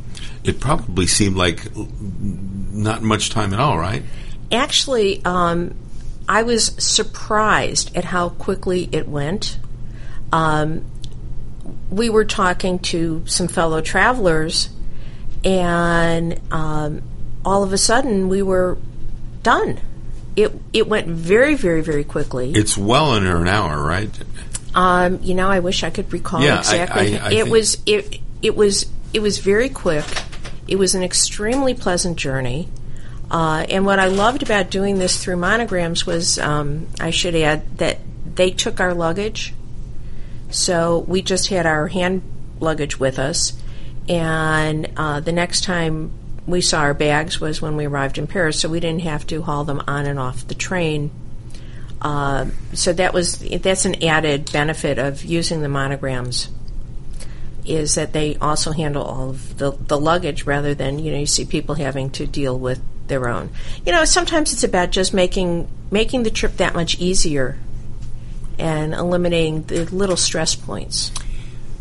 It 0.43 0.59
probably 0.59 1.07
seemed 1.07 1.35
like 1.35 1.67
not 1.75 3.01
much 3.01 3.29
time 3.29 3.53
at 3.53 3.59
all, 3.59 3.77
right? 3.77 4.03
Actually, 4.51 5.23
um, 5.25 5.75
I 6.27 6.43
was 6.43 6.65
surprised 6.83 7.95
at 7.95 8.05
how 8.05 8.29
quickly 8.29 8.89
it 8.91 9.07
went. 9.07 9.59
Um, 10.31 10.85
we 11.89 12.09
were 12.09 12.25
talking 12.25 12.79
to 12.79 13.23
some 13.25 13.47
fellow 13.47 13.81
travelers, 13.81 14.69
and 15.43 16.39
um, 16.51 17.01
all 17.43 17.63
of 17.63 17.73
a 17.73 17.77
sudden 17.77 18.27
we 18.27 18.41
were 18.41 18.77
done. 19.43 19.79
It 20.35 20.51
it 20.73 20.87
went 20.87 21.07
very 21.07 21.55
very 21.55 21.81
very 21.81 22.03
quickly. 22.03 22.51
It's 22.53 22.77
well 22.77 23.11
under 23.11 23.37
an 23.37 23.47
hour, 23.47 23.81
right? 23.81 24.09
Um, 24.75 25.19
you 25.23 25.33
know, 25.33 25.47
I 25.49 25.59
wish 25.59 25.83
I 25.83 25.89
could 25.89 26.11
recall 26.13 26.43
Yeah, 26.43 26.55
I- 26.57 26.59
exactly. 26.59 27.17
I- 27.17 27.25
I 27.25 27.29
it 27.29 27.33
think- 27.43 27.49
was 27.49 27.77
it 27.85 28.19
it 28.41 28.55
was 28.55 28.85
it 29.13 29.21
was 29.21 29.37
very 29.39 29.69
quick. 29.69 30.05
It 30.67 30.77
was 30.77 30.93
an 30.95 31.01
extremely 31.03 31.73
pleasant 31.73 32.17
journey. 32.17 32.67
Uh, 33.31 33.65
and 33.69 33.85
what 33.85 33.99
I 33.99 34.05
loved 34.07 34.43
about 34.43 34.69
doing 34.69 34.99
this 34.99 35.17
through 35.17 35.37
Monograms 35.37 36.05
was, 36.05 36.37
um, 36.37 36.87
I 36.99 37.09
should 37.09 37.33
add, 37.35 37.77
that 37.79 37.97
they 38.35 38.51
took 38.51 38.79
our 38.79 38.93
luggage. 38.93 39.53
So 40.51 41.03
we 41.07 41.21
just 41.23 41.47
had 41.47 41.65
our 41.65 41.87
hand 41.87 42.21
luggage 42.59 42.99
with 42.99 43.17
us. 43.17 43.53
And 44.07 44.89
uh, 44.97 45.21
the 45.21 45.31
next 45.31 45.63
time 45.63 46.11
we 46.45 46.61
saw 46.61 46.81
our 46.81 46.93
bags 46.93 47.39
was 47.41 47.61
when 47.61 47.75
we 47.75 47.85
arrived 47.85 48.17
in 48.19 48.27
Paris, 48.27 48.59
so 48.59 48.69
we 48.69 48.79
didn't 48.79 49.01
have 49.01 49.25
to 49.27 49.41
haul 49.41 49.63
them 49.63 49.81
on 49.87 50.05
and 50.05 50.19
off 50.19 50.47
the 50.47 50.55
train. 50.55 51.09
Uh, 52.05 52.45
so 52.73 52.93
that 52.93 53.15
was 53.15 53.39
that's 53.39 53.85
an 53.85 54.03
added 54.03 54.51
benefit 54.53 54.99
of 54.99 55.25
using 55.25 55.61
the 55.61 55.67
Monograms 55.67 56.49
is 57.65 57.95
that 57.95 58.13
they 58.13 58.35
also 58.35 58.71
handle 58.71 59.01
all 59.01 59.31
of 59.31 59.57
the, 59.57 59.71
the 59.71 59.99
luggage 59.99 60.45
rather 60.45 60.75
than 60.75 60.99
you 60.99 61.11
know 61.11 61.17
you 61.17 61.25
see 61.25 61.45
people 61.45 61.73
having 61.73 62.11
to 62.11 62.27
deal 62.27 62.59
with 62.59 62.79
their 63.07 63.27
own. 63.27 63.49
You 63.87 63.91
know 63.91 64.05
sometimes 64.05 64.53
it's 64.53 64.63
about 64.63 64.91
just 64.91 65.15
making 65.15 65.67
making 65.89 66.21
the 66.21 66.29
trip 66.29 66.57
that 66.57 66.75
much 66.75 66.99
easier 66.99 67.57
and 68.59 68.93
eliminating 68.93 69.63
the 69.63 69.85
little 69.85 70.15
stress 70.15 70.53
points. 70.53 71.11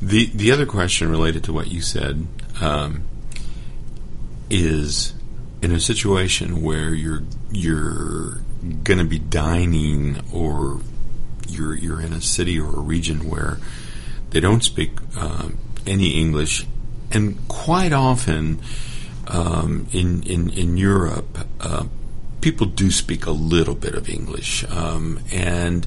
The 0.00 0.30
the 0.34 0.52
other 0.52 0.64
question 0.64 1.10
related 1.10 1.44
to 1.44 1.52
what 1.52 1.66
you 1.66 1.82
said 1.82 2.26
um, 2.62 3.04
is 4.48 5.12
in 5.60 5.70
a 5.70 5.80
situation 5.80 6.62
where 6.62 6.94
you're 6.94 7.24
you're 7.50 8.38
going 8.82 8.98
to 8.98 9.04
be 9.04 9.18
dining 9.18 10.20
or 10.32 10.80
you're 11.48 11.74
you're 11.74 12.00
in 12.00 12.12
a 12.12 12.20
city 12.20 12.58
or 12.58 12.76
a 12.76 12.80
region 12.80 13.28
where 13.28 13.58
they 14.30 14.40
don't 14.40 14.64
speak 14.64 14.90
um, 15.16 15.58
any 15.86 16.18
English, 16.20 16.66
and 17.10 17.36
quite 17.48 17.92
often 17.92 18.60
um, 19.28 19.86
in 19.92 20.22
in 20.22 20.50
in 20.50 20.76
Europe. 20.76 21.38
Uh, 21.60 21.84
People 22.40 22.66
do 22.66 22.90
speak 22.90 23.24
a 23.24 23.30
little 23.30 23.74
bit 23.74 23.94
of 23.94 24.06
English, 24.06 24.64
um, 24.68 25.18
and 25.32 25.86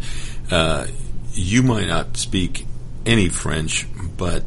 uh, 0.49 0.87
you 1.31 1.61
might 1.61 1.87
not 1.87 2.17
speak 2.17 2.65
any 3.05 3.29
French, 3.29 3.85
but 4.17 4.43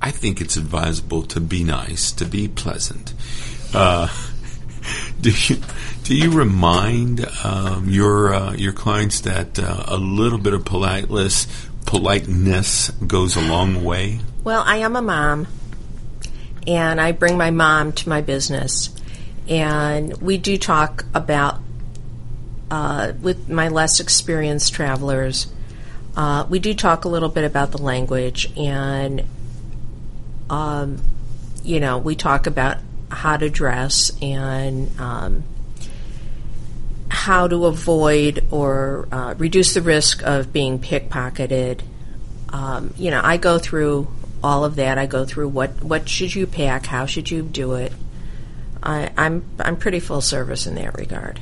I 0.00 0.12
think 0.12 0.40
it's 0.40 0.56
advisable 0.56 1.24
to 1.24 1.40
be 1.40 1.64
nice, 1.64 2.12
to 2.12 2.24
be 2.24 2.46
pleasant. 2.46 3.12
Do 5.20 5.30
you 5.30 5.56
do 6.06 6.14
you 6.14 6.30
remind 6.30 7.26
um, 7.42 7.88
your 7.88 8.32
uh, 8.32 8.52
your 8.52 8.72
clients 8.72 9.22
that 9.22 9.58
uh, 9.58 9.84
a 9.88 9.96
little 9.96 10.38
bit 10.38 10.54
of 10.54 10.64
politeness 10.64 11.48
politeness 11.84 12.90
goes 12.90 13.34
a 13.34 13.40
long 13.40 13.82
way? 13.82 14.20
Well, 14.44 14.62
I 14.64 14.76
am 14.76 14.94
a 14.94 15.02
mom, 15.02 15.48
and 16.64 17.00
I 17.00 17.10
bring 17.10 17.36
my 17.36 17.50
mom 17.50 17.92
to 17.94 18.08
my 18.08 18.20
business, 18.20 18.94
and 19.48 20.16
we 20.22 20.38
do 20.38 20.56
talk 20.56 21.04
about 21.12 21.60
uh, 22.70 23.14
with 23.20 23.48
my 23.48 23.66
less 23.66 23.98
experienced 23.98 24.74
travelers. 24.74 25.48
Uh, 26.16 26.46
we 26.48 26.60
do 26.60 26.72
talk 26.72 27.04
a 27.04 27.08
little 27.08 27.28
bit 27.28 27.42
about 27.42 27.72
the 27.72 27.78
language, 27.78 28.52
and 28.56 29.24
um, 30.48 31.02
you 31.64 31.80
know, 31.80 31.98
we 31.98 32.14
talk 32.14 32.46
about 32.46 32.78
how 33.10 33.36
to 33.36 33.48
dress 33.48 34.12
and 34.20 34.98
um, 35.00 35.44
how 37.08 37.48
to 37.48 37.66
avoid 37.66 38.46
or 38.50 39.08
uh, 39.12 39.34
reduce 39.38 39.74
the 39.74 39.82
risk 39.82 40.22
of 40.22 40.52
being 40.52 40.78
pickpocketed. 40.78 41.82
Um, 42.48 42.94
you 42.96 43.10
know, 43.10 43.20
I 43.22 43.36
go 43.36 43.58
through 43.58 44.08
all 44.42 44.64
of 44.64 44.76
that. 44.76 44.98
I 44.98 45.06
go 45.06 45.24
through 45.24 45.48
what 45.48 45.82
what 45.82 46.08
should 46.08 46.34
you 46.34 46.46
pack, 46.46 46.86
how 46.86 47.06
should 47.06 47.30
you 47.30 47.42
do 47.42 47.74
it. 47.74 47.92
I, 48.82 49.10
I'm 49.16 49.44
I'm 49.58 49.76
pretty 49.76 50.00
full 50.00 50.20
service 50.20 50.66
in 50.66 50.76
that 50.76 50.96
regard. 50.96 51.40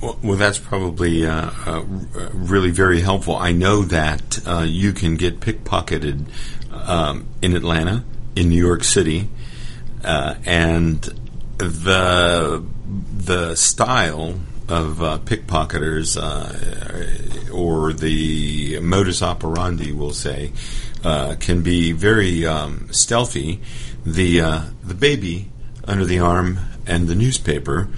Well, 0.00 0.18
well 0.22 0.36
that's 0.36 0.58
probably 0.58 1.26
uh, 1.26 1.50
uh, 1.66 1.84
really 2.32 2.70
very 2.70 3.00
helpful. 3.00 3.36
I 3.36 3.52
know 3.52 3.82
that 3.82 4.46
uh, 4.46 4.64
you 4.66 4.92
can 4.92 5.16
get 5.16 5.40
pickpocketed 5.40 6.26
um, 6.72 7.26
in 7.42 7.56
Atlanta, 7.56 8.04
in 8.36 8.48
New 8.48 8.64
York 8.64 8.84
City, 8.84 9.28
uh, 10.06 10.36
and 10.44 11.02
the 11.58 12.64
the 13.16 13.54
style 13.54 14.40
of 14.68 15.02
uh, 15.02 15.18
pickpocketers 15.24 16.16
uh, 16.20 17.52
or 17.52 17.92
the 17.92 18.80
modus 18.80 19.22
operandi, 19.22 19.92
we'll 19.92 20.12
say, 20.12 20.52
uh, 21.04 21.36
can 21.38 21.62
be 21.62 21.92
very 21.92 22.44
um, 22.46 22.88
stealthy. 22.90 23.60
The 24.04 24.40
uh, 24.40 24.60
the 24.84 24.94
baby 24.94 25.50
under 25.84 26.04
the 26.04 26.18
arm 26.20 26.58
and 26.86 27.08
the 27.08 27.14
newspaper 27.14 27.88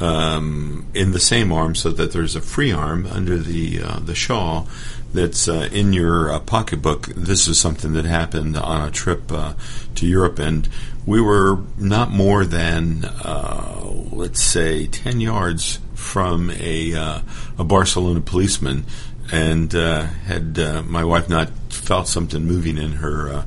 um, 0.00 0.86
in 0.94 1.12
the 1.12 1.20
same 1.20 1.52
arm, 1.52 1.74
so 1.74 1.90
that 1.90 2.12
there's 2.12 2.36
a 2.36 2.40
free 2.40 2.72
arm 2.72 3.06
under 3.06 3.38
the 3.38 3.82
uh, 3.82 3.98
the 4.00 4.14
shawl 4.14 4.68
that's 5.14 5.46
uh, 5.48 5.68
in 5.72 5.92
your 5.92 6.38
pocketbook. 6.40 7.06
This 7.08 7.46
is 7.46 7.58
something 7.60 7.92
that 7.92 8.04
happened 8.04 8.56
on 8.56 8.88
a 8.88 8.90
trip 8.90 9.28
to 9.28 10.06
Europe, 10.06 10.38
and 10.38 10.68
we 11.06 11.20
were 11.20 11.60
not 11.78 12.10
more 12.10 12.44
than, 12.44 13.04
uh, 13.04 13.80
let's 14.10 14.40
say, 14.40 14.86
10 14.86 15.20
yards 15.20 15.80
from 15.94 16.50
a, 16.50 16.94
uh, 16.94 17.20
a 17.58 17.64
Barcelona 17.64 18.20
policeman. 18.20 18.84
And 19.32 19.74
uh, 19.74 20.02
had 20.02 20.58
my 20.86 21.04
wife 21.04 21.28
not 21.28 21.48
felt 21.70 22.06
something 22.06 22.44
moving 22.44 22.76
in 22.76 22.92
her 22.92 23.46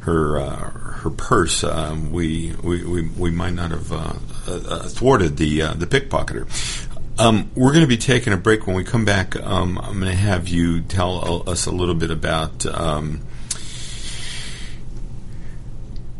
her 0.00 0.40
her 0.40 1.10
purse, 1.10 1.62
um, 1.62 2.10
we, 2.10 2.54
we, 2.62 2.84
we 2.84 3.02
we 3.08 3.30
might 3.30 3.52
not 3.52 3.70
have 3.70 3.88
thwarted 4.92 5.36
the 5.36 5.60
the 5.74 5.86
pickpocketer. 5.86 6.46
Um, 7.20 7.50
we're 7.54 7.72
going 7.72 7.84
to 7.84 7.88
be 7.88 7.98
taking 7.98 8.32
a 8.32 8.38
break. 8.38 8.66
When 8.66 8.74
we 8.74 8.82
come 8.82 9.04
back, 9.04 9.36
um, 9.36 9.76
I'm 9.78 10.00
going 10.00 10.10
to 10.10 10.16
have 10.16 10.48
you 10.48 10.80
tell 10.80 11.46
us 11.46 11.66
a 11.66 11.70
little 11.70 11.94
bit 11.94 12.10
about 12.10 12.64
um, 12.64 13.20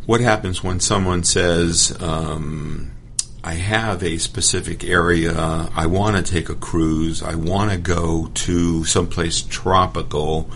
what 0.05 0.21
happens 0.21 0.63
when 0.63 0.79
someone 0.79 1.23
says, 1.23 1.95
um, 2.01 2.91
I 3.43 3.53
have 3.53 4.03
a 4.03 4.17
specific 4.17 4.83
area, 4.83 5.33
I 5.33 5.87
want 5.87 6.15
to 6.17 6.31
take 6.31 6.49
a 6.49 6.55
cruise, 6.55 7.23
I 7.23 7.35
want 7.35 7.71
to 7.71 7.77
go 7.77 8.29
to 8.33 8.83
someplace 8.85 9.41
tropical, 9.41 10.49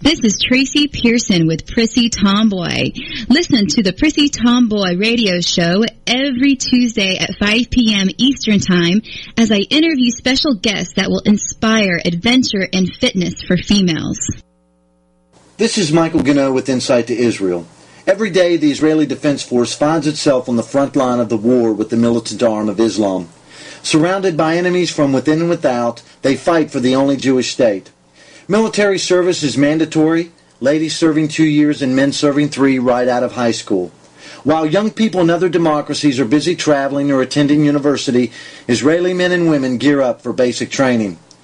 This 0.00 0.24
is 0.24 0.40
Tracy 0.40 0.88
Pearson 0.88 1.46
with 1.46 1.68
Prissy 1.68 2.08
Tomboy. 2.08 2.90
Listen 3.28 3.68
to 3.68 3.84
the 3.84 3.94
Prissy 3.96 4.28
Tomboy 4.28 4.96
radio 4.96 5.40
show 5.40 5.84
every 6.08 6.56
Tuesday 6.56 7.18
at 7.18 7.36
5 7.38 7.70
p.m. 7.70 8.08
Eastern 8.18 8.58
Time 8.58 9.02
as 9.36 9.52
I 9.52 9.58
interview 9.58 10.10
special 10.10 10.56
guests 10.56 10.94
that 10.94 11.08
will 11.08 11.22
inspire 11.24 12.00
adventure 12.04 12.66
and 12.72 12.92
fitness 12.92 13.34
for 13.46 13.56
females. 13.56 14.18
This 15.58 15.78
is 15.78 15.92
Michael 15.92 16.24
Gano 16.24 16.52
with 16.52 16.68
Insight 16.68 17.06
to 17.06 17.16
Israel. 17.16 17.68
Every 18.04 18.30
day, 18.30 18.56
the 18.56 18.72
Israeli 18.72 19.06
Defense 19.06 19.44
Force 19.44 19.74
finds 19.74 20.08
itself 20.08 20.48
on 20.48 20.56
the 20.56 20.64
front 20.64 20.96
line 20.96 21.20
of 21.20 21.28
the 21.28 21.36
war 21.36 21.72
with 21.72 21.90
the 21.90 21.96
militant 21.96 22.42
arm 22.42 22.68
of 22.68 22.80
Islam. 22.80 23.28
Surrounded 23.84 24.36
by 24.36 24.56
enemies 24.56 24.90
from 24.90 25.12
within 25.12 25.40
and 25.40 25.48
without, 25.48 26.02
they 26.22 26.34
fight 26.34 26.72
for 26.72 26.80
the 26.80 26.96
only 26.96 27.16
Jewish 27.16 27.52
state. 27.52 27.92
Military 28.48 28.98
service 28.98 29.44
is 29.44 29.56
mandatory, 29.56 30.32
ladies 30.60 30.96
serving 30.96 31.28
two 31.28 31.44
years 31.44 31.80
and 31.80 31.94
men 31.94 32.10
serving 32.10 32.48
three 32.48 32.76
right 32.76 33.06
out 33.06 33.22
of 33.22 33.32
high 33.32 33.52
school. 33.52 33.92
While 34.42 34.66
young 34.66 34.90
people 34.90 35.20
in 35.20 35.30
other 35.30 35.48
democracies 35.48 36.18
are 36.18 36.24
busy 36.24 36.56
traveling 36.56 37.12
or 37.12 37.22
attending 37.22 37.64
university, 37.64 38.32
Israeli 38.66 39.14
men 39.14 39.30
and 39.30 39.48
women 39.48 39.78
gear 39.78 40.00
up 40.00 40.22
for 40.22 40.32
basic 40.32 40.70
training. 40.70 41.18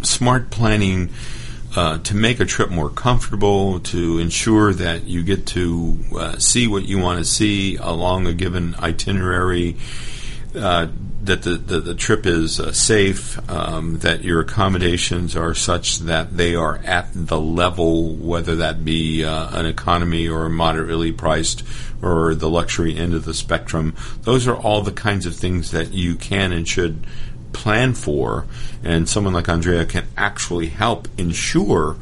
smart 0.03 0.49
planning 0.51 1.11
uh, 1.75 1.99
to 1.99 2.15
make 2.15 2.39
a 2.39 2.45
trip 2.45 2.71
more 2.71 2.89
comfortable, 2.89 3.81
to 3.81 4.21
ensure 4.21 4.73
that 4.73 5.09
you 5.09 5.25
get 5.25 5.45
to 5.49 5.99
uh, 6.17 6.39
see 6.39 6.69
what 6.69 6.85
you 6.85 7.01
want 7.01 7.19
to 7.19 7.25
see 7.25 7.75
along 7.79 8.29
a 8.29 8.33
given 8.33 8.77
itinerary, 8.77 9.77
uh, 10.55 10.87
that 11.23 11.43
the, 11.43 11.51
the, 11.51 11.81
the, 11.81 11.95
trip 11.95 12.27
is 12.27 12.59
uh, 12.59 12.73
safe, 12.73 13.39
um, 13.49 13.99
that 13.99 14.25
your 14.25 14.41
accommodations 14.41 15.37
are 15.37 15.55
such 15.55 16.01
that 16.01 16.37
they 16.37 16.57
are 16.57 16.79
at 16.79 17.09
the 17.15 17.41
level, 17.41 18.15
whether 18.17 18.57
that 18.57 18.85
be 18.85 19.25
uh, 19.25 19.57
an 19.57 19.65
economy 19.67 20.29
or 20.29 20.49
moderately 20.49 21.13
priced 21.13 21.63
or 22.03 22.35
the 22.35 22.51
luxury 22.51 22.97
end 22.97 23.15
of 23.15 23.25
the 23.25 23.35
spectrum. 23.35 23.95
Those 24.23 24.49
are 24.49 24.57
all 24.57 24.83
the 24.83 24.91
kinds 24.91 25.25
of 25.25 25.37
things 25.37 25.71
that 25.71 25.93
you 25.93 26.17
can 26.17 26.53
and 26.53 26.67
should 26.67 27.07
plan 27.53 27.95
for, 27.95 28.47
and 28.83 29.09
someone 29.09 29.33
like 29.33 29.49
Andrea 29.49 29.85
can 29.85 30.07
actually 30.17 30.69
help 30.69 31.07
ensure 31.19 31.97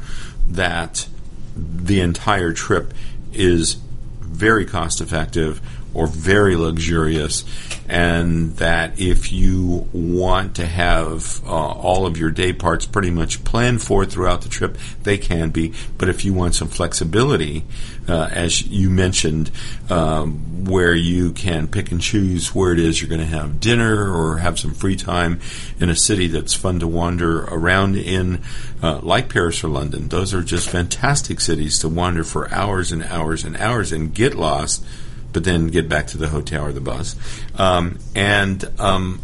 that 0.47 1.07
the 1.55 2.01
entire 2.01 2.53
trip 2.53 2.91
is 3.33 3.77
very 4.19 4.65
cost 4.65 4.99
effective 4.99 5.61
or 5.93 6.07
very 6.07 6.55
luxurious, 6.55 7.43
and 7.87 8.55
that 8.57 8.99
if 8.99 9.31
you 9.31 9.87
want 9.91 10.55
to 10.55 10.65
have 10.65 11.41
uh, 11.45 11.49
all 11.49 12.05
of 12.05 12.17
your 12.17 12.31
day 12.31 12.53
parts 12.53 12.85
pretty 12.85 13.11
much 13.11 13.43
planned 13.43 13.81
for 13.81 14.05
throughout 14.05 14.41
the 14.41 14.49
trip, 14.49 14.77
they 15.03 15.17
can 15.17 15.49
be. 15.49 15.73
But 15.97 16.09
if 16.09 16.23
you 16.23 16.33
want 16.33 16.55
some 16.55 16.69
flexibility, 16.69 17.65
uh, 18.07 18.29
as 18.31 18.65
you 18.67 18.89
mentioned, 18.89 19.51
um, 19.89 20.65
where 20.65 20.93
you 20.93 21.31
can 21.31 21.67
pick 21.67 21.91
and 21.91 22.01
choose 22.01 22.53
where 22.53 22.71
it 22.71 22.79
is 22.79 23.01
you're 23.01 23.09
going 23.09 23.21
to 23.21 23.25
have 23.25 23.59
dinner 23.59 24.11
or 24.11 24.37
have 24.37 24.59
some 24.59 24.73
free 24.73 24.95
time 24.95 25.39
in 25.79 25.89
a 25.89 25.95
city 25.95 26.27
that's 26.27 26.53
fun 26.53 26.79
to 26.79 26.87
wander 26.87 27.43
around 27.45 27.95
in, 27.95 28.41
uh, 28.81 28.99
like 29.01 29.29
Paris 29.29 29.63
or 29.63 29.69
London, 29.69 30.07
those 30.09 30.33
are 30.33 30.43
just 30.43 30.69
fantastic 30.69 31.39
cities 31.39 31.79
to 31.79 31.89
wander 31.89 32.23
for 32.23 32.51
hours 32.51 32.91
and 32.91 33.03
hours 33.03 33.43
and 33.43 33.57
hours 33.57 33.91
and 33.91 34.13
get 34.13 34.35
lost 34.35 34.85
but 35.33 35.43
then 35.43 35.67
get 35.67 35.87
back 35.89 36.07
to 36.07 36.17
the 36.17 36.27
hotel 36.27 36.65
or 36.65 36.71
the 36.71 36.81
bus. 36.81 37.15
Um, 37.57 37.99
and 38.15 38.63
um, 38.79 39.19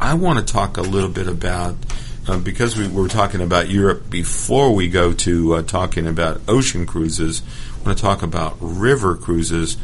I 0.00 0.14
want 0.14 0.46
to 0.46 0.52
talk 0.52 0.76
a 0.76 0.82
little 0.82 1.10
bit 1.10 1.28
about. 1.28 1.76
Uh, 2.28 2.36
because 2.36 2.76
we 2.76 2.88
were 2.88 3.06
talking 3.06 3.40
about 3.40 3.70
Europe 3.70 4.10
before 4.10 4.74
we 4.74 4.88
go 4.88 5.12
to 5.12 5.54
uh, 5.54 5.62
talking 5.62 6.08
about 6.08 6.40
ocean 6.48 6.84
cruises, 6.84 7.40
I 7.72 7.84
want 7.84 7.96
to 7.96 8.02
talk 8.02 8.24
about 8.24 8.56
river 8.58 9.14
cruises, 9.14 9.74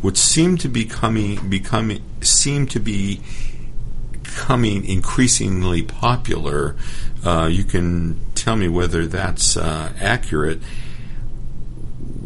which 0.00 0.16
seem 0.16 0.56
to 0.58 0.68
be 0.68 0.86
coming, 0.86 1.50
becoming, 1.50 2.02
seem 2.22 2.66
to 2.68 2.80
be 2.80 3.20
becoming 4.12 4.84
increasingly 4.86 5.82
popular. 5.82 6.74
Uh, 7.22 7.48
you 7.52 7.64
can 7.64 8.18
tell 8.34 8.56
me 8.56 8.68
whether 8.68 9.06
that's 9.06 9.56
uh, 9.58 9.92
accurate 10.00 10.60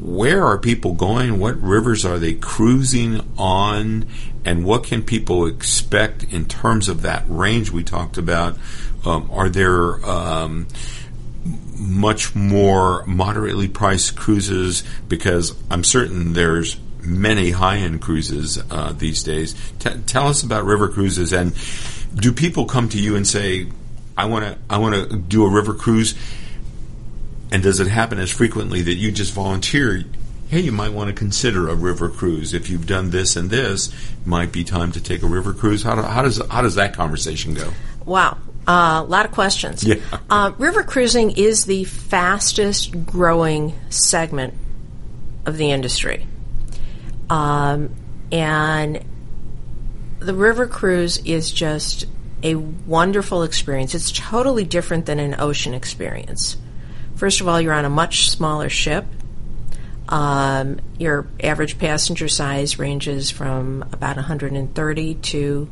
where 0.05 0.45
are 0.45 0.59
people 0.59 0.93
going? 0.93 1.39
What 1.39 1.61
rivers 1.63 2.05
are 2.05 2.19
they 2.19 2.35
cruising 2.35 3.27
on? 3.39 4.07
And 4.45 4.67
what 4.67 4.85
can 4.85 5.03
people 5.03 5.47
expect 5.47 6.25
in 6.25 6.45
terms 6.45 6.91
of 6.91 7.03
that 7.03 7.25
range 7.27 7.71
we 7.71 7.85
talked 7.85 8.19
about? 8.19 8.59
Um, 9.07 9.31
are 9.33 9.49
there 9.49 10.05
um, 10.05 10.69
much 11.79 12.35
more 12.35 13.07
moderately 13.07 13.67
priced 13.67 14.15
cruises? 14.15 14.85
Because 15.09 15.57
I'm 15.71 15.83
certain 15.83 16.35
there's 16.35 16.77
many 17.01 17.53
high-end 17.53 18.03
cruises 18.03 18.63
uh, 18.71 18.93
these 18.93 19.23
days. 19.23 19.55
T- 19.79 19.91
tell 20.07 20.29
us 20.29 20.43
about 20.43 20.67
river 20.67 20.89
cruises, 20.89 21.33
and 21.33 21.55
do 22.15 22.31
people 22.31 22.67
come 22.67 22.91
to 22.91 22.99
you 22.99 23.17
and 23.17 23.27
say, 23.27 23.69
"I 24.19 24.27
want 24.27 24.45
to, 24.45 24.59
I 24.69 24.79
want 24.79 25.11
to 25.11 25.17
do 25.17 25.47
a 25.47 25.51
river 25.51 25.73
cruise"? 25.73 26.15
And 27.55 27.63
does 27.63 27.79
it 27.79 27.87
happen 27.87 28.19
as 28.19 28.33
frequently 28.33 28.83
that 28.83 28.95
you 28.95 29.13
just 29.13 29.33
volunteer? 29.33 30.03
Hey, 30.49 30.59
you 30.59 30.73
might 30.73 30.93
want 30.93 31.07
to 31.07 31.15
consider 31.15 31.69
a 31.69 31.77
river 31.77 32.09
cruise. 32.09 32.53
If 32.53 32.69
you've 32.69 32.89
done 32.89 33.11
this 33.11 33.37
and 33.37 33.49
this, 33.49 33.91
it 33.91 34.27
might 34.27 34.51
be 34.51 34.65
time 34.65 34.91
to 34.91 35.01
take 35.01 35.23
a 35.23 35.29
river 35.29 35.53
cruise. 35.53 35.85
How, 35.85 35.95
do, 35.95 36.03
how 36.03 36.23
does 36.23 36.45
how 36.51 36.63
does 36.63 36.75
that 36.75 36.97
conversation 36.97 37.55
go? 37.55 37.71
Wow, 38.05 38.39
a 38.67 38.71
uh, 38.73 39.05
lot 39.05 39.25
of 39.25 39.31
questions. 39.31 39.85
Yeah. 39.85 40.01
Uh, 40.29 40.51
river 40.59 40.83
cruising 40.83 41.31
is 41.31 41.65
the 41.65 41.85
fastest 41.85 43.07
growing 43.07 43.73
segment 43.89 44.55
of 45.47 45.57
the 45.57 45.71
industry, 45.71 46.27
um, 47.31 47.95
and 48.33 49.01
the 50.19 50.35
river 50.35 50.67
cruise 50.67 51.19
is 51.19 51.53
just 51.53 52.07
a 52.43 52.57
wonderful 52.57 53.45
experience. 53.45 53.95
It's 53.95 54.11
totally 54.11 54.65
different 54.65 55.07
than 55.07 55.21
an 55.21 55.37
ocean 55.39 55.73
experience. 55.73 56.57
First 57.17 57.41
of 57.41 57.49
all, 57.49 57.61
you're 57.61 57.73
on 57.73 57.85
a 57.85 57.91
much 57.91 58.29
smaller 58.31 58.69
ship. 58.69 59.05
Um, 60.09 60.81
your 60.99 61.27
average 61.43 61.79
passenger 61.79 62.29
size 62.29 62.79
ranges 62.79 63.31
from 63.31 63.85
about 63.93 64.17
130 64.17 65.15
to 65.15 65.69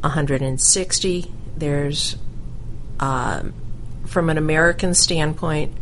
160. 0.00 1.32
There's, 1.56 2.16
um, 2.98 3.54
from 4.06 4.30
an 4.30 4.38
American 4.38 4.94
standpoint, 4.94 5.76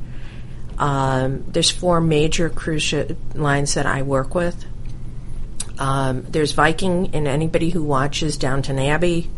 um, 0.79 1.45
there's 1.49 1.71
four 1.71 2.01
major 2.01 2.51
cruise 2.51 2.83
ship 2.83 3.17
lines 3.35 3.75
that 3.75 3.87
I 3.87 4.03
work 4.03 4.35
with. 4.35 4.65
Um, 5.79 6.23
there's 6.23 6.53
Viking, 6.53 7.15
and 7.15 7.27
anybody 7.27 7.71
who 7.71 7.83
watches 7.83 8.37
Downton 8.37 8.79
Abbey 8.79 9.31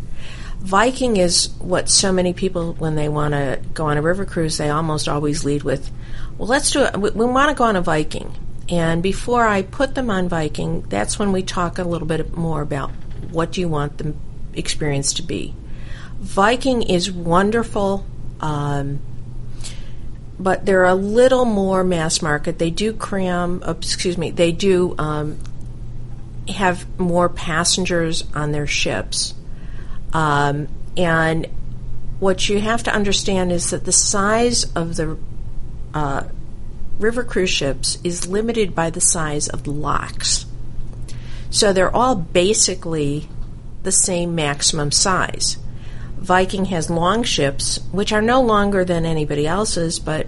Viking 0.60 1.16
is 1.16 1.50
what 1.60 1.88
so 1.88 2.12
many 2.12 2.32
people, 2.32 2.74
when 2.74 2.96
they 2.96 3.08
want 3.08 3.32
to 3.32 3.60
go 3.74 3.86
on 3.86 3.96
a 3.96 4.02
river 4.02 4.24
cruise, 4.24 4.58
they 4.58 4.70
almost 4.70 5.08
always 5.08 5.44
lead 5.44 5.62
with, 5.62 5.90
well, 6.36 6.48
let's 6.48 6.72
do 6.72 6.82
it. 6.82 6.96
We, 6.96 7.10
we 7.10 7.26
want 7.26 7.50
to 7.50 7.54
go 7.54 7.64
on 7.64 7.76
a 7.76 7.80
Viking. 7.80 8.34
And 8.68 9.02
before 9.02 9.46
I 9.46 9.62
put 9.62 9.94
them 9.94 10.10
on 10.10 10.28
Viking, 10.28 10.82
that's 10.82 11.18
when 11.18 11.32
we 11.32 11.42
talk 11.42 11.78
a 11.78 11.84
little 11.84 12.06
bit 12.06 12.36
more 12.36 12.60
about 12.60 12.90
what 13.30 13.52
do 13.52 13.60
you 13.60 13.68
want 13.68 13.98
the 13.98 14.14
experience 14.52 15.14
to 15.14 15.22
be. 15.22 15.54
Viking 16.18 16.82
is 16.82 17.10
wonderful, 17.10 18.04
um, 18.40 19.00
but 20.38 20.66
they're 20.66 20.84
a 20.84 20.94
little 20.94 21.44
more 21.44 21.84
mass 21.84 22.20
market. 22.20 22.58
They 22.58 22.70
do 22.70 22.92
cram, 22.92 23.62
excuse 23.66 24.18
me, 24.18 24.32
they 24.32 24.52
do 24.52 24.96
um, 24.98 25.38
have 26.48 26.98
more 26.98 27.28
passengers 27.28 28.24
on 28.34 28.52
their 28.52 28.66
ships. 28.66 29.34
Um, 30.12 30.68
and 30.96 31.46
what 32.18 32.48
you 32.48 32.60
have 32.60 32.82
to 32.84 32.92
understand 32.92 33.52
is 33.52 33.70
that 33.70 33.84
the 33.84 33.92
size 33.92 34.64
of 34.74 34.96
the 34.96 35.18
uh, 35.94 36.24
river 36.98 37.24
cruise 37.24 37.50
ships 37.50 37.98
is 38.02 38.26
limited 38.26 38.74
by 38.74 38.90
the 38.90 39.00
size 39.00 39.48
of 39.48 39.64
the 39.64 39.70
locks. 39.70 40.46
So 41.50 41.72
they're 41.72 41.94
all 41.94 42.14
basically 42.14 43.28
the 43.82 43.92
same 43.92 44.34
maximum 44.34 44.90
size. 44.90 45.56
Viking 46.18 46.66
has 46.66 46.90
long 46.90 47.22
ships, 47.22 47.78
which 47.92 48.12
are 48.12 48.20
no 48.20 48.42
longer 48.42 48.84
than 48.84 49.06
anybody 49.06 49.46
else's, 49.46 49.98
but 49.98 50.26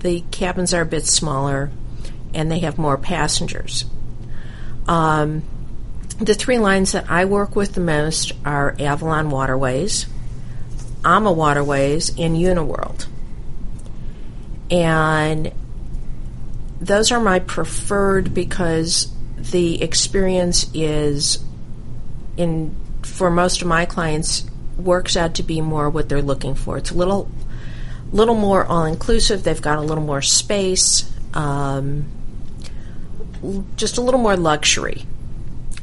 the 0.00 0.22
cabins 0.30 0.74
are 0.74 0.82
a 0.82 0.86
bit 0.86 1.06
smaller 1.06 1.70
and 2.34 2.50
they 2.50 2.58
have 2.60 2.76
more 2.76 2.98
passengers. 2.98 3.84
Um, 4.86 5.42
the 6.18 6.34
three 6.34 6.58
lines 6.58 6.92
that 6.92 7.10
I 7.10 7.24
work 7.24 7.54
with 7.54 7.74
the 7.74 7.80
most 7.80 8.32
are 8.44 8.74
Avalon 8.78 9.30
Waterways, 9.30 10.06
AMA 11.04 11.32
Waterways, 11.32 12.10
and 12.10 12.36
Uniworld. 12.36 13.06
And 14.70 15.52
those 16.80 17.12
are 17.12 17.20
my 17.20 17.38
preferred 17.38 18.34
because 18.34 19.12
the 19.36 19.80
experience 19.82 20.68
is 20.74 21.38
in 22.36 22.74
for 23.02 23.30
most 23.30 23.62
of 23.62 23.68
my 23.68 23.86
clients 23.86 24.44
works 24.76 25.16
out 25.16 25.34
to 25.34 25.42
be 25.42 25.60
more 25.60 25.88
what 25.88 26.08
they're 26.08 26.22
looking 26.22 26.54
for. 26.54 26.76
It's 26.76 26.90
a 26.90 26.94
little 26.94 27.30
little 28.12 28.34
more 28.34 28.64
all 28.64 28.84
inclusive. 28.84 29.44
They've 29.44 29.60
got 29.60 29.78
a 29.78 29.82
little 29.82 30.04
more 30.04 30.22
space, 30.22 31.10
um, 31.34 32.06
just 33.76 33.98
a 33.98 34.00
little 34.00 34.20
more 34.20 34.36
luxury. 34.36 35.04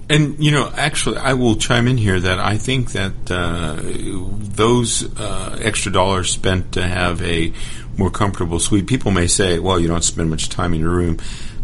And 0.08 0.43
you 0.43 0.51
know, 0.51 0.72
actually, 0.76 1.18
I 1.18 1.34
will 1.34 1.56
chime 1.56 1.88
in 1.88 1.97
here 1.97 2.20
that 2.20 2.39
I 2.39 2.58
think 2.58 2.91
that 2.91 3.32
uh, 3.32 3.78
those 3.82 5.03
uh, 5.20 5.58
extra 5.60 5.91
dollars 5.91 6.30
spent 6.30 6.74
to 6.74 6.84
have 6.84 7.22
a 7.24 7.51
more 7.97 8.12
comfortable 8.12 8.60
suite. 8.60 8.86
People 8.86 9.12
may 9.12 9.26
say, 9.26 9.58
"Well, 9.58 9.80
you 9.80 9.88
don't 9.88 10.03
spend 10.03 10.30
much 10.30 10.49
time 10.49 10.76
in 10.76 10.80
your 10.80 10.91
room," 10.91 11.18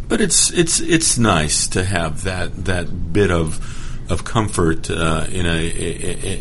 but 0.08 0.22
it's 0.22 0.52
it's 0.52 0.80
it's 0.80 1.20
nice 1.20 1.68
to 1.68 1.84
have 1.84 2.24
that 2.24 2.66
that 2.66 3.14
bit 3.14 3.30
of 3.30 3.60
of 4.12 4.24
comfort 4.24 4.90
uh, 4.90 5.28
in 5.32 5.46
a 5.46 5.70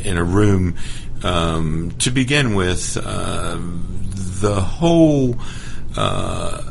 in 0.05 0.17
a 0.17 0.25
room. 0.25 0.77
Um, 1.23 1.93
to 1.99 2.11
begin 2.11 2.55
with, 2.55 2.97
uh, 2.97 3.59
the 4.41 4.59
whole 4.59 5.37
uh, 5.95 6.63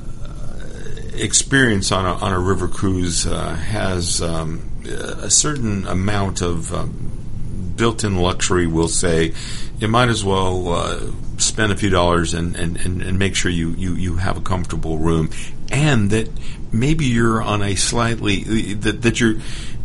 experience 1.14 1.92
on 1.92 2.08
a, 2.08 2.14
on 2.14 2.34
a 2.34 2.40
river 2.40 2.68
cruise 2.68 3.28
uh, 3.28 3.54
has 3.54 4.24
um, 4.24 4.69
a 4.90 5.30
certain 5.30 5.88
amount 5.88 6.42
of 6.42 6.74
um, 6.74 7.74
built-in 7.76 8.18
luxury. 8.18 8.68
We'll 8.68 8.88
say 8.88 9.34
you 9.80 9.88
might 9.88 10.10
as 10.10 10.24
well 10.24 10.74
uh, 10.74 11.12
spend 11.38 11.72
a 11.72 11.78
few 11.78 11.90
dollars 11.90 12.34
and, 12.34 12.56
and, 12.56 12.78
and, 12.78 13.02
and, 13.02 13.18
make 13.18 13.36
sure 13.36 13.50
you, 13.50 13.70
you, 13.72 13.96
you 13.96 14.16
have 14.18 14.38
a 14.38 14.42
comfortable 14.42 14.98
room, 14.98 15.30
and 15.72 16.10
that 16.12 16.30
maybe 16.72 17.06
you're 17.06 17.42
on 17.42 17.62
a 17.62 17.76
slightly 17.76 18.74
that 18.76 19.02
that 19.02 19.20
you're 19.20 19.36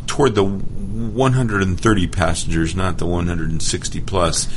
toward 0.06 0.34
the 0.34 0.44
130 0.44 2.06
passengers, 2.08 2.74
not 2.74 2.98
the 2.98 3.06
160 3.06 4.00
plus. 4.00 4.48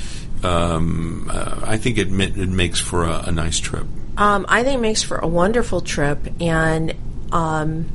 Um, 0.43 1.29
uh, 1.31 1.61
I 1.63 1.77
think 1.77 1.97
it, 1.97 2.07
it 2.09 2.49
makes 2.49 2.79
for 2.79 3.05
a, 3.05 3.25
a 3.27 3.31
nice 3.31 3.59
trip. 3.59 3.87
Um, 4.17 4.45
I 4.47 4.63
think 4.63 4.77
it 4.77 4.81
makes 4.81 5.03
for 5.03 5.17
a 5.17 5.27
wonderful 5.27 5.81
trip, 5.81 6.19
and 6.39 6.93
um, 7.31 7.85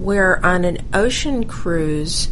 where 0.00 0.44
on 0.44 0.64
an 0.64 0.78
ocean 0.94 1.46
cruise, 1.46 2.28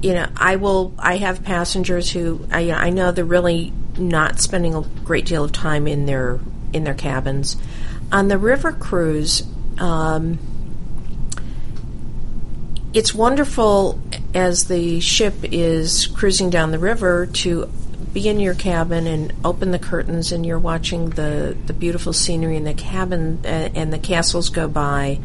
you 0.00 0.14
know, 0.14 0.26
I 0.36 0.56
will. 0.56 0.94
I 0.98 1.18
have 1.18 1.44
passengers 1.44 2.10
who 2.10 2.46
I, 2.50 2.70
I 2.72 2.90
know 2.90 3.12
they're 3.12 3.24
really 3.24 3.72
not 3.98 4.40
spending 4.40 4.74
a 4.74 4.82
great 5.04 5.26
deal 5.26 5.44
of 5.44 5.52
time 5.52 5.86
in 5.86 6.06
their 6.06 6.40
in 6.72 6.84
their 6.84 6.94
cabins. 6.94 7.56
On 8.10 8.28
the 8.28 8.38
river 8.38 8.72
cruise, 8.72 9.42
um, 9.78 10.38
it's 12.92 13.14
wonderful 13.14 14.00
as 14.34 14.66
the 14.66 15.00
ship 15.00 15.34
is 15.44 16.06
cruising 16.08 16.50
down 16.50 16.72
the 16.72 16.78
river 16.78 17.26
to 17.26 17.70
be 18.12 18.28
in 18.28 18.40
your 18.40 18.54
cabin 18.54 19.06
and 19.06 19.32
open 19.44 19.70
the 19.70 19.78
curtains 19.78 20.32
and 20.32 20.44
you're 20.44 20.58
watching 20.58 21.10
the, 21.10 21.56
the 21.66 21.72
beautiful 21.72 22.12
scenery 22.12 22.56
in 22.56 22.64
the 22.64 22.74
cabin 22.74 23.40
uh, 23.44 23.48
and 23.74 23.92
the 23.92 23.98
castles 23.98 24.50
go 24.50 24.68
by. 24.68 25.18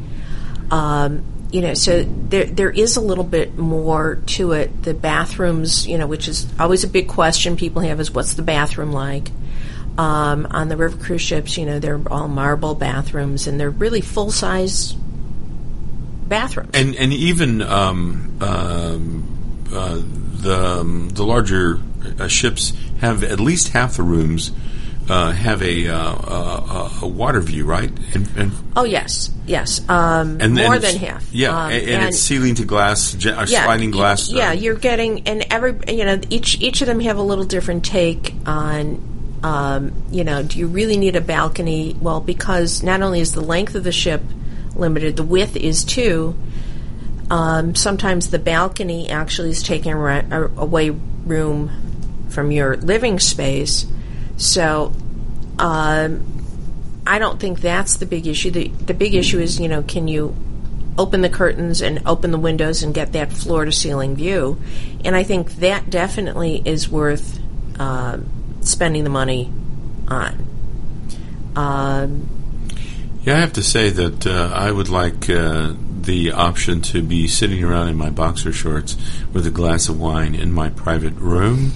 Um, 0.72 1.24
you 1.52 1.62
know, 1.62 1.74
so 1.74 2.04
there 2.04 2.46
there 2.46 2.70
is 2.70 2.98
a 2.98 3.02
little 3.02 3.24
bit 3.24 3.58
more 3.58 4.16
to 4.28 4.52
it. 4.52 4.84
The 4.84 4.94
bathrooms, 4.94 5.88
you 5.88 5.98
know, 5.98 6.06
which 6.06 6.28
is 6.28 6.46
always 6.60 6.84
a 6.84 6.88
big 6.88 7.08
question 7.08 7.56
people 7.56 7.82
have, 7.84 8.00
is 8.00 8.12
what's 8.12 8.34
the 8.34 8.42
bathroom 8.42 8.92
like? 8.92 9.32
Um, 9.98 10.46
on 10.52 10.68
the 10.68 10.78
river 10.78 10.98
cruise 10.98 11.22
ships, 11.22 11.58
you 11.58 11.66
know, 11.66 11.80
they're 11.80 12.02
all 12.12 12.28
marble 12.28 12.76
bathrooms 12.76 13.48
and 13.48 13.60
they're 13.60 13.70
really 13.70 14.02
full 14.02 14.30
size 14.30 14.94
bathrooms. 14.94 16.72
And 16.74 16.96
and 16.96 17.14
even 17.14 17.62
um, 17.62 18.38
um 18.42 19.38
uh, 19.74 20.02
the 20.42 20.80
um, 20.80 21.10
the 21.10 21.24
larger 21.24 21.80
uh, 22.20 22.28
ships 22.28 22.74
have 23.00 23.24
at 23.24 23.40
least 23.40 23.70
half 23.70 23.98
the 23.98 24.04
rooms 24.04 24.52
uh, 25.10 25.32
have 25.32 25.62
a, 25.62 25.88
uh, 25.88 26.90
a, 27.02 27.08
water 27.08 27.40
view, 27.40 27.66
right? 27.66 27.90
And, 28.14 28.30
and 28.38 28.52
oh 28.76 28.84
yes, 28.84 29.32
yes, 29.46 29.88
um, 29.90 30.40
and 30.42 30.56
more 30.56 30.80
than 30.80 30.98
half. 30.98 31.34
Yeah, 31.34 31.50
um, 31.50 31.72
and, 31.72 31.90
and, 31.90 32.06
it's 32.06 32.20
ceiling 32.20 32.56
to 32.56 32.66
glass, 32.66 33.16
yeah, 33.24 33.46
sliding 33.46 33.92
glass. 33.92 34.30
Yeah, 34.30 34.52
you're 34.52 34.76
getting, 34.76 35.28
and 35.28 35.46
every 35.50 35.78
you 35.94 36.04
know 36.04 36.20
each 36.30 36.60
each 36.62 36.82
of 36.82 36.88
them 36.88 37.00
have 37.02 37.18
a 37.18 37.22
little 37.22 37.46
different 37.46 37.86
take 37.86 38.34
on. 38.46 39.16
Um, 39.44 39.94
you 40.12 40.24
know, 40.24 40.44
do 40.44 40.60
you 40.60 40.68
really 40.68 40.98
need 40.98 41.16
a 41.16 41.22
balcony? 41.22 41.96
Well, 42.00 42.20
because 42.20 42.84
not 42.84 43.02
only 43.02 43.22
is 43.22 43.34
the 43.34 43.42
length 43.42 43.76
of 43.76 43.84
the 43.84 43.92
ship 43.92 44.22
limited, 44.76 45.16
the 45.16 45.24
width 45.24 45.56
is 45.56 45.86
too. 45.86 46.36
Um, 47.30 47.76
sometimes 47.76 48.30
the 48.30 48.40
balcony 48.40 49.10
actually 49.10 49.50
is 49.50 49.62
taking 49.62 49.94
away 49.94 50.90
room 50.90 51.87
from 52.38 52.52
your 52.52 52.78
living 52.78 53.20
space 53.20 53.88
so 54.38 54.94
um, 55.58 56.38
I 57.06 57.20
don't 57.20 57.40
think 57.40 57.60
that's 57.60 57.98
the 57.98 58.06
big 58.06 58.28
issue. 58.28 58.52
The, 58.52 58.68
the 58.68 58.94
big 58.94 59.16
issue 59.16 59.40
is, 59.40 59.60
you 59.60 59.68
know, 59.68 59.82
can 59.82 60.08
you 60.08 60.36
open 60.98 61.22
the 61.22 61.30
curtains 61.30 61.82
and 61.82 62.02
open 62.06 62.32
the 62.32 62.38
windows 62.38 62.84
and 62.84 62.94
get 62.94 63.14
that 63.14 63.34
floor 63.34 63.66
to 63.66 63.72
ceiling 63.72 64.16
view? 64.16 64.62
And 65.04 65.16
I 65.16 65.24
think 65.24 65.56
that 65.56 65.90
definitely 65.90 66.62
is 66.64 66.88
worth 66.90 67.40
uh, 67.80 68.20
spending 68.62 69.04
the 69.04 69.10
money 69.10 69.52
on. 70.08 70.46
Um, 71.56 72.30
yeah, 73.24 73.38
I 73.38 73.40
have 73.40 73.54
to 73.54 73.64
say 73.64 73.90
that 73.90 74.28
uh, 74.28 74.52
I 74.54 74.72
would 74.72 74.90
like 74.90 75.30
uh, 75.30 75.74
the 76.08 76.32
option 76.32 76.82
to 76.82 77.04
be 77.04 77.28
sitting 77.28 77.64
around 77.64 77.90
in 77.90 77.96
my 77.96 78.10
boxer 78.10 78.52
shorts 78.52 78.98
with 79.32 79.46
a 79.46 79.52
glass 79.52 79.90
of 79.90 80.00
wine 80.00 80.34
in 80.34 80.52
my 80.52 80.70
private 80.70 81.14
room 81.14 81.74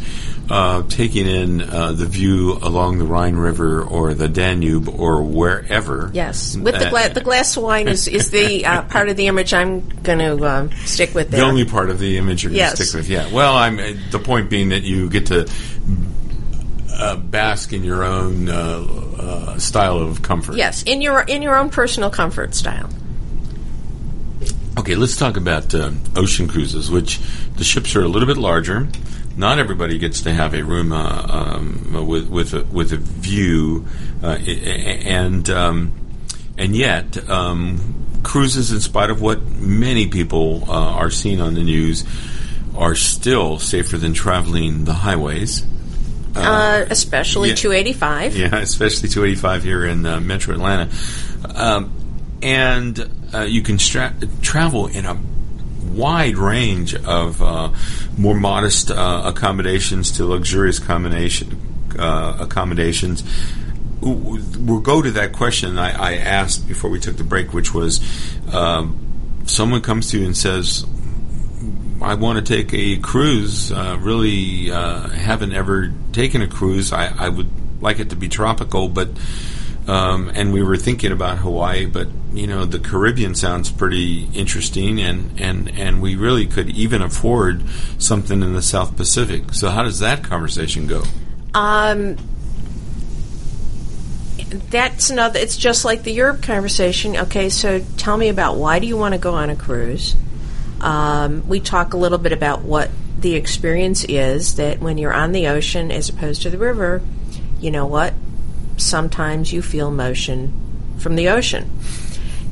uh, 0.52 0.84
taking 0.90 1.28
in 1.28 1.62
uh, 1.62 1.94
the 1.94 2.06
view 2.06 2.54
along 2.62 2.98
the 2.98 3.06
Rhine 3.06 3.36
River 3.36 3.82
or 3.82 4.14
the 4.14 4.28
Danube 4.28 4.90
or 4.90 5.24
wherever. 5.24 6.12
Yes, 6.14 6.58
with 6.58 6.78
the, 6.78 6.90
gla- 6.90 7.10
the 7.10 7.22
glass 7.22 7.56
of 7.56 7.64
wine 7.64 7.88
is, 7.88 8.08
is 8.08 8.32
the 8.32 8.66
uh, 8.66 8.82
part 8.90 9.08
of 9.08 9.16
the 9.16 9.28
image 9.28 9.54
I'm 9.54 9.88
going 10.02 10.20
to 10.20 10.44
uh, 10.44 10.70
stick 10.84 11.14
with. 11.14 11.30
There. 11.30 11.40
The 11.40 11.46
only 11.46 11.64
part 11.64 11.90
of 11.90 12.00
the 12.00 12.18
image 12.18 12.44
you're 12.44 12.52
going 12.52 12.70
to 12.70 12.76
stick 12.76 12.94
with. 12.94 13.08
Yeah. 13.08 13.32
Well, 13.32 13.56
I'm 13.56 13.80
uh, 13.80 13.94
the 14.12 14.20
point 14.20 14.50
being 14.50 14.70
that 14.70 14.84
you 14.84 15.10
get 15.10 15.28
to 15.28 15.50
uh, 16.92 17.16
bask 17.16 17.72
in 17.72 17.86
your 17.86 18.04
own 18.04 18.48
style 19.58 20.00
of 20.00 20.22
comfort. 20.22 20.56
Yes, 20.58 20.84
in 20.84 21.02
your 21.02 21.22
in 21.22 21.42
your 21.42 21.56
own 21.56 21.70
personal 21.70 22.10
comfort 22.10 22.56
style. 22.56 22.90
Okay, 24.78 24.96
let's 24.96 25.16
talk 25.16 25.38
about 25.38 25.74
ocean 26.16 26.48
cruises, 26.48 26.90
which 26.90 27.20
the 27.58 27.64
ships 27.64 27.96
are 27.96 28.02
a 28.02 28.08
little 28.08 28.28
bit 28.28 28.38
larger 28.38 28.88
not 29.38 29.60
everybody 29.60 29.98
gets 29.98 30.22
to 30.22 30.34
have 30.34 30.54
a 30.54 30.64
room 30.64 30.92
uh, 30.92 31.26
um, 31.30 32.08
with 32.08 32.30
with 32.30 32.54
a, 32.54 32.64
with 32.66 32.94
a 32.94 32.98
view, 32.98 33.86
uh, 34.24 34.38
and 34.38 35.50
um, 35.50 35.94
and 36.58 36.76
yet 36.76 37.30
um, 37.30 38.20
cruises, 38.24 38.72
in 38.72 38.82
spite 38.82 39.10
of 39.10 39.22
what 39.22 39.42
many 39.44 40.08
people 40.08 40.70
uh, 40.70 40.74
are 40.74 41.10
seeing 41.10 41.42
on 41.42 41.54
the 41.54 41.64
news, 41.64 42.04
are 42.76 42.96
still 42.96 43.58
safer 43.58 43.98
than 43.98 44.14
traveling 44.14 44.86
the 44.86 44.94
highways. 44.94 45.66
Uh, 46.34 46.86
especially 46.90 47.50
yeah, 47.50 47.56
285. 47.56 48.38
Yeah, 48.38 48.56
especially 48.58 49.10
285 49.10 49.64
here 49.64 49.86
in 49.86 50.06
uh, 50.06 50.22
Metro 50.22 50.54
Atlanta, 50.54 50.90
um, 51.56 51.94
and 52.42 53.10
uh, 53.34 53.42
you 53.42 53.62
can 53.62 53.80
stra- 53.80 54.16
travel 54.42 54.88
in 54.88 55.06
a 55.06 55.18
wide 55.92 56.38
range 56.38 56.96
of 56.96 57.42
uh, 57.42 57.72
more 58.18 58.36
modest 58.36 58.92
uh, 58.92 59.24
accommodations 59.26 60.12
to 60.12 60.26
luxurious 60.26 60.80
combination 60.80 61.60
uh, 61.98 62.38
accommodations. 62.40 63.24
We'll 64.02 64.80
go 64.80 65.02
to 65.02 65.12
that 65.12 65.34
question 65.34 65.78
I, 65.78 65.92
I, 65.92 66.16
asked 66.16 66.68
before 66.68 66.90
we 66.90 67.00
took 67.00 67.18
the 67.18 67.24
break, 67.24 67.54
which 67.54 67.72
was 67.72 68.02
um, 68.52 69.44
someone 69.46 69.82
comes 69.82 70.10
to 70.12 70.20
you 70.20 70.26
and 70.26 70.36
says, 70.36 70.86
I 72.02 72.16
want 72.16 72.44
to 72.44 72.54
take 72.54 72.74
a 72.74 72.98
cruise. 72.98 73.72
Uh, 73.72 73.98
really, 74.02 74.72
uh, 74.72 75.08
haven't 75.10 75.54
ever 75.54 75.94
taken 76.14 76.42
a 76.42 76.48
cruise. 76.48 76.92
I, 76.92 77.08
I 77.08 77.30
would 77.30 77.50
like 77.80 78.00
it 78.00 78.10
to 78.10 78.16
be 78.16 78.28
tropical, 78.28 78.88
but 78.88 79.10
um, 79.88 80.32
and 80.34 80.54
we 80.54 80.62
were 80.62 80.78
thinking 80.78 81.12
about 81.12 81.40
Hawaii, 81.40 81.86
but 81.86 82.08
you 82.34 82.48
know 82.48 82.66
the 82.66 82.80
Caribbean 82.80 83.36
sounds 83.36 83.72
pretty 83.72 84.30
interesting, 84.34 85.02
and, 85.02 85.40
and, 85.40 85.70
and 85.78 86.02
we 86.02 86.16
really 86.16 86.46
could 86.46 86.70
even 86.70 87.02
afford 87.02 87.64
something 87.98 88.42
in 88.42 88.54
the 88.54 88.62
South 88.62 88.96
Pacific. 88.96 89.54
So 89.54 89.70
how 89.70 89.84
does 89.84 90.00
that 90.00 90.24
conversation 90.24 90.88
go? 90.88 91.04
Um, 91.54 92.18
that's 94.70 95.10
another. 95.10 95.40
It's 95.40 95.58
just 95.58 95.86
like 95.86 96.04
the 96.04 96.12
Europe 96.12 96.42
conversation. 96.42 97.18
Okay, 97.18 97.50
so 97.50 97.84
tell 97.98 98.18
me 98.18 98.30
about 98.30 98.58
why 98.58 98.80
do 98.80 98.88
you 98.88 98.98
want 98.98 99.14
to 99.14 99.20
go 99.20 99.34
on 99.34 99.50
a 99.50 99.56
cruise? 99.56 100.16
Um, 100.80 101.48
we 101.48 101.60
talk 101.60 101.94
a 101.94 101.98
little 101.98 102.18
bit 102.18 102.32
about 102.32 102.62
what 102.64 102.90
the 103.20 103.36
experience 103.36 104.04
is 104.06 104.56
that 104.56 104.80
when 104.80 104.98
you're 104.98 105.14
on 105.14 105.32
the 105.32 105.48
ocean 105.48 105.92
as 105.92 106.10
opposed 106.10 106.42
to 106.42 106.50
the 106.50 106.58
river, 106.58 107.02
you 107.60 107.72
know 107.72 107.86
what? 107.86 108.14
Sometimes 108.82 109.54
you 109.54 109.62
feel 109.62 109.92
motion 109.92 110.54
from 110.98 111.16
the 111.16 111.30
ocean, 111.30 111.72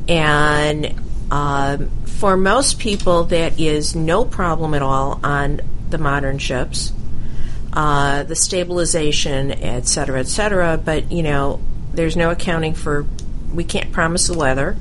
and 0.08 0.96
um, 1.32 1.90
for 2.06 2.38
most 2.38 2.80
people, 2.80 3.26
that 3.26 3.60
is 3.60 3.96
no 3.96 4.26
problem 4.26 4.74
at 4.74 4.82
all 4.82 5.20
on 5.24 5.62
the 5.90 5.98
modern 5.98 6.38
ships. 6.38 6.94
Uh, 7.72 8.24
the 8.24 8.36
stabilization, 8.36 9.52
et 9.52 9.88
cetera, 9.88 10.20
et 10.20 10.28
cetera. 10.28 10.76
But 10.78 11.12
you 11.12 11.22
know, 11.22 11.60
there's 11.94 12.16
no 12.16 12.32
accounting 12.32 12.74
for. 12.74 13.06
We 13.54 13.64
can't 13.64 13.92
promise 13.92 14.28
the 14.28 14.38
weather, 14.38 14.76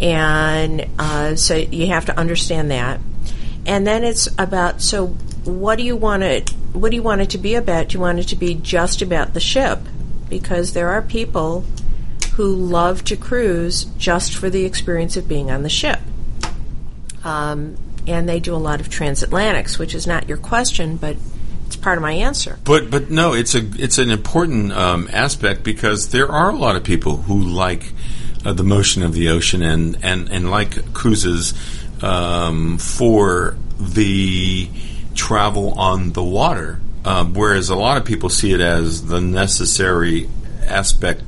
and 0.00 0.86
uh, 0.98 1.36
so 1.36 1.54
you 1.54 1.88
have 1.88 2.06
to 2.06 2.18
understand 2.18 2.70
that. 2.70 3.00
And 3.66 3.86
then 3.86 4.04
it's 4.04 4.28
about 4.38 4.80
so 4.80 5.08
what 5.44 5.76
do 5.76 5.84
you 5.84 5.96
want 5.96 6.22
it? 6.22 6.50
What 6.72 6.90
do 6.90 6.96
you 6.96 7.02
want 7.02 7.20
it 7.20 7.30
to 7.30 7.38
be 7.38 7.54
about? 7.54 7.88
Do 7.88 7.94
you 7.94 8.00
want 8.00 8.18
it 8.18 8.28
to 8.28 8.36
be 8.36 8.54
just 8.54 9.02
about 9.02 9.34
the 9.34 9.40
ship? 9.40 9.80
Because 10.28 10.72
there 10.72 10.90
are 10.90 11.02
people 11.02 11.64
who 12.34 12.54
love 12.54 13.04
to 13.04 13.16
cruise 13.16 13.84
just 13.98 14.34
for 14.34 14.48
the 14.48 14.64
experience 14.64 15.16
of 15.16 15.26
being 15.26 15.50
on 15.50 15.62
the 15.62 15.68
ship. 15.68 15.98
Um, 17.24 17.76
and 18.06 18.28
they 18.28 18.40
do 18.40 18.54
a 18.54 18.56
lot 18.56 18.80
of 18.80 18.88
transatlantics, 18.88 19.78
which 19.78 19.94
is 19.94 20.06
not 20.06 20.28
your 20.28 20.38
question, 20.38 20.96
but 20.96 21.16
it's 21.66 21.76
part 21.76 21.98
of 21.98 22.02
my 22.02 22.12
answer. 22.12 22.58
But 22.64 22.90
but 22.90 23.10
no, 23.10 23.34
it's 23.34 23.54
a 23.54 23.58
it's 23.58 23.98
an 23.98 24.10
important 24.10 24.72
um, 24.72 25.08
aspect 25.12 25.62
because 25.62 26.08
there 26.08 26.30
are 26.30 26.50
a 26.50 26.56
lot 26.56 26.76
of 26.76 26.84
people 26.84 27.18
who 27.18 27.40
like 27.40 27.92
uh, 28.44 28.54
the 28.54 28.64
motion 28.64 29.02
of 29.02 29.12
the 29.12 29.28
ocean 29.28 29.62
and 29.62 29.98
and 30.02 30.30
and 30.30 30.50
like 30.50 30.94
cruises 30.94 31.52
um, 32.02 32.78
for 32.78 33.56
the 33.78 34.70
travel 35.14 35.78
on 35.78 36.12
the 36.12 36.22
water, 36.22 36.80
um, 37.04 37.34
whereas 37.34 37.68
a 37.70 37.76
lot 37.76 37.96
of 37.96 38.04
people 38.04 38.28
see 38.28 38.52
it 38.52 38.60
as 38.60 39.06
the 39.06 39.20
necessary 39.20 40.28
aspect 40.66 41.22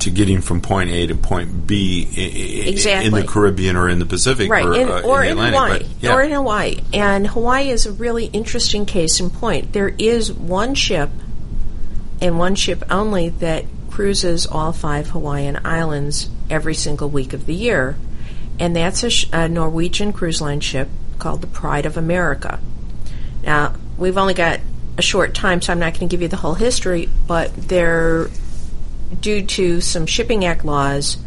to 0.00 0.10
getting 0.10 0.40
from 0.40 0.60
point 0.60 0.90
A 0.90 1.06
to 1.06 1.14
point 1.14 1.66
B 1.66 2.06
I- 2.16 2.20
I- 2.20 2.68
Exactly. 2.68 3.06
in 3.06 3.12
the 3.14 3.22
Caribbean 3.26 3.76
or 3.76 3.88
in 3.88 3.98
the 4.00 4.06
Pacific 4.06 4.50
right, 4.50 4.64
or, 4.64 4.74
in, 4.74 4.88
uh, 4.88 5.00
or 5.04 5.22
in, 5.22 5.32
in, 5.32 5.38
Atlantic. 5.38 5.54
Hawaii, 5.54 5.78
But, 5.78 5.86
yeah. 6.02 6.14
or 6.14 6.22
in 6.22 6.30
Hawaii. 6.32 6.80
And 6.92 7.26
Hawaii 7.28 7.70
is 7.70 7.86
a 7.86 7.92
really 7.92 8.26
interesting 8.26 8.86
case 8.86 9.20
in 9.20 9.30
point. 9.30 9.72
There 9.72 9.94
is 9.98 10.32
one 10.32 10.74
ship, 10.74 11.10
and 12.20 12.38
one 12.38 12.54
ship 12.54 12.82
only, 12.90 13.30
that 13.30 13.64
cruises 13.90 14.46
all 14.46 14.72
five 14.72 15.08
Hawaiian 15.10 15.60
islands 15.64 16.28
every 16.50 16.74
single 16.74 17.08
week 17.08 17.32
of 17.32 17.46
the 17.46 17.54
year, 17.54 17.96
and 18.58 18.74
that's 18.74 19.02
a, 19.04 19.10
sh- 19.10 19.26
a 19.32 19.48
Norwegian 19.48 20.12
cruise 20.12 20.40
line 20.40 20.60
ship 20.60 20.88
called 21.18 21.40
the 21.40 21.46
Pride 21.46 21.86
of 21.86 21.96
America. 21.96 22.58
Now, 23.44 23.74
we've 23.96 24.18
only 24.18 24.34
got 24.34 24.60
a 24.96 25.02
short 25.02 25.34
time, 25.34 25.60
so 25.60 25.72
I'm 25.72 25.78
not 25.78 25.94
going 25.94 26.08
to 26.08 26.12
give 26.12 26.22
you 26.22 26.28
the 26.28 26.36
whole 26.36 26.54
history, 26.54 27.08
but 27.26 27.54
they're 27.54 28.28
due 29.20 29.44
to 29.46 29.80
some 29.80 30.06
shipping 30.06 30.44
act 30.44 30.64
laws. 30.64 31.18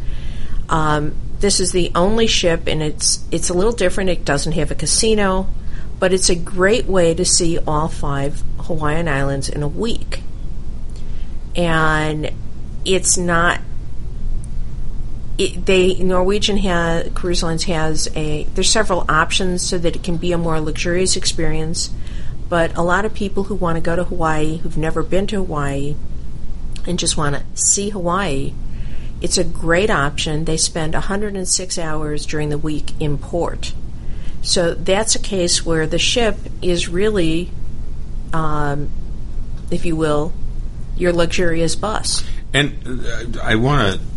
Um, 0.70 1.16
this 1.40 1.60
is 1.60 1.72
the 1.72 1.92
only 1.96 2.28
ship, 2.28 2.68
and 2.68 2.82
it's 2.82 3.24
it's 3.32 3.50
a 3.50 3.54
little 3.54 3.72
different. 3.72 4.10
It 4.10 4.26
doesn't 4.26 4.54
have 4.54 4.72
a 4.72 4.76
casino, 4.76 5.48
but 6.00 6.14
it's 6.14 6.30
a 6.30 6.36
great 6.36 6.86
way 6.86 7.14
to 7.14 7.26
see 7.26 7.60
all 7.60 7.88
five 7.88 8.44
Hawaiian 8.62 9.08
islands 9.08 9.50
in 9.50 9.64
a 9.64 9.68
week. 9.68 10.22
And 11.56 12.32
it's 12.86 13.18
not. 13.18 13.62
It, 15.38 15.68
they 15.68 15.96
Norwegian 15.96 16.58
has 16.58 17.12
cruise 17.14 17.44
lines 17.44 17.66
has 17.66 18.10
a 18.16 18.44
there's 18.56 18.72
several 18.72 19.06
options 19.08 19.62
so 19.62 19.78
that 19.78 19.96
it 19.96 20.02
can 20.02 20.18
be 20.18 20.32
a 20.32 20.38
more 20.38 20.60
luxurious 20.60 21.16
experience, 21.16 21.92
but 22.50 22.76
a 22.78 22.82
lot 22.82 23.06
of 23.06 23.14
people 23.14 23.44
who 23.44 23.56
want 23.56 23.76
to 23.76 23.82
go 23.82 23.96
to 23.96 24.04
Hawaii 24.04 24.58
who've 24.58 24.78
never 24.78 25.04
been 25.04 25.28
to 25.28 25.38
Hawaii 25.38 25.96
and 26.86 26.98
just 26.98 27.18
want 27.18 27.36
to 27.36 27.44
see 27.54 27.90
Hawaii, 27.90 28.54
it's 29.22 29.38
a 29.38 29.44
great 29.44 29.90
option. 29.90 30.46
They 30.46 30.58
spend 30.58 30.94
106 30.94 31.78
hours 31.78 32.26
during 32.26 32.50
the 32.50 32.58
week 32.58 32.92
in 33.00 33.18
port. 33.18 33.74
So 34.42 34.74
that's 34.74 35.16
a 35.16 35.20
case 35.20 35.66
where 35.66 35.88
the 35.88 36.00
ship 36.00 36.38
is 36.62 36.88
really, 36.88 37.50
um, 38.32 38.90
if 39.72 39.84
you 39.86 39.96
will, 39.96 40.32
your 40.96 41.12
luxurious 41.12 41.76
bus. 41.76 42.24
And 42.54 43.02
uh, 43.36 43.40
I 43.44 43.56
want 43.56 43.96
to 43.96 44.08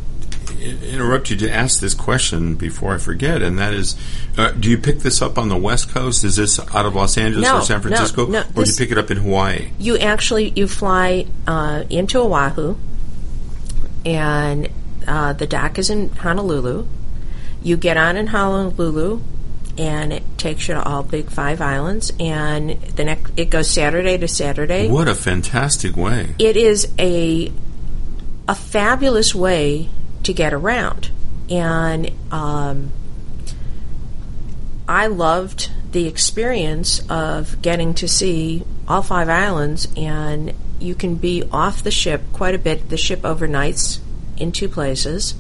interrupt 0.61 1.30
you 1.30 1.36
to 1.38 1.51
ask 1.51 1.80
this 1.80 1.94
question 1.94 2.55
before 2.55 2.94
I 2.94 2.98
forget, 2.98 3.42
and 3.42 3.59
that 3.59 3.74
is, 3.74 3.96
uh, 4.36 4.53
do 4.53 4.70
you 4.70 4.78
pick 4.78 5.01
this 5.01 5.22
up 5.22 5.38
on 5.38 5.48
the 5.48 5.57
West 5.57 5.90
Coast? 5.90 6.24
Is 6.24 6.36
this 6.36 6.59
out 6.74 6.86
of 6.86 6.94
Los 6.94 7.16
Angeles 7.16 7.48
No, 7.48 7.59
or 7.59 7.62
San 7.62 7.80
Francisco, 7.80 8.26
no, 8.26 8.40
or 8.40 8.64
do 8.64 8.70
you 8.70 8.76
pick 8.76 8.90
it 8.90 8.98
up 8.98 9.11
in 9.11 9.18
Hawaii? 9.18 9.70
You 9.78 9.98
actually 9.98 10.51
you 10.51 10.68
fly 10.68 11.26
uh, 11.46 11.84
into 11.90 12.18
Oahu, 12.18 12.76
and 14.05 14.68
uh, 15.07 15.32
the 15.32 15.46
dock 15.46 15.78
is 15.78 15.90
in 15.90 16.11
Honolulu. 16.11 16.86
You 17.62 17.76
get 17.76 17.96
on 17.96 18.16
in 18.16 18.28
Honolulu, 18.28 19.20
and 19.76 20.12
it 20.12 20.22
takes 20.38 20.68
you 20.68 20.74
to 20.74 20.82
all 20.82 21.03
big 21.03 21.30
five 21.30 21.61
islands. 21.61 22.12
And 22.18 22.80
the 22.82 23.05
next 23.05 23.32
it 23.36 23.51
goes 23.51 23.68
Saturday 23.68 24.18
to 24.18 24.28
Saturday. 24.28 24.88
What 24.88 25.09
a 25.09 25.14
fantastic 25.14 25.96
way! 25.96 26.34
It 26.38 26.57
is 26.57 26.92
a 26.98 27.53
a 28.48 28.55
fabulous 28.55 29.34
way 29.34 29.88
to 30.25 30.33
get 30.33 30.53
around, 30.53 31.11
and 31.49 32.11
um, 32.33 32.93
I 34.89 35.07
loved 35.07 35.71
the 35.93 36.07
experience 36.07 37.01
of 37.09 37.61
getting 37.62 37.95
to 37.95 38.09
see 38.09 38.64
all 38.87 39.03
five 39.03 39.29
islands, 39.29 39.89
and 39.97 40.53
you 40.79 40.95
can 40.95 41.16
be 41.16 41.45
off 41.53 41.83
the 41.83 41.91
ship 41.91 42.23
quite 42.33 42.55
a 42.55 42.59
bit. 42.59 42.89
The 42.89 42.97
ship 42.97 43.23
overnights 43.23 44.01
in 44.37 44.53
two 44.53 44.68
places, 44.68 45.35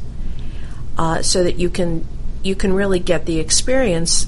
uh, 0.98 1.22
so 1.22 1.44
that 1.44 1.56
you 1.56 1.70
can 1.70 2.06
you 2.42 2.54
can 2.54 2.72
really 2.72 3.00
get 3.00 3.26
the 3.26 3.38
experience. 3.38 4.26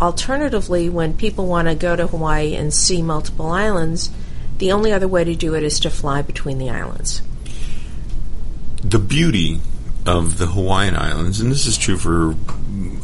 Alternatively, 0.00 0.90
when 0.90 1.16
people 1.16 1.46
want 1.46 1.68
to 1.68 1.74
go 1.74 1.96
to 1.96 2.06
Hawaii 2.06 2.54
and 2.54 2.72
see 2.72 3.00
multiple 3.00 3.46
islands, 3.46 4.10
the 4.58 4.72
only 4.72 4.92
other 4.92 5.08
way 5.08 5.24
to 5.24 5.34
do 5.34 5.54
it 5.54 5.62
is 5.62 5.80
to 5.80 5.90
fly 5.90 6.22
between 6.22 6.58
the 6.58 6.70
islands. 6.70 7.22
The 8.82 8.98
beauty 8.98 9.60
of 10.06 10.38
the 10.38 10.46
Hawaiian 10.46 10.96
Islands, 10.96 11.40
and 11.40 11.50
this 11.50 11.66
is 11.66 11.76
true 11.76 11.96
for 11.96 12.34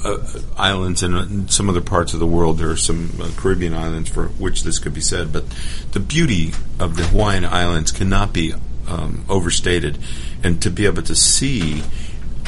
uh, 0.05 0.19
islands 0.57 1.03
in, 1.03 1.15
in 1.17 1.49
some 1.49 1.69
other 1.69 1.81
parts 1.81 2.15
of 2.15 2.21
the 2.21 2.27
world. 2.27 2.59
There 2.59 2.71
are 2.71 2.77
some 2.77 3.11
uh, 3.21 3.31
Caribbean 3.37 3.75
islands 3.75 4.09
for 4.09 4.29
which 4.29 4.63
this 4.63 4.79
could 4.79 4.95
be 4.95 5.01
said, 5.01 5.33
but 5.33 5.45
the 5.93 6.01
beauty 6.01 6.53
of 6.79 6.97
the 6.97 7.05
Hawaiian 7.05 7.45
Islands 7.45 7.93
cannot 7.93 8.33
be 8.33 8.55
um, 8.89 9.25
overstated. 9.29 9.99
And 10.45 10.61
to 10.63 10.71
be 10.71 10.87
able 10.87 11.03
to 11.03 11.15
see 11.15 11.83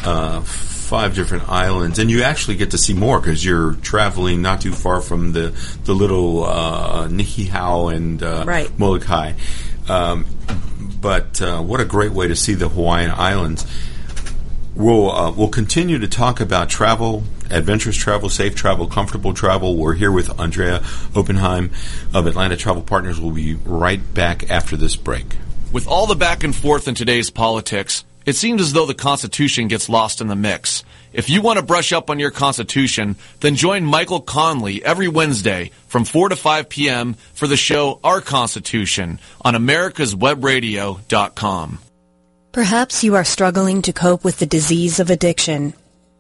uh, 0.05 0.41
five 0.41 1.15
different 1.15 1.49
islands, 1.49 1.99
and 1.99 2.11
you 2.11 2.23
actually 2.23 2.57
get 2.57 2.73
to 2.73 2.79
see 2.79 2.93
more 2.95 3.21
because 3.21 3.45
you're 3.45 3.75
traveling 3.75 4.43
not 4.43 4.61
too 4.61 4.73
far 4.73 5.01
from 5.01 5.33
the 5.33 5.55
the 5.85 5.95
little 5.95 6.45
uh, 6.45 7.09
Niihau 7.09 7.95
and 7.95 8.23
uh, 8.23 8.45
Right. 8.47 8.77
Molokai. 8.79 9.35
Um, 9.89 10.27
but 11.01 11.41
uh, 11.41 11.63
what 11.63 11.81
a 11.81 11.85
great 11.85 12.13
way 12.13 12.29
to 12.29 12.37
see 12.37 12.55
the 12.55 12.69
Hawaiian 12.69 13.13
Islands. 13.13 13.65
We'll 14.77 15.11
uh, 15.11 15.31
we'll 15.31 15.49
continue 15.49 15.99
to 16.01 16.09
talk 16.09 16.41
about 16.41 16.69
travel, 16.69 17.23
adventurous 17.49 17.97
travel, 17.97 18.29
safe 18.29 18.57
travel, 18.57 18.89
comfortable 18.89 19.33
travel. 19.33 19.77
We're 19.77 19.95
here 19.95 20.11
with 20.11 20.41
Andrea 20.41 20.83
Oppenheim 21.15 21.71
of 22.13 22.27
Atlanta 22.27 22.57
Travel 22.57 22.83
Partners. 22.83 23.21
We'll 23.21 23.31
be 23.31 23.55
right 23.55 24.01
back 24.15 24.51
after 24.51 24.77
this 24.77 24.97
break. 24.97 25.37
With 25.73 25.87
all 25.87 26.07
the 26.07 26.17
back 26.17 26.43
and 26.43 26.53
forth 26.55 26.89
in 26.89 26.97
today's 26.97 27.31
politics, 27.31 28.05
it 28.27 28.35
seems 28.35 28.61
as 28.61 28.73
though 28.73 28.87
the 28.87 28.95
Constitution 28.95 29.69
gets 29.69 29.89
lost 29.89 30.21
in 30.21 30.27
the 30.27 30.35
mix. 30.35 30.83
If 31.13 31.31
you 31.31 31.41
want 31.41 31.61
to 31.61 31.65
brush 31.65 31.93
up 31.93 32.11
on 32.11 32.19
your 32.19 32.33
Constitution, 32.33 33.15
then 33.41 33.55
join 33.55 33.85
Michael 33.85 34.21
Conley 34.21 34.85
every 34.85 35.07
Wednesday 35.07 35.71
from 35.87 36.05
4 36.05 36.31
to 36.31 36.37
5 36.37 36.69
p.m. 36.69 37.15
for 37.35 37.47
the 37.47 37.57
show 37.57 38.01
Our 38.03 38.21
Constitution 38.21 39.21
on 39.43 39.55
americaswebradio.com. 39.55 41.79
Perhaps 42.55 43.03
you 43.03 43.17
are 43.17 43.25
struggling 43.25 43.83
to 43.83 43.93
cope 43.93 44.23
with 44.23 44.39
the 44.39 44.47
disease 44.47 45.01
of 45.01 45.11
addiction. 45.11 45.75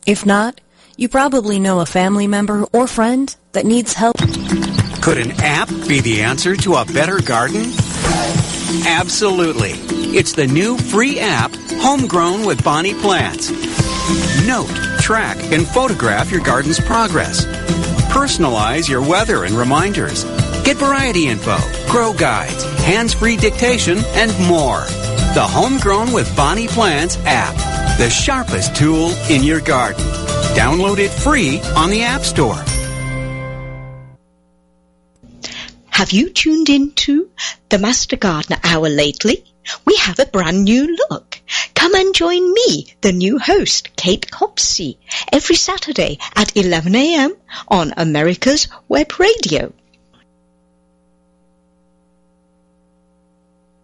If 0.04 0.26
not, 0.26 0.60
you 0.96 1.08
probably 1.08 1.60
know 1.60 1.78
a 1.78 1.86
family 1.86 2.26
member 2.26 2.64
or 2.72 2.88
friend 2.88 3.32
that 3.52 3.64
needs 3.64 3.92
help. 3.92 4.16
Could 5.00 5.18
an 5.18 5.30
app 5.38 5.68
be 5.86 6.00
the 6.00 6.22
answer 6.22 6.56
to 6.56 6.74
a 6.74 6.86
better 6.86 7.20
garden? 7.20 7.66
Absolutely. 8.84 9.74
It's 10.18 10.32
the 10.32 10.48
new 10.48 10.76
free 10.76 11.20
app, 11.20 11.52
Homegrown 11.78 12.44
with 12.44 12.64
Bonnie 12.64 12.94
Plants. 12.94 13.52
Note, 14.44 14.74
track, 14.98 15.36
and 15.52 15.64
photograph 15.64 16.32
your 16.32 16.42
garden's 16.42 16.80
progress. 16.80 17.44
Personalize 18.10 18.88
your 18.88 19.08
weather 19.08 19.44
and 19.44 19.54
reminders. 19.54 20.24
Get 20.64 20.78
variety 20.78 21.28
info, 21.28 21.58
grow 21.88 22.12
guides, 22.12 22.64
hands-free 22.80 23.36
dictation, 23.36 23.98
and 24.16 24.36
more. 24.48 24.84
The 25.34 25.44
Homegrown 25.44 26.12
with 26.12 26.36
Bonnie 26.36 26.68
Plants 26.68 27.18
app, 27.24 27.56
the 27.98 28.08
sharpest 28.08 28.76
tool 28.76 29.10
in 29.28 29.42
your 29.42 29.60
garden. 29.60 30.04
Download 30.54 30.98
it 30.98 31.10
free 31.10 31.60
on 31.74 31.90
the 31.90 32.04
App 32.04 32.22
Store. 32.22 32.62
Have 35.90 36.12
you 36.12 36.30
tuned 36.30 36.68
into 36.68 37.30
the 37.68 37.80
Master 37.80 38.14
Gardener 38.14 38.58
Hour 38.62 38.88
lately? 38.88 39.44
We 39.84 39.96
have 39.96 40.20
a 40.20 40.26
brand 40.26 40.66
new 40.66 40.96
look. 41.10 41.40
Come 41.74 41.96
and 41.96 42.14
join 42.14 42.52
me, 42.54 42.94
the 43.00 43.10
new 43.10 43.40
host, 43.40 43.96
Kate 43.96 44.30
Copsey, 44.30 45.00
every 45.32 45.56
Saturday 45.56 46.18
at 46.36 46.54
11am 46.54 47.36
on 47.66 47.92
America's 47.96 48.68
Web 48.86 49.18
Radio. 49.18 49.72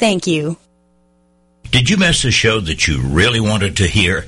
Thank 0.00 0.26
you. 0.26 0.56
Did 1.70 1.88
you 1.90 1.98
miss 1.98 2.24
a 2.24 2.30
show 2.30 2.58
that 2.58 2.88
you 2.88 3.02
really 3.02 3.38
wanted 3.38 3.76
to 3.76 3.86
hear? 3.86 4.24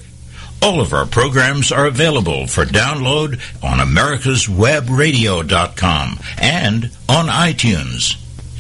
All 0.61 0.83
of 0.83 0.93
our 0.93 1.07
programs 1.07 1.73
are 1.73 1.87
available 1.87 2.47
for 2.47 2.67
download 2.67 3.41
on 3.65 3.79
americaswebradio.com 3.79 6.19
and 6.39 6.91
on 7.09 7.29
iTunes. 7.29 8.19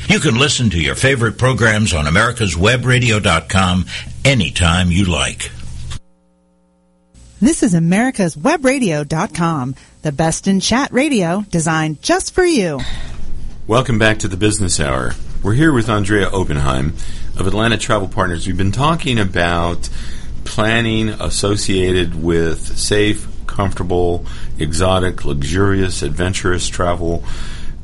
You 0.09 0.21
can 0.21 0.39
listen 0.39 0.71
to 0.71 0.81
your 0.81 0.95
favorite 0.95 1.37
programs 1.37 1.93
on 1.93 2.07
americaswebradio.com 2.07 3.85
anytime 4.25 4.91
you 4.91 5.05
like. 5.05 5.51
This 7.43 7.63
is 7.63 7.75
americaswebradio.com, 7.75 9.75
the 10.01 10.13
best 10.13 10.49
in 10.49 10.61
chat 10.61 10.91
radio 10.91 11.45
designed 11.51 12.03
just 12.03 12.33
for 12.33 12.47
you. 12.47 12.81
Welcome 13.67 13.99
back 13.99 14.21
to 14.21 14.29
the 14.29 14.39
Business 14.39 14.81
Hour. 14.81 15.13
We're 15.43 15.55
here 15.55 15.73
with 15.73 15.89
Andrea 15.89 16.29
Oppenheim 16.29 16.95
of 17.37 17.49
Atlanta 17.49 17.77
Travel 17.77 18.07
Partners. 18.07 18.47
We've 18.47 18.57
been 18.57 18.71
talking 18.71 19.19
about 19.19 19.89
planning 20.45 21.09
associated 21.09 22.15
with 22.15 22.79
safe, 22.79 23.27
comfortable, 23.49 24.25
exotic, 24.57 25.25
luxurious, 25.25 26.03
adventurous 26.03 26.69
travel. 26.69 27.25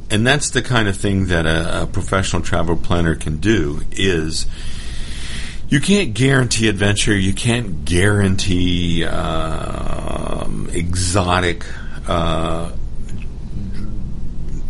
And 0.09 0.25
that's 0.25 0.51
the 0.51 0.63
kind 0.63 0.87
of 0.87 0.97
thing 0.97 1.27
that 1.27 1.47
a, 1.47 1.83
a 1.83 1.87
professional 1.89 2.43
travel 2.43 2.77
planner 2.77 3.17
can 3.17 3.39
do 3.39 3.81
is 3.91 4.47
you 5.69 5.81
can't 5.81 6.15
guarantee 6.15 6.69
adventure, 6.69 7.17
you 7.17 7.33
can't 7.33 7.85
guarantee 7.85 9.05
um, 9.05 10.71
exotic 10.73 11.65
uh, 12.07 12.71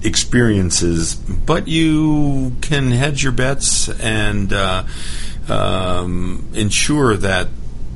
experiences, 0.02 1.14
but 1.14 1.68
you 1.68 2.56
can 2.60 2.90
hedge 2.90 3.22
your 3.22 3.32
bets 3.32 3.88
and 4.00 4.52
uh, 4.52 4.84
um, 5.48 6.48
ensure 6.54 7.16
that 7.16 7.48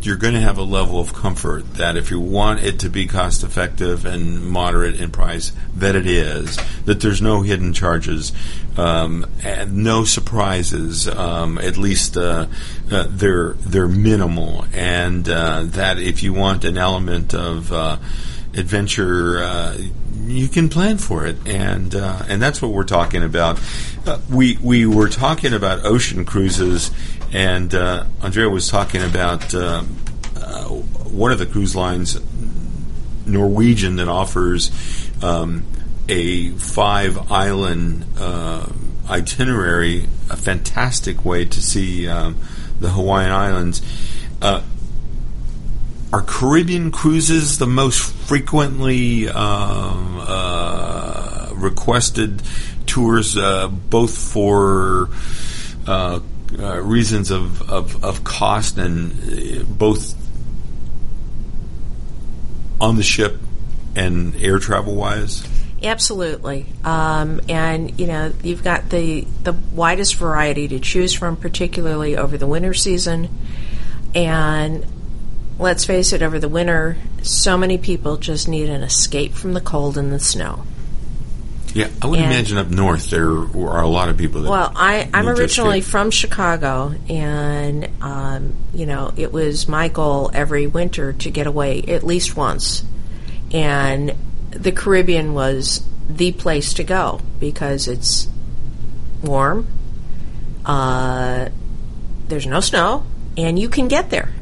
you're 0.03 0.17
going 0.17 0.35
to 0.35 0.41
have 0.41 0.59
a 0.59 0.63
level 0.63 0.99
of 0.99 1.15
comfort 1.15 1.75
that 1.75 1.97
if 1.97 2.11
you 2.11 2.19
want 2.19 2.61
it 2.61 2.81
to 2.81 2.91
be 2.91 3.07
cost 3.07 3.45
effective 3.45 4.05
and 4.05 4.45
moderate 4.45 5.01
in 5.01 5.11
price, 5.11 5.53
that 5.77 5.95
it 5.95 6.07
is, 6.07 6.59
that 6.85 7.01
there's 7.01 7.23
no 7.23 7.43
hidden 7.43 7.73
charges, 7.73 8.33
um, 8.77 9.25
and 9.45 9.77
no 9.77 10.05
surprises. 10.05 11.09
Um, 11.09 11.59
at 11.59 11.77
least 11.77 12.17
uh, 12.17 12.47
uh, 12.91 13.07
they're 13.09 13.53
they're 13.53 13.89
minimal, 13.89 14.65
and 14.73 15.29
uh, 15.29 15.63
that 15.67 15.99
if 15.99 16.23
you 16.23 16.33
want 16.33 16.65
an 16.65 16.77
element 16.77 17.33
of 17.33 17.73
uh, 17.73 17.99
adventure, 18.55 19.43
uh, 19.43 19.79
you 20.25 20.49
can 20.49 20.69
plan 20.69 20.99
for 20.99 21.27
it, 21.27 21.37
and 21.47 21.95
uh, 21.95 22.23
and 22.29 22.41
that's 22.41 22.63
what 22.63 22.73
we're 22.73 22.85
talking 22.85 23.23
about. 23.23 23.61
Uh, 24.07 24.19
we 24.31 24.57
we 24.63 24.87
were 24.87 25.09
talking 25.09 25.53
about 25.53 25.85
ocean 25.85 26.25
cruises, 26.25 26.91
and 27.33 27.75
uh, 27.75 28.05
Andrea 28.23 28.49
was 28.49 28.69
talking 28.69 29.03
about 29.03 29.55
uh, 29.55 29.83
uh, 30.37 30.65
one 30.69 31.33
of 31.33 31.39
the 31.39 31.47
cruise 31.47 31.75
lines, 31.75 32.21
Norwegian, 33.27 33.97
that 33.97 34.09
offers 34.09 34.71
um, 35.23 35.65
a 36.09 36.51
five 36.51 37.31
island 37.31 38.05
itinerary, 39.09 40.07
a 40.31 40.37
fantastic 40.37 41.25
way 41.25 41.45
to 41.45 41.61
see 41.61 42.09
um, 42.09 42.37
the 42.81 42.91
Hawaiian 42.91 43.33
Islands 43.33 43.83
are 46.13 46.23
Caribbean 46.23 46.91
cruises 46.91 47.59
the 47.59 47.67
most 47.67 48.01
frequently 48.01 49.29
um, 49.29 50.19
uh, 50.21 51.51
requested 51.55 52.43
tours, 52.87 53.37
uh, 53.37 53.69
both 53.69 54.17
for 54.17 55.09
uh, 55.87 56.21
uh 56.59 56.81
reasons 56.83 57.31
of, 57.31 57.71
of, 57.71 58.05
of, 58.05 58.23
cost 58.25 58.77
and 58.77 59.13
uh, 59.13 59.65
both 59.65 60.15
on 62.79 62.97
the 62.97 63.03
ship 63.03 63.39
and 63.97 64.37
air 64.37 64.59
travel 64.59 64.95
wise? 64.95 65.49
Absolutely, 65.83 66.67
um, 66.85 67.41
and 67.49 67.99
you 67.99 68.07
know 68.07 68.33
you've 68.43 68.63
got 68.63 68.91
the 68.91 69.27
the 69.43 69.53
widest 69.53 70.17
variety 70.17 70.69
to 70.69 70.79
choose 70.79 71.15
from, 71.15 71.37
particularly 71.37 72.17
over 72.17 72.37
the 72.37 72.47
winter 72.47 72.75
season, 72.75 73.29
and 74.15 74.87
let's 75.63 75.85
face 75.85 76.13
it, 76.13 76.23
over 76.23 76.39
the 76.39 76.49
winter, 76.49 76.97
so 77.23 77.57
many 77.57 77.79
people 77.79 78.17
just 78.17 78.49
need 78.49 78.69
an 78.69 78.83
escape 78.83 79.33
from 79.33 79.55
the 79.55 79.61
cold 79.61 79.97
and 79.97 80.13
the 80.13 80.19
snow. 80.19 80.65
Yeah, 81.75 81.89
I 82.03 82.07
would 82.07 82.19
and 82.19 82.31
imagine 82.31 82.59
up 82.59 82.69
north 82.69 83.09
there 83.09 83.31
are 83.31 83.83
a 83.83 83.89
lot 83.89 84.11
of 84.11 84.19
people. 84.19 84.43
well, 84.43 84.73
I, 84.77 85.09
I'm 85.15 85.27
originally 85.27 85.81
from 85.81 86.11
Chicago, 86.11 86.95
and 87.09 87.89
um, 88.03 88.55
you 88.75 88.85
know 88.85 89.15
it 89.17 89.33
was 89.33 89.69
my 89.69 89.89
goal 89.89 90.31
every 90.35 90.67
winter 90.67 91.15
to 91.15 91.31
get 91.31 91.47
away 91.47 91.83
at 91.89 92.05
least 92.05 92.37
once, 92.37 92.85
and 93.53 94.15
the 94.51 94.71
Caribbean 94.71 95.33
was 95.33 95.83
the 96.11 96.33
place 96.33 96.75
to 96.75 96.85
go 96.85 97.21
because 97.41 97.89
it's 97.89 98.29
warm. 99.23 99.67
Uh, 100.67 101.49
there's 102.29 102.47
no 102.47 102.61
snow, 102.61 103.07
and 103.39 103.59
you 103.59 103.71
can 103.71 103.89
get 103.89 104.11
there 104.11 104.35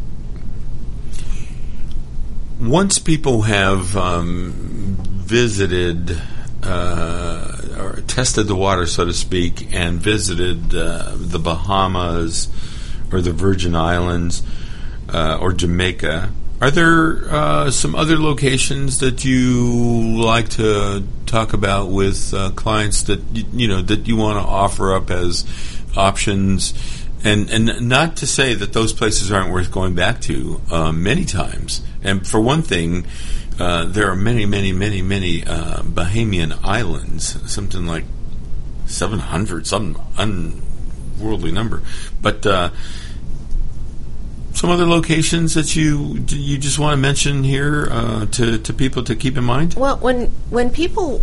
once 2.61 2.99
people 2.99 3.43
have 3.43 3.97
um, 3.97 4.53
visited 5.09 6.21
uh, 6.63 7.57
or 7.79 8.01
tested 8.03 8.47
the 8.47 8.55
water, 8.55 8.87
so 8.87 9.05
to 9.05 9.15
speak, 9.15 9.73
and 9.75 9.99
visited 9.99 10.75
uh, 10.75 11.13
the 11.17 11.39
Bahamas 11.39 12.49
or 13.11 13.21
the 13.21 13.33
Virgin 13.33 13.75
Islands 13.75 14.43
uh, 15.09 15.39
or 15.41 15.53
Jamaica, 15.53 16.31
are 16.61 16.71
there 16.71 17.33
uh, 17.33 17.71
some 17.71 17.95
other 17.95 18.19
locations 18.19 18.99
that 18.99 19.25
you 19.25 20.21
like 20.23 20.51
to 20.51 21.03
talk 21.25 21.55
about 21.55 21.89
with 21.89 22.35
uh, 22.35 22.51
clients 22.51 23.05
that 23.05 23.21
you 23.33 23.67
know 23.67 23.81
that 23.81 24.07
you 24.07 24.17
want 24.17 24.39
to 24.39 24.47
offer 24.47 24.95
up 24.95 25.11
as 25.11 25.47
options? 25.97 26.75
And 27.23 27.51
and 27.51 27.89
not 27.89 28.17
to 28.19 28.27
say 28.27 28.55
that 28.55 28.73
those 28.73 28.93
places 28.93 29.31
aren't 29.31 29.53
worth 29.53 29.71
going 29.71 29.95
back 29.95 30.21
to 30.23 30.61
uh, 30.71 30.93
many 30.93 31.25
times. 31.25 31.83
And 32.03 32.27
for 32.27 32.41
one 32.41 32.63
thing, 32.63 33.07
uh, 33.59 33.85
there 33.85 34.11
are 34.11 34.17
many, 34.17 34.47
many, 34.47 34.73
many, 34.73 35.03
many 35.03 35.45
uh, 35.45 35.83
Bahamian 35.83 36.59
islands, 36.65 37.39
something 37.53 37.87
like 37.87 38.05
700, 38.87 39.67
some 39.67 40.01
unworldly 40.17 41.53
number. 41.53 41.83
But 42.23 42.47
uh, 42.47 42.71
some 44.55 44.71
other 44.71 44.87
locations 44.87 45.55
that 45.55 45.77
you 45.77 46.25
you 46.29 46.59
just 46.59 46.79
want 46.79 46.93
to 46.93 46.97
mention 46.97 47.45
here 47.45 47.89
uh, 47.91 48.27
to, 48.27 48.59
to 48.59 48.73
people 48.73 49.03
to 49.05 49.15
keep 49.15 49.37
in 49.37 49.45
mind? 49.45 49.75
Well, 49.75 49.99
when, 49.99 50.27
when 50.49 50.71
people 50.71 51.23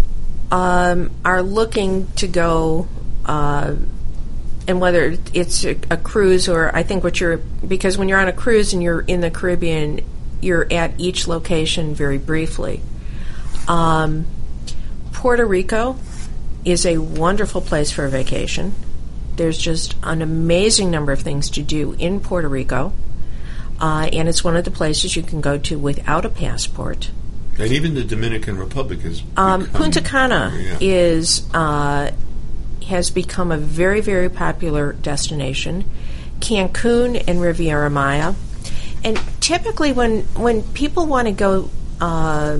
um, 0.51 1.11
are 1.25 1.41
looking 1.41 2.07
to 2.13 2.27
go 2.27 2.87
uh, 3.25 3.75
and 4.67 4.81
whether 4.81 5.15
it's 5.33 5.65
a, 5.65 5.77
a, 5.89 5.97
cruise 5.97 6.49
or 6.49 6.75
I 6.75 6.83
think 6.83 7.03
what 7.03 7.19
you're 7.19 7.37
because 7.37 7.97
when 7.97 8.09
you're 8.09 8.19
on 8.19 8.27
a 8.27 8.33
cruise 8.33 8.73
and 8.73 8.83
you're 8.83 9.01
in 9.01 9.21
the 9.21 9.31
Caribbean, 9.31 10.01
you're 10.41 10.67
at 10.71 10.99
each 10.99 11.27
location 11.27 11.95
very 11.95 12.17
briefly. 12.17 12.81
Um, 13.67 14.27
Puerto 15.13 15.45
Rico 15.45 15.97
is 16.65 16.85
a 16.85 16.97
wonderful 16.97 17.61
place 17.61 17.91
for 17.91 18.05
a 18.05 18.09
vacation. 18.09 18.75
There's 19.35 19.57
just 19.57 19.95
an 20.03 20.21
amazing 20.21 20.91
number 20.91 21.11
of 21.11 21.21
things 21.21 21.49
to 21.51 21.63
do 21.63 21.93
in 21.93 22.19
Puerto 22.19 22.47
Rico, 22.47 22.91
uh, 23.79 24.09
and 24.11 24.27
it's 24.27 24.43
one 24.43 24.57
of 24.57 24.65
the 24.65 24.71
places 24.71 25.15
you 25.15 25.23
can 25.23 25.41
go 25.41 25.57
to 25.59 25.79
without 25.79 26.25
a 26.25 26.29
passport. 26.29 27.11
And 27.59 27.71
even 27.71 27.95
the 27.95 28.03
Dominican 28.03 28.57
Republic 28.57 29.03
is. 29.03 29.23
Um, 29.35 29.65
Punta 29.67 30.01
Cana 30.01 30.53
Yeah. 30.55 30.77
is 30.79 31.47
uh, 31.53 32.11
has 32.87 33.09
become 33.09 33.51
a 33.51 33.57
very 33.57 34.01
very 34.01 34.29
popular 34.29 34.93
destination. 34.93 35.89
Cancun 36.39 37.23
and 37.27 37.41
Riviera 37.41 37.89
Maya, 37.89 38.33
and 39.03 39.19
typically 39.39 39.91
when 39.91 40.21
when 40.35 40.63
people 40.63 41.05
want 41.05 41.27
to 41.27 41.33
go 41.33 41.69
uh, 41.99 42.59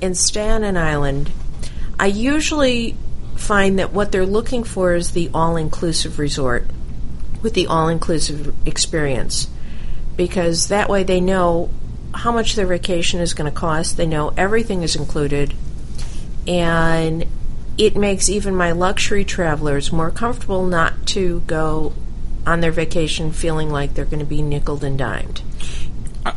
and 0.00 0.16
stay 0.16 0.48
on 0.48 0.64
an 0.64 0.76
island, 0.76 1.30
I 1.98 2.06
usually 2.06 2.96
find 3.36 3.78
that 3.78 3.92
what 3.92 4.12
they're 4.12 4.26
looking 4.26 4.64
for 4.64 4.94
is 4.94 5.12
the 5.12 5.30
all 5.32 5.56
inclusive 5.56 6.18
resort 6.18 6.64
with 7.42 7.54
the 7.54 7.66
all 7.66 7.88
inclusive 7.88 8.54
experience 8.66 9.48
because 10.16 10.68
that 10.68 10.88
way 10.88 11.04
they 11.04 11.20
know 11.20 11.70
how 12.12 12.32
much 12.32 12.56
their 12.56 12.66
vacation 12.66 13.20
is 13.20 13.34
going 13.34 13.50
to 13.50 13.56
cost, 13.56 13.96
they 13.96 14.06
know 14.06 14.32
everything 14.36 14.82
is 14.82 14.96
included, 14.96 15.54
and 16.46 17.24
it 17.78 17.96
makes 17.96 18.28
even 18.28 18.54
my 18.54 18.72
luxury 18.72 19.24
travelers 19.24 19.92
more 19.92 20.10
comfortable 20.10 20.66
not 20.66 21.06
to 21.06 21.40
go 21.46 21.94
on 22.44 22.60
their 22.60 22.72
vacation 22.72 23.30
feeling 23.30 23.70
like 23.70 23.94
they're 23.94 24.04
going 24.04 24.18
to 24.18 24.26
be 24.26 24.42
nickel 24.42 24.84
and 24.84 24.98
dimed. 24.98 25.42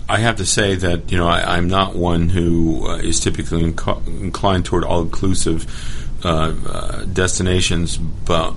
I- 0.07 0.19
have 0.19 0.37
to 0.37 0.45
say 0.45 0.75
that 0.75 1.11
you 1.11 1.17
know 1.17 1.27
I, 1.27 1.57
I'm 1.57 1.67
not 1.67 1.95
one 1.95 2.29
who 2.29 2.87
uh, 2.87 2.97
is 2.97 3.19
typically 3.19 3.71
inc- 3.71 4.07
inclined 4.07 4.65
toward 4.65 4.83
all-inclusive 4.83 6.23
uh, 6.23 6.53
uh, 6.65 7.05
destinations, 7.05 7.97
but 7.97 8.53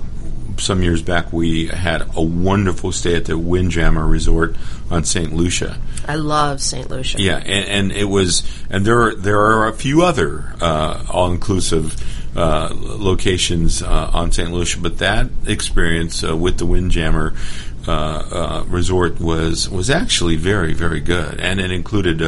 some 0.58 0.82
years 0.82 1.02
back 1.02 1.32
we 1.32 1.66
had 1.66 2.02
a 2.14 2.22
wonderful 2.22 2.92
stay 2.92 3.16
at 3.16 3.24
the 3.24 3.36
Windjammer 3.38 4.06
Resort 4.06 4.56
on 4.90 5.04
St. 5.04 5.32
Lucia. 5.32 5.78
I 6.06 6.16
love 6.16 6.60
St. 6.60 6.88
Lucia. 6.90 7.20
Yeah, 7.20 7.38
and, 7.38 7.90
and 7.90 7.92
it 7.92 8.04
was, 8.04 8.42
and 8.70 8.84
there 8.84 9.00
are, 9.00 9.14
there 9.14 9.40
are 9.40 9.68
a 9.68 9.72
few 9.72 10.02
other 10.02 10.54
uh, 10.60 11.04
all-inclusive 11.10 11.96
uh, 12.36 12.68
locations 12.74 13.82
uh, 13.82 14.10
on 14.12 14.32
St. 14.32 14.52
Lucia, 14.52 14.80
but 14.80 14.98
that 14.98 15.28
experience 15.46 16.24
uh, 16.24 16.36
with 16.36 16.58
the 16.58 16.66
Windjammer 16.66 17.34
uh, 17.86 18.64
Resort 18.66 19.20
was 19.20 19.68
was 19.68 19.90
actually 19.90 20.36
very 20.36 20.72
very 20.72 21.00
good, 21.00 21.40
and 21.40 21.60
it 21.60 21.70
included. 21.70 22.22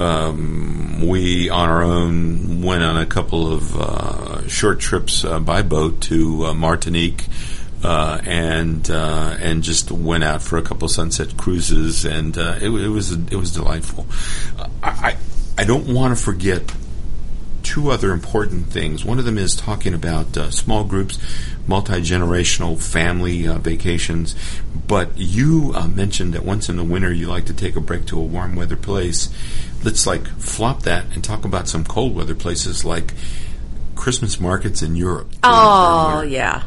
Um, 0.00 1.06
we 1.06 1.48
on 1.50 1.68
our 1.68 1.82
own 1.82 2.62
went 2.62 2.82
on 2.82 2.96
a 2.96 3.06
couple 3.06 3.52
of 3.52 4.50
short 4.50 4.80
trips 4.80 5.22
by 5.22 5.62
boat 5.62 6.00
to 6.02 6.52
Martinique. 6.54 7.26
Uh, 7.84 8.20
and 8.24 8.88
uh, 8.92 9.36
and 9.40 9.64
just 9.64 9.90
went 9.90 10.22
out 10.22 10.40
for 10.40 10.56
a 10.56 10.62
couple 10.62 10.86
sunset 10.86 11.36
cruises, 11.36 12.04
and 12.04 12.38
uh, 12.38 12.54
it, 12.60 12.70
it 12.70 12.88
was 12.88 13.10
it 13.10 13.34
was 13.34 13.52
delightful. 13.52 14.06
I, 14.80 15.16
I 15.58 15.64
don't 15.64 15.92
want 15.92 16.16
to 16.16 16.22
forget 16.22 16.62
two 17.72 17.90
other 17.90 18.12
important 18.12 18.66
things. 18.66 19.02
One 19.02 19.18
of 19.18 19.24
them 19.24 19.38
is 19.38 19.56
talking 19.56 19.94
about 19.94 20.36
uh, 20.36 20.50
small 20.50 20.84
groups, 20.84 21.18
multi 21.66 22.02
generational 22.02 22.78
family 22.78 23.48
uh, 23.48 23.56
vacations. 23.56 24.36
But 24.86 25.16
you 25.16 25.72
uh, 25.74 25.88
mentioned 25.88 26.34
that 26.34 26.44
once 26.44 26.68
in 26.68 26.76
the 26.76 26.84
winter 26.84 27.10
you 27.10 27.28
like 27.28 27.46
to 27.46 27.54
take 27.54 27.74
a 27.74 27.80
break 27.80 28.04
to 28.06 28.18
a 28.18 28.22
warm 28.22 28.56
weather 28.56 28.76
place. 28.76 29.30
Let's 29.82 30.06
like 30.06 30.26
flop 30.38 30.82
that 30.82 31.06
and 31.14 31.24
talk 31.24 31.46
about 31.46 31.66
some 31.66 31.82
cold 31.84 32.14
weather 32.14 32.34
places 32.34 32.84
like 32.84 33.14
Christmas 33.94 34.38
markets 34.38 34.82
in 34.82 34.94
Europe. 34.94 35.32
Oh, 35.42 36.20
yeah. 36.20 36.64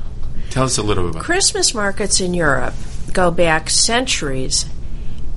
Tell 0.50 0.64
us 0.64 0.80
a 0.80 0.84
little 0.84 1.04
bit 1.04 1.12
about 1.12 1.24
Christmas 1.24 1.76
markets 1.76 2.20
in 2.20 2.34
Europe 2.34 2.74
go 3.16 3.32
back 3.32 3.70
centuries. 3.70 4.66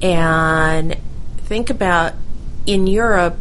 And 0.02 0.96
think 1.38 1.70
about 1.70 2.14
in 2.66 2.86
Europe, 2.86 3.36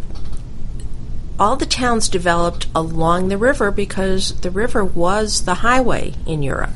all 1.39 1.55
the 1.55 1.65
towns 1.65 2.09
developed 2.09 2.67
along 2.75 3.27
the 3.27 3.37
river 3.37 3.71
because 3.71 4.39
the 4.41 4.51
river 4.51 4.83
was 4.83 5.45
the 5.45 5.55
highway 5.55 6.13
in 6.25 6.41
Europe. 6.41 6.73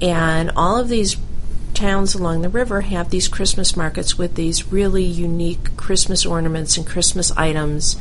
And 0.00 0.50
all 0.56 0.78
of 0.78 0.88
these 0.88 1.16
towns 1.74 2.14
along 2.14 2.42
the 2.42 2.48
river 2.48 2.82
have 2.82 3.10
these 3.10 3.28
Christmas 3.28 3.76
markets 3.76 4.18
with 4.18 4.34
these 4.34 4.70
really 4.70 5.04
unique 5.04 5.76
Christmas 5.76 6.26
ornaments 6.26 6.76
and 6.76 6.86
Christmas 6.86 7.30
items. 7.32 7.96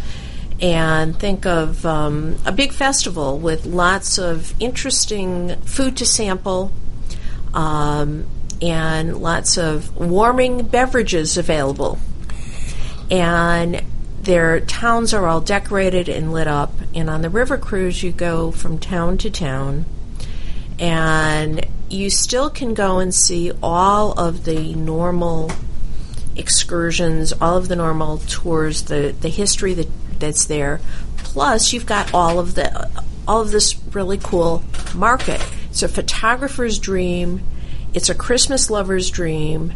And 0.61 1.17
think 1.17 1.45
of 1.45 1.85
um, 1.85 2.35
a 2.45 2.51
big 2.51 2.73
festival 2.73 3.37
with 3.37 3.65
lots 3.65 4.17
of 4.17 4.53
interesting 4.59 5.55
food 5.61 5.97
to 5.97 6.05
sample 6.05 6.71
um, 7.53 8.25
and 8.61 9.17
lots 9.17 9.57
of 9.57 9.95
warming 9.97 10.63
beverages 10.63 11.37
available. 11.37 11.97
And 13.09 13.81
their 14.21 14.59
towns 14.59 15.13
are 15.13 15.27
all 15.27 15.41
decorated 15.41 16.07
and 16.07 16.31
lit 16.31 16.47
up. 16.47 16.71
And 16.93 17.09
on 17.09 17.21
the 17.21 17.29
river 17.29 17.57
cruise, 17.57 18.03
you 18.03 18.11
go 18.11 18.51
from 18.51 18.77
town 18.77 19.17
to 19.19 19.29
town. 19.29 19.85
And 20.79 21.65
you 21.89 22.09
still 22.09 22.49
can 22.49 22.73
go 22.73 22.99
and 22.99 23.13
see 23.13 23.51
all 23.61 24.13
of 24.13 24.45
the 24.45 24.73
normal 24.75 25.51
excursions, 26.35 27.33
all 27.33 27.57
of 27.57 27.67
the 27.67 27.75
normal 27.75 28.19
tours, 28.19 28.83
the, 28.83 29.15
the 29.19 29.29
history 29.29 29.73
that, 29.73 29.87
that's 30.19 30.45
there. 30.45 30.79
Plus, 31.17 31.73
you've 31.73 31.85
got 31.85 32.13
all 32.13 32.39
of 32.39 32.55
the 32.55 32.89
all 33.27 33.41
of 33.41 33.51
this 33.51 33.79
really 33.93 34.17
cool 34.17 34.63
market. 34.95 35.41
It's 35.69 35.83
a 35.83 35.87
photographer's 35.87 36.79
dream. 36.79 37.41
It's 37.93 38.09
a 38.09 38.15
Christmas 38.15 38.69
lover's 38.69 39.09
dream. 39.09 39.73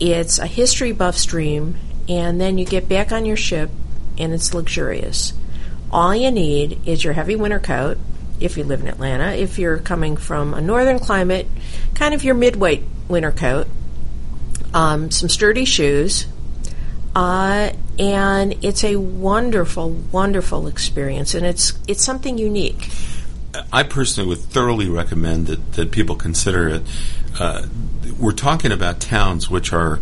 It's 0.00 0.38
a 0.38 0.46
history 0.46 0.92
buff's 0.92 1.24
dream. 1.24 1.76
And 2.12 2.38
then 2.38 2.58
you 2.58 2.66
get 2.66 2.90
back 2.90 3.10
on 3.10 3.24
your 3.24 3.38
ship, 3.38 3.70
and 4.18 4.34
it's 4.34 4.52
luxurious. 4.52 5.32
All 5.90 6.14
you 6.14 6.30
need 6.30 6.86
is 6.86 7.02
your 7.02 7.14
heavy 7.14 7.36
winter 7.36 7.58
coat, 7.58 7.96
if 8.38 8.58
you 8.58 8.64
live 8.64 8.82
in 8.82 8.86
Atlanta. 8.86 9.32
If 9.32 9.58
you're 9.58 9.78
coming 9.78 10.18
from 10.18 10.52
a 10.52 10.60
northern 10.60 10.98
climate, 10.98 11.46
kind 11.94 12.12
of 12.12 12.22
your 12.22 12.34
midweight 12.34 12.82
winter 13.08 13.32
coat, 13.32 13.66
um, 14.74 15.10
some 15.10 15.30
sturdy 15.30 15.64
shoes, 15.64 16.26
uh, 17.16 17.70
and 17.98 18.62
it's 18.62 18.84
a 18.84 18.96
wonderful, 18.96 19.90
wonderful 19.90 20.66
experience, 20.66 21.34
and 21.34 21.46
it's 21.46 21.72
it's 21.88 22.04
something 22.04 22.36
unique. 22.36 22.90
I 23.72 23.84
personally 23.84 24.28
would 24.28 24.38
thoroughly 24.38 24.88
recommend 24.88 25.46
that, 25.46 25.72
that 25.74 25.90
people 25.90 26.16
consider 26.16 26.68
it. 26.68 26.82
Uh, 27.38 27.66
we're 28.18 28.32
talking 28.32 28.70
about 28.70 29.00
towns 29.00 29.48
which 29.48 29.72
are 29.72 29.98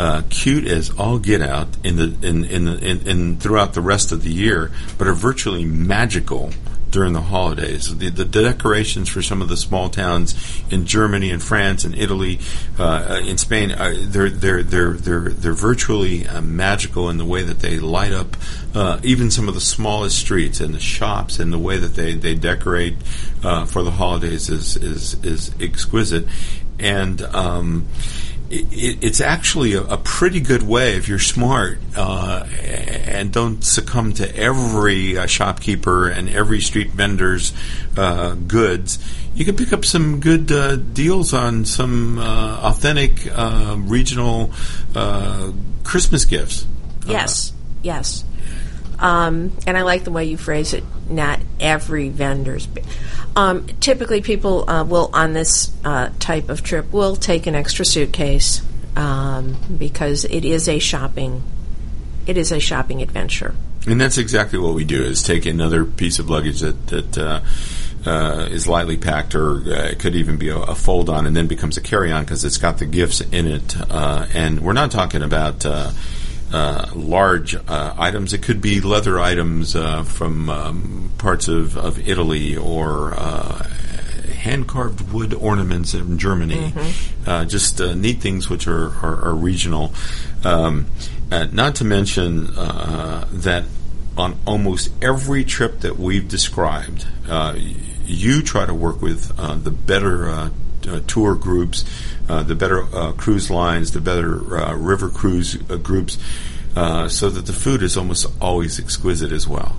uh, 0.00 0.22
cute 0.30 0.66
as 0.66 0.88
all 0.98 1.18
get 1.18 1.42
out 1.42 1.68
in 1.84 1.96
the 1.96 2.16
in 2.26 2.44
in, 2.46 2.64
the, 2.64 2.78
in 2.78 3.06
in 3.06 3.36
throughout 3.36 3.74
the 3.74 3.82
rest 3.82 4.12
of 4.12 4.22
the 4.22 4.32
year, 4.32 4.70
but 4.96 5.06
are 5.06 5.12
virtually 5.12 5.66
magical 5.66 6.50
during 6.90 7.12
the 7.12 7.20
holidays. 7.20 7.96
The, 7.98 8.08
the 8.08 8.24
decorations 8.24 9.10
for 9.10 9.20
some 9.20 9.42
of 9.42 9.48
the 9.48 9.58
small 9.58 9.90
towns 9.90 10.62
in 10.70 10.86
Germany 10.86 11.30
and 11.30 11.42
France 11.42 11.84
and 11.84 11.94
Italy, 11.94 12.40
uh, 12.78 13.20
in 13.22 13.36
Spain, 13.36 13.72
uh, 13.72 13.94
they're 13.98 14.30
they're 14.30 14.62
they're 14.62 14.94
they're 14.94 15.28
they're 15.28 15.52
virtually 15.52 16.26
uh, 16.26 16.40
magical 16.40 17.10
in 17.10 17.18
the 17.18 17.26
way 17.26 17.42
that 17.42 17.60
they 17.60 17.78
light 17.78 18.14
up 18.14 18.38
uh, 18.74 19.00
even 19.02 19.30
some 19.30 19.48
of 19.48 19.54
the 19.54 19.60
smallest 19.60 20.18
streets 20.18 20.60
and 20.60 20.72
the 20.72 20.80
shops 20.80 21.38
and 21.38 21.52
the 21.52 21.58
way 21.58 21.76
that 21.76 21.94
they 21.94 22.14
they 22.14 22.34
decorate 22.34 22.96
uh, 23.44 23.66
for 23.66 23.82
the 23.82 23.90
holidays 23.90 24.48
is 24.48 24.78
is 24.78 25.22
is 25.24 25.54
exquisite 25.60 26.26
and. 26.78 27.20
Um, 27.20 27.86
it, 28.50 28.98
it's 29.02 29.20
actually 29.20 29.74
a, 29.74 29.82
a, 29.82 29.96
pretty 29.96 30.40
good 30.40 30.62
way 30.62 30.96
if 30.96 31.08
you're 31.08 31.20
smart 31.20 31.78
uh, 31.96 32.44
and 32.44 33.32
don't 33.32 33.62
succumb 33.62 34.12
to 34.14 34.36
every 34.36 35.16
uh, 35.16 35.26
shopkeeper 35.26 36.08
and 36.08 36.28
every 36.28 36.60
street 36.60 36.90
vendor's 36.90 37.52
uh, 37.96 38.34
goods. 38.34 38.98
You 39.34 39.44
can 39.44 39.56
pick 39.56 39.72
up 39.72 39.84
some 39.84 40.18
good 40.20 40.50
uh, 40.50 40.76
deals 40.76 41.32
on 41.32 41.64
some 41.64 42.18
uh, 42.18 42.60
authentic 42.62 43.26
uh, 43.30 43.76
regional 43.78 44.52
Christmas 45.84 46.24
gifts. 46.24 46.66
Yes, 47.06 47.52
yes. 47.82 48.24
Um, 49.00 49.56
and 49.66 49.76
I 49.78 49.82
like 49.82 50.04
the 50.04 50.12
way 50.12 50.26
you 50.26 50.36
phrase 50.36 50.74
it. 50.74 50.84
Not 51.08 51.40
every 51.58 52.10
vendor's. 52.10 52.68
Um, 53.34 53.66
typically, 53.80 54.20
people 54.20 54.68
uh, 54.68 54.84
will 54.84 55.10
on 55.12 55.32
this 55.32 55.72
uh, 55.84 56.10
type 56.18 56.50
of 56.50 56.62
trip 56.62 56.92
will 56.92 57.16
take 57.16 57.46
an 57.46 57.54
extra 57.54 57.84
suitcase 57.84 58.62
um, 58.96 59.56
because 59.78 60.24
it 60.24 60.44
is 60.44 60.68
a 60.68 60.78
shopping. 60.78 61.42
It 62.26 62.36
is 62.36 62.52
a 62.52 62.60
shopping 62.60 63.02
adventure. 63.02 63.54
And 63.86 64.00
that's 64.00 64.18
exactly 64.18 64.58
what 64.58 64.74
we 64.74 64.84
do: 64.84 65.02
is 65.02 65.22
take 65.22 65.46
another 65.46 65.84
piece 65.84 66.18
of 66.18 66.28
luggage 66.30 66.60
that 66.60 66.86
that. 66.88 67.18
Uh, 67.18 67.40
uh, 68.06 68.48
is 68.50 68.66
lightly 68.66 68.96
packed, 68.96 69.34
or 69.34 69.56
uh, 69.56 69.90
it 69.90 69.98
could 69.98 70.14
even 70.14 70.38
be 70.38 70.48
a, 70.48 70.56
a 70.56 70.74
fold-on, 70.74 71.26
and 71.26 71.36
then 71.36 71.46
becomes 71.46 71.76
a 71.76 71.82
carry-on 71.82 72.24
because 72.24 72.46
it's 72.46 72.56
got 72.56 72.78
the 72.78 72.86
gifts 72.86 73.20
in 73.20 73.46
it. 73.46 73.76
Uh, 73.90 74.26
and 74.32 74.60
we're 74.60 74.72
not 74.72 74.90
talking 74.90 75.20
about 75.22 75.66
uh, 76.52 76.90
large 76.94 77.54
uh, 77.54 77.94
items. 77.98 78.32
It 78.32 78.42
could 78.42 78.60
be 78.60 78.80
leather 78.80 79.18
items 79.18 79.76
uh, 79.76 80.04
from 80.04 80.50
um, 80.50 81.12
parts 81.18 81.48
of, 81.48 81.76
of 81.76 82.08
Italy 82.08 82.56
or 82.56 83.14
hand 84.40 84.66
carved 84.66 85.12
wood 85.12 85.34
ornaments 85.34 85.94
in 85.94 86.18
Germany. 86.18 86.72
Uh, 87.26 87.44
just 87.44 87.80
uh, 87.80 87.94
neat 87.94 88.20
things 88.20 88.48
which 88.48 88.66
are, 88.66 88.88
are, 89.04 89.24
are 89.26 89.34
regional. 89.34 89.92
Um, 90.44 90.86
uh, 91.30 91.46
not 91.52 91.76
to 91.76 91.84
mention 91.84 92.48
uh, 92.56 93.28
that 93.30 93.64
on 94.16 94.38
almost 94.46 94.90
every 95.02 95.44
trip 95.44 95.80
that 95.80 95.98
we've 95.98 96.26
described, 96.26 97.06
uh, 97.28 97.54
you 98.04 98.42
try 98.42 98.66
to 98.66 98.74
work 98.74 99.00
with 99.00 99.38
uh, 99.38 99.54
the 99.54 99.70
better 99.70 100.50
uh, 100.88 101.00
tour 101.06 101.34
groups, 101.34 101.84
uh, 102.28 102.42
the 102.42 102.54
better 102.54 102.82
uh, 102.94 103.12
cruise 103.12 103.50
lines, 103.50 103.92
the 103.92 104.00
better 104.00 104.58
uh, 104.58 104.74
river 104.74 105.08
cruise 105.08 105.54
groups, 105.54 106.18
so 106.74 107.28
that 107.28 107.46
the 107.46 107.52
food 107.52 107.82
is 107.82 107.96
almost 107.96 108.26
always 108.40 108.78
exquisite 108.78 109.32
as 109.32 109.46
well. 109.46 109.76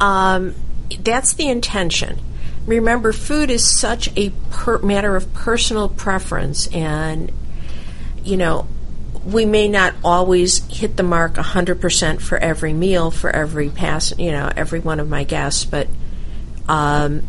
Um, 0.00 0.54
that's 1.00 1.34
the 1.34 1.48
intention. 1.48 2.20
Remember, 2.66 3.12
food 3.12 3.50
is 3.50 3.78
such 3.78 4.10
a 4.16 4.30
per- 4.50 4.78
matter 4.78 5.14
of 5.16 5.32
personal 5.32 5.88
preference, 5.88 6.66
and 6.68 7.32
you 8.24 8.36
know, 8.36 8.66
we 9.24 9.44
may 9.44 9.68
not 9.68 9.94
always 10.04 10.64
hit 10.66 10.96
the 10.96 11.02
mark 11.02 11.34
100% 11.34 12.20
for 12.20 12.38
every 12.38 12.72
meal 12.72 13.10
for 13.10 13.30
every 13.30 13.68
pass, 13.68 14.16
you 14.18 14.30
know, 14.30 14.50
every 14.56 14.80
one 14.80 15.00
of 15.00 15.08
my 15.08 15.24
guests, 15.24 15.64
but 15.64 15.88
um, 16.68 17.22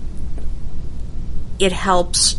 it 1.60 1.72
helps 1.72 2.36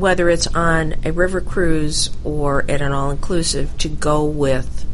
whether 0.00 0.28
it's 0.28 0.46
on 0.48 0.94
a 1.04 1.12
river 1.12 1.40
cruise 1.40 2.10
or 2.24 2.64
at 2.68 2.80
an 2.80 2.92
all 2.92 3.10
inclusive 3.10 3.76
to 3.78 3.88
go 3.88 4.24
with 4.24 4.86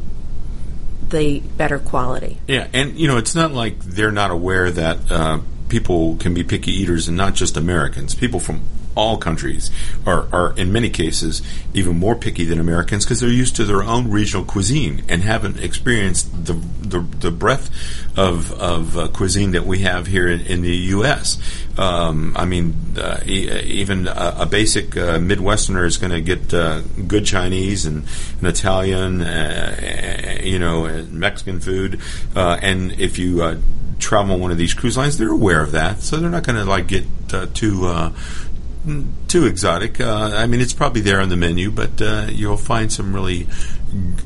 the 1.09 1.40
better 1.57 1.78
quality. 1.78 2.38
Yeah, 2.46 2.66
and 2.72 2.98
you 2.98 3.07
know, 3.09 3.16
it's 3.16 3.34
not 3.34 3.52
like 3.52 3.78
they're 3.80 4.12
not 4.12 4.30
aware 4.30 4.70
that 4.70 5.11
uh, 5.11 5.40
people 5.68 6.16
can 6.16 6.34
be 6.34 6.42
picky 6.44 6.72
eaters, 6.72 7.09
and 7.09 7.16
not 7.16 7.34
just 7.34 7.57
Americans. 7.57 8.14
People 8.14 8.40
from 8.40 8.62
all 8.97 9.18
countries 9.18 9.70
are, 10.07 10.26
are 10.32 10.53
in 10.57 10.72
many 10.72 10.90
cases 10.90 11.42
even 11.74 11.97
more 11.97 12.16
picky 12.16 12.44
than 12.44 12.59
Americans 12.59 13.05
because 13.05 13.20
they're 13.20 13.30
used 13.30 13.55
to 13.57 13.64
their 13.64 13.82
own 13.82 14.11
regional 14.11 14.44
cuisine 14.44 15.05
and 15.09 15.22
haven't 15.22 15.61
experienced 15.61 16.47
the 16.47 16.55
the, 16.80 17.01
the 17.01 17.30
breadth 17.30 17.70
of 18.16 18.53
of 18.53 18.97
uh, 18.97 19.09
cuisine 19.09 19.53
that 19.53 19.66
we 19.66 19.80
have 19.80 20.07
here 20.07 20.28
in, 20.28 20.40
in 20.40 20.62
the 20.62 20.76
U.S. 20.76 21.38
Um, 21.78 22.34
I 22.36 22.47
mean, 22.47 22.74
uh, 22.97 23.20
e- 23.26 23.51
even 23.62 24.09
a, 24.09 24.36
a 24.40 24.47
basic 24.47 24.97
uh, 24.97 25.18
Midwesterner 25.18 25.84
is 25.84 25.99
going 25.99 26.12
to 26.12 26.20
get 26.20 26.55
uh, 26.55 26.80
good 27.07 27.26
Chinese 27.26 27.84
and, 27.84 28.05
and 28.38 28.47
Italian, 28.47 29.20
uh, 29.20 30.38
you 30.42 30.59
know, 30.59 31.05
Mexican 31.11 31.61
food, 31.61 32.01
uh, 32.34 32.59
and 32.62 32.92
if 32.92 33.18
you 33.18 33.42
uh, 33.42 33.57
travel 33.99 34.34
on 34.34 34.40
one 34.40 34.51
of 34.51 34.59
these 34.59 34.74
cruise 34.74 34.97
lines, 34.97 35.18
they're 35.18 35.30
aware 35.30 35.62
of 35.62 35.72
that, 35.72 36.01
so 36.01 36.16
they're 36.16 36.30
not 36.30 36.44
going 36.44 36.57
to 36.57 36.64
like 36.64 36.86
get 36.86 37.05
uh, 37.32 37.47
too 37.53 37.86
uh, 37.86 38.12
too 39.28 39.47
exotic. 39.47 40.01
Uh, 40.01 40.32
I 40.34 40.47
mean, 40.47 40.61
it's 40.61 40.72
probably 40.72 41.01
there 41.01 41.20
on 41.20 41.28
the 41.28 41.37
menu, 41.37 41.70
but 41.70 42.01
uh, 42.01 42.26
you'll 42.30 42.57
find 42.57 42.93
some 42.93 43.14
really 43.14 43.47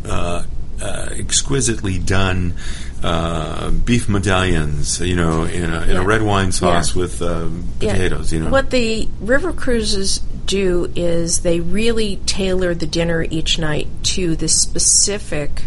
uh, 0.07 0.45
uh, 0.81 1.09
exquisitely 1.13 1.99
done 1.99 2.55
uh, 3.03 3.71
beef 3.71 4.09
medallions, 4.09 5.01
you 5.01 5.17
know, 5.17 5.45
in 5.45 5.71
a, 5.73 5.83
in 5.83 5.91
Yeah. 5.91 6.01
a 6.03 6.05
red 6.05 6.23
wine 6.23 6.53
sauce 6.53 6.95
Yeah. 6.95 7.01
with 7.03 7.23
uh, 7.23 7.49
Yeah. 7.81 7.93
potatoes. 7.93 8.33
You 8.33 8.41
know, 8.41 8.51
What 8.51 8.71
the 8.71 9.09
river 9.21 9.53
cruises 9.53 10.21
do 10.47 10.91
is 10.95 11.41
they 11.41 11.61
really 11.61 12.17
tailor 12.27 12.75
the 12.75 12.87
dinner 12.87 13.27
each 13.31 13.59
night 13.59 13.89
to 14.03 14.37
the 14.37 14.49
specific 14.49 15.63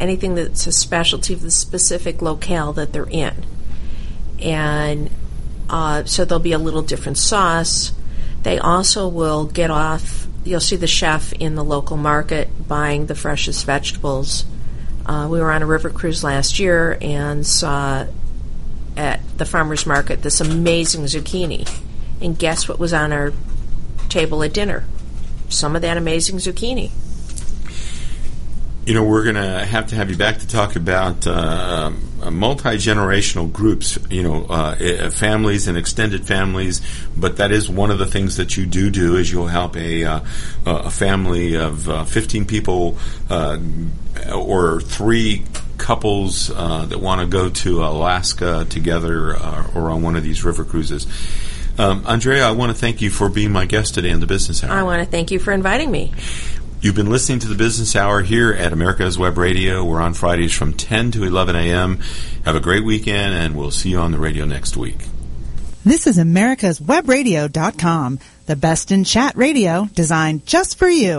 anything 0.00 0.36
that's 0.36 0.64
a 0.68 0.72
specialty 0.72 1.34
of 1.34 1.42
the 1.42 1.50
specific 1.50 2.22
locale 2.22 2.72
that 2.74 2.92
they're 2.92 3.08
in. 3.10 3.32
And 4.40 5.10
uh, 5.68 6.04
so 6.04 6.24
there'll 6.24 6.38
be 6.42 6.52
a 6.52 6.58
little 6.58 6.82
different 6.82 7.18
sauce. 7.18 7.92
They 8.42 8.58
also 8.58 9.08
will 9.08 9.46
get 9.46 9.70
off, 9.70 10.26
you'll 10.44 10.60
see 10.60 10.76
the 10.76 10.86
chef 10.86 11.32
in 11.32 11.54
the 11.54 11.64
local 11.64 11.96
market 11.96 12.48
buying 12.68 13.06
the 13.06 13.14
freshest 13.14 13.66
vegetables. 13.66 14.44
Uh, 15.04 15.26
we 15.30 15.40
were 15.40 15.50
on 15.50 15.62
a 15.62 15.66
river 15.66 15.90
cruise 15.90 16.22
last 16.22 16.58
year 16.58 16.98
and 17.00 17.46
saw 17.46 18.06
at 18.96 19.20
the 19.38 19.44
farmer's 19.44 19.86
market 19.86 20.22
this 20.22 20.40
amazing 20.40 21.04
zucchini. 21.04 21.68
And 22.20 22.38
guess 22.38 22.68
what 22.68 22.78
was 22.78 22.92
on 22.92 23.12
our 23.12 23.32
table 24.08 24.42
at 24.42 24.52
dinner? 24.52 24.84
Some 25.48 25.76
of 25.76 25.82
that 25.82 25.96
amazing 25.96 26.36
zucchini. 26.36 26.90
You 28.84 28.94
know, 28.94 29.04
we're 29.04 29.22
going 29.22 29.36
to 29.36 29.64
have 29.64 29.88
to 29.88 29.96
have 29.96 30.10
you 30.10 30.16
back 30.16 30.38
to 30.38 30.48
talk 30.48 30.74
about 30.74 31.26
uh, 31.26 31.90
multi 32.30 32.70
generational 32.70 33.52
groups, 33.52 33.98
you 34.10 34.22
know, 34.22 34.46
uh, 34.48 34.76
uh, 34.80 35.10
families 35.10 35.68
and 35.68 35.78
extended 35.78 36.26
families. 36.26 36.80
But 37.16 37.36
that 37.38 37.52
is 37.52 37.68
one 37.68 37.90
of 37.90 37.98
the 37.98 38.06
things 38.06 38.36
that 38.36 38.56
you 38.56 38.66
do 38.66 38.90
do 38.90 39.16
is 39.16 39.30
you'll 39.30 39.46
help 39.46 39.76
a, 39.76 40.04
uh, 40.04 40.20
a 40.66 40.90
family 40.90 41.54
of 41.56 41.88
uh, 41.88 42.04
15 42.04 42.44
people 42.46 42.98
uh, 43.30 43.58
or 44.34 44.80
three 44.80 45.44
couples 45.78 46.50
uh, 46.50 46.84
that 46.86 46.98
want 46.98 47.20
to 47.20 47.26
go 47.26 47.48
to 47.48 47.82
Alaska 47.84 48.66
together 48.68 49.36
uh, 49.36 49.70
or 49.74 49.90
on 49.90 50.02
one 50.02 50.16
of 50.16 50.22
these 50.22 50.44
river 50.44 50.64
cruises. 50.64 51.06
Um, 51.78 52.04
Andrea, 52.06 52.46
I 52.46 52.50
want 52.50 52.72
to 52.72 52.78
thank 52.78 53.00
you 53.00 53.08
for 53.08 53.28
being 53.28 53.52
my 53.52 53.64
guest 53.64 53.94
today 53.94 54.10
on 54.10 54.18
the 54.18 54.26
Business 54.26 54.64
Hour. 54.64 54.72
I 54.72 54.82
want 54.82 55.04
to 55.04 55.08
thank 55.08 55.30
you 55.30 55.38
for 55.38 55.52
inviting 55.52 55.90
me. 55.90 56.12
You've 56.80 56.94
been 56.94 57.10
listening 57.10 57.40
to 57.40 57.48
the 57.48 57.56
Business 57.56 57.96
Hour 57.96 58.22
here 58.22 58.52
at 58.52 58.72
America's 58.72 59.18
Web 59.18 59.36
Radio. 59.36 59.84
We're 59.84 60.00
on 60.00 60.14
Fridays 60.14 60.52
from 60.52 60.74
10 60.74 61.10
to 61.10 61.24
11 61.24 61.56
a.m. 61.56 61.98
Have 62.44 62.54
a 62.54 62.60
great 62.60 62.84
weekend, 62.84 63.34
and 63.34 63.56
we'll 63.56 63.72
see 63.72 63.90
you 63.90 63.98
on 63.98 64.12
the 64.12 64.18
radio 64.18 64.44
next 64.44 64.76
week. 64.76 65.08
This 65.84 66.06
is 66.06 66.18
America's 66.18 66.78
Webradio.com, 66.78 68.20
the 68.46 68.54
best 68.54 68.92
in 68.92 69.02
chat 69.02 69.36
radio 69.36 69.88
designed 69.92 70.46
just 70.46 70.78
for 70.78 70.88
you. 70.88 71.16